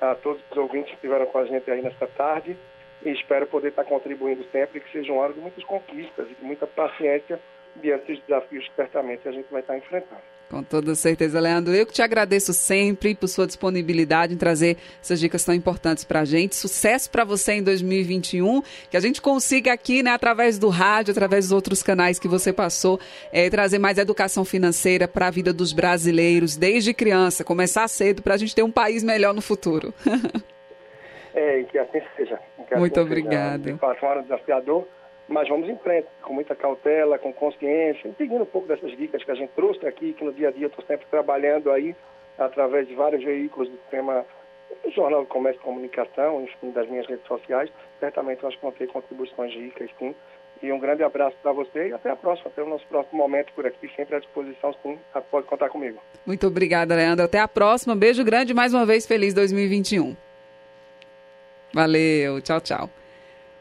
a 0.00 0.14
todos 0.14 0.42
os 0.50 0.56
ouvintes 0.56 0.90
que 0.90 0.96
estiveram 0.96 1.26
com 1.26 1.38
a 1.38 1.44
gente 1.46 1.70
aí 1.70 1.82
nesta 1.82 2.06
tarde 2.06 2.56
e 3.02 3.10
espero 3.10 3.46
poder 3.46 3.68
estar 3.68 3.84
contribuindo 3.84 4.44
sempre 4.50 4.80
que 4.80 4.90
seja 4.90 5.12
um 5.12 5.20
ano 5.20 5.34
de 5.34 5.40
muitas 5.40 5.64
conquistas 5.64 6.30
e 6.30 6.34
de 6.34 6.44
muita 6.44 6.66
paciência 6.66 7.40
diante 7.76 8.12
dos 8.12 8.22
desafios 8.22 8.68
que 8.68 8.74
certamente 8.74 9.28
a 9.28 9.32
gente 9.32 9.50
vai 9.50 9.60
estar 9.60 9.76
enfrentando. 9.76 10.35
Com 10.50 10.62
toda 10.62 10.94
certeza, 10.94 11.40
Leandro. 11.40 11.74
Eu 11.74 11.84
que 11.84 11.92
te 11.92 12.02
agradeço 12.02 12.52
sempre 12.52 13.16
por 13.16 13.26
sua 13.26 13.46
disponibilidade 13.46 14.32
em 14.32 14.36
trazer 14.36 14.76
essas 15.02 15.18
dicas 15.18 15.44
tão 15.44 15.52
importantes 15.52 16.04
para 16.04 16.20
a 16.20 16.24
gente. 16.24 16.54
Sucesso 16.54 17.10
para 17.10 17.24
você 17.24 17.54
em 17.54 17.62
2021. 17.62 18.62
Que 18.88 18.96
a 18.96 19.00
gente 19.00 19.20
consiga 19.20 19.72
aqui, 19.72 20.04
né, 20.04 20.12
através 20.12 20.56
do 20.56 20.68
rádio, 20.68 21.10
através 21.10 21.46
dos 21.46 21.52
outros 21.52 21.82
canais 21.82 22.20
que 22.20 22.28
você 22.28 22.52
passou, 22.52 23.00
é, 23.32 23.50
trazer 23.50 23.78
mais 23.78 23.98
educação 23.98 24.44
financeira 24.44 25.08
para 25.08 25.26
a 25.26 25.30
vida 25.30 25.52
dos 25.52 25.72
brasileiros 25.72 26.56
desde 26.56 26.94
criança. 26.94 27.42
Começar 27.42 27.88
cedo 27.88 28.22
para 28.22 28.34
a 28.34 28.38
gente 28.38 28.54
ter 28.54 28.62
um 28.62 28.70
país 28.70 29.02
melhor 29.02 29.34
no 29.34 29.42
futuro. 29.42 29.92
é, 31.34 31.64
que 31.64 31.76
assim 31.76 32.00
seja. 32.16 32.38
Que 32.68 32.76
Muito 32.76 33.00
assim 33.00 33.06
obrigada. 33.06 33.64
Seja, 33.64 33.74
de 33.74 33.80
fato, 33.80 34.06
um 34.06 34.22
desafiador 34.22 34.86
mas 35.28 35.48
vamos 35.48 35.68
em 35.68 35.76
frente, 35.78 36.06
com 36.22 36.34
muita 36.34 36.54
cautela, 36.54 37.18
com 37.18 37.32
consciência, 37.32 38.12
seguindo 38.16 38.42
um 38.42 38.46
pouco 38.46 38.68
dessas 38.68 38.96
dicas 38.96 39.22
que 39.24 39.30
a 39.30 39.34
gente 39.34 39.50
trouxe 39.50 39.86
aqui, 39.86 40.12
que 40.12 40.24
no 40.24 40.32
dia 40.32 40.48
a 40.48 40.52
dia 40.52 40.66
eu 40.66 40.68
estou 40.68 40.84
sempre 40.84 41.06
trabalhando 41.10 41.70
aí, 41.70 41.94
através 42.38 42.86
de 42.86 42.94
vários 42.94 43.22
veículos 43.24 43.68
do 43.68 43.78
tema 43.90 44.24
do 44.84 44.90
Jornal 44.90 45.22
do 45.22 45.26
Comércio 45.26 45.60
e 45.60 45.64
Comunicação, 45.64 46.42
enfim, 46.42 46.70
das 46.70 46.88
minhas 46.88 47.06
redes 47.06 47.26
sociais. 47.26 47.70
Certamente 48.00 48.40
que 48.40 48.62
vão 48.62 48.72
ter 48.72 48.86
contribuições 48.88 49.52
ricas, 49.54 49.90
sim. 49.98 50.14
E 50.62 50.72
um 50.72 50.78
grande 50.78 51.02
abraço 51.02 51.36
para 51.42 51.52
você 51.52 51.88
e 51.88 51.92
até 51.92 52.10
a 52.10 52.16
próxima. 52.16 52.48
Até 52.48 52.62
o 52.62 52.68
nosso 52.68 52.86
próximo 52.86 53.18
momento 53.18 53.52
por 53.52 53.66
aqui, 53.66 53.90
sempre 53.94 54.16
à 54.16 54.18
disposição, 54.18 54.74
sim. 54.82 54.98
Pode 55.30 55.46
contar 55.46 55.68
comigo. 55.68 56.00
Muito 56.24 56.46
obrigada, 56.46 56.94
Leandro. 56.94 57.24
Até 57.24 57.38
a 57.38 57.48
próxima. 57.48 57.94
Beijo 57.94 58.24
grande 58.24 58.54
mais 58.54 58.72
uma 58.72 58.86
vez. 58.86 59.06
Feliz 59.06 59.34
2021. 59.34 60.16
Valeu. 61.74 62.40
Tchau, 62.40 62.60
tchau. 62.60 63.05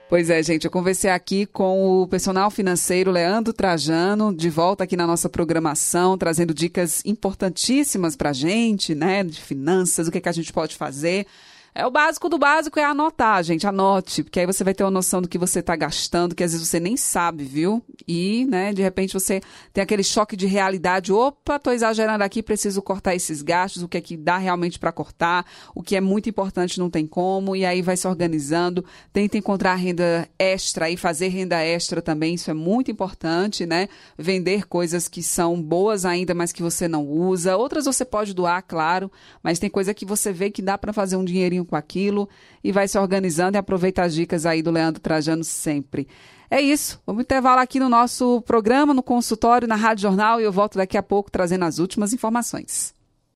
Pois 0.07 0.29
é, 0.29 0.41
gente, 0.43 0.65
eu 0.65 0.71
conversei 0.71 1.09
aqui 1.09 1.47
com 1.47 2.03
o 2.03 2.07
personal 2.07 2.51
financeiro 2.51 3.09
Leandro 3.09 3.51
Trajano, 3.51 4.31
de 4.33 4.51
volta 4.51 4.83
aqui 4.83 4.95
na 4.95 5.07
nossa 5.07 5.27
programação, 5.27 6.15
trazendo 6.15 6.53
dicas 6.53 7.01
importantíssimas 7.03 8.15
para 8.15 8.29
a 8.29 8.33
gente, 8.33 8.93
né, 8.93 9.23
de 9.23 9.41
finanças, 9.41 10.07
o 10.07 10.11
que, 10.11 10.19
é 10.19 10.21
que 10.21 10.29
a 10.29 10.31
gente 10.31 10.53
pode 10.53 10.75
fazer. 10.75 11.25
É 11.77 11.85
o 11.85 11.91
básico 11.91 12.29
do 12.29 12.37
básico 12.37 12.79
é 12.79 12.85
anotar, 12.85 13.43
gente. 13.43 13.67
Anote, 13.67 14.23
porque 14.23 14.39
aí 14.39 14.45
você 14.45 14.63
vai 14.63 14.73
ter 14.73 14.85
uma 14.85 14.89
noção 14.89 15.21
do 15.21 15.27
que 15.27 15.37
você 15.37 15.59
está 15.59 15.75
gastando, 15.75 16.33
que 16.33 16.41
às 16.41 16.53
vezes 16.53 16.65
você 16.65 16.79
nem 16.79 16.95
sabe, 16.95 17.43
viu? 17.43 17.83
E, 18.07 18.45
né, 18.45 18.71
de 18.71 18.81
repente 18.81 19.13
você 19.13 19.41
tem 19.73 19.81
aquele 19.81 20.01
choque 20.01 20.37
de 20.37 20.45
realidade. 20.45 21.11
Opa, 21.11 21.59
tô 21.59 21.71
exagerando 21.71 22.23
aqui, 22.23 22.41
preciso 22.41 22.81
cortar 22.81 23.13
esses 23.13 23.41
gastos, 23.41 23.83
o 23.83 23.89
que 23.89 23.97
é 23.97 24.01
que 24.01 24.15
dá 24.15 24.37
realmente 24.37 24.79
para 24.79 24.89
cortar, 24.93 25.45
o 25.75 25.83
que 25.83 25.97
é 25.97 26.01
muito 26.01 26.29
importante 26.29 26.79
não 26.79 26.89
tem 26.89 27.05
como, 27.05 27.57
e 27.57 27.65
aí 27.65 27.81
vai 27.81 27.97
se 27.97 28.07
organizando. 28.07 28.85
Tenta 29.11 29.37
encontrar 29.37 29.75
renda 29.75 30.29
extra 30.39 30.89
e 30.89 30.95
fazer 30.95 31.27
renda 31.27 31.61
extra 31.61 32.01
também, 32.01 32.35
isso 32.35 32.49
é 32.49 32.53
muito 32.53 32.89
importante, 32.89 33.65
né? 33.65 33.89
Vender 34.17 34.65
coisas 34.65 35.09
que 35.09 35.21
são 35.21 35.61
boas 35.61 36.05
ainda, 36.05 36.33
mas 36.33 36.53
que 36.53 36.63
você 36.63 36.87
não 36.87 37.05
usa. 37.05 37.57
Outras 37.57 37.83
você 37.83 38.05
pode 38.05 38.33
doar, 38.33 38.63
claro, 38.65 39.11
mas 39.43 39.59
tem 39.59 39.69
coisa 39.69 39.93
que 39.93 40.05
você 40.05 40.31
vê 40.31 40.49
que 40.49 40.61
dá 40.61 40.77
para 40.77 40.93
fazer 40.93 41.17
um 41.17 41.25
dinheirinho 41.25 41.64
carinho 41.65 41.67
com 41.67 41.75
aquilo 41.75 42.29
e 42.63 42.71
vai 42.71 42.87
se 42.87 42.97
organizando 42.97 43.57
e 43.57 43.59
aproveita 43.59 44.03
as 44.03 44.13
dicas 44.13 44.45
aí 44.45 44.61
do 44.61 44.71
Leandro 44.71 45.01
Trajano 45.01 45.43
sempre. 45.43 46.07
É 46.49 46.61
isso. 46.61 47.01
Vamos 47.05 47.23
intervalo 47.23 47.59
aqui 47.59 47.79
no 47.79 47.89
nosso 47.89 48.41
programa, 48.41 48.93
no 48.93 49.03
consultório, 49.03 49.67
na 49.67 49.75
Rádio 49.75 50.03
Jornal, 50.03 50.39
e 50.39 50.43
eu 50.43 50.51
volto 50.51 50.77
daqui 50.77 50.97
a 50.97 51.03
pouco 51.03 51.31
trazendo 51.31 51.65
as 51.65 51.79
últimas 51.79 52.13
informações. 52.13 52.94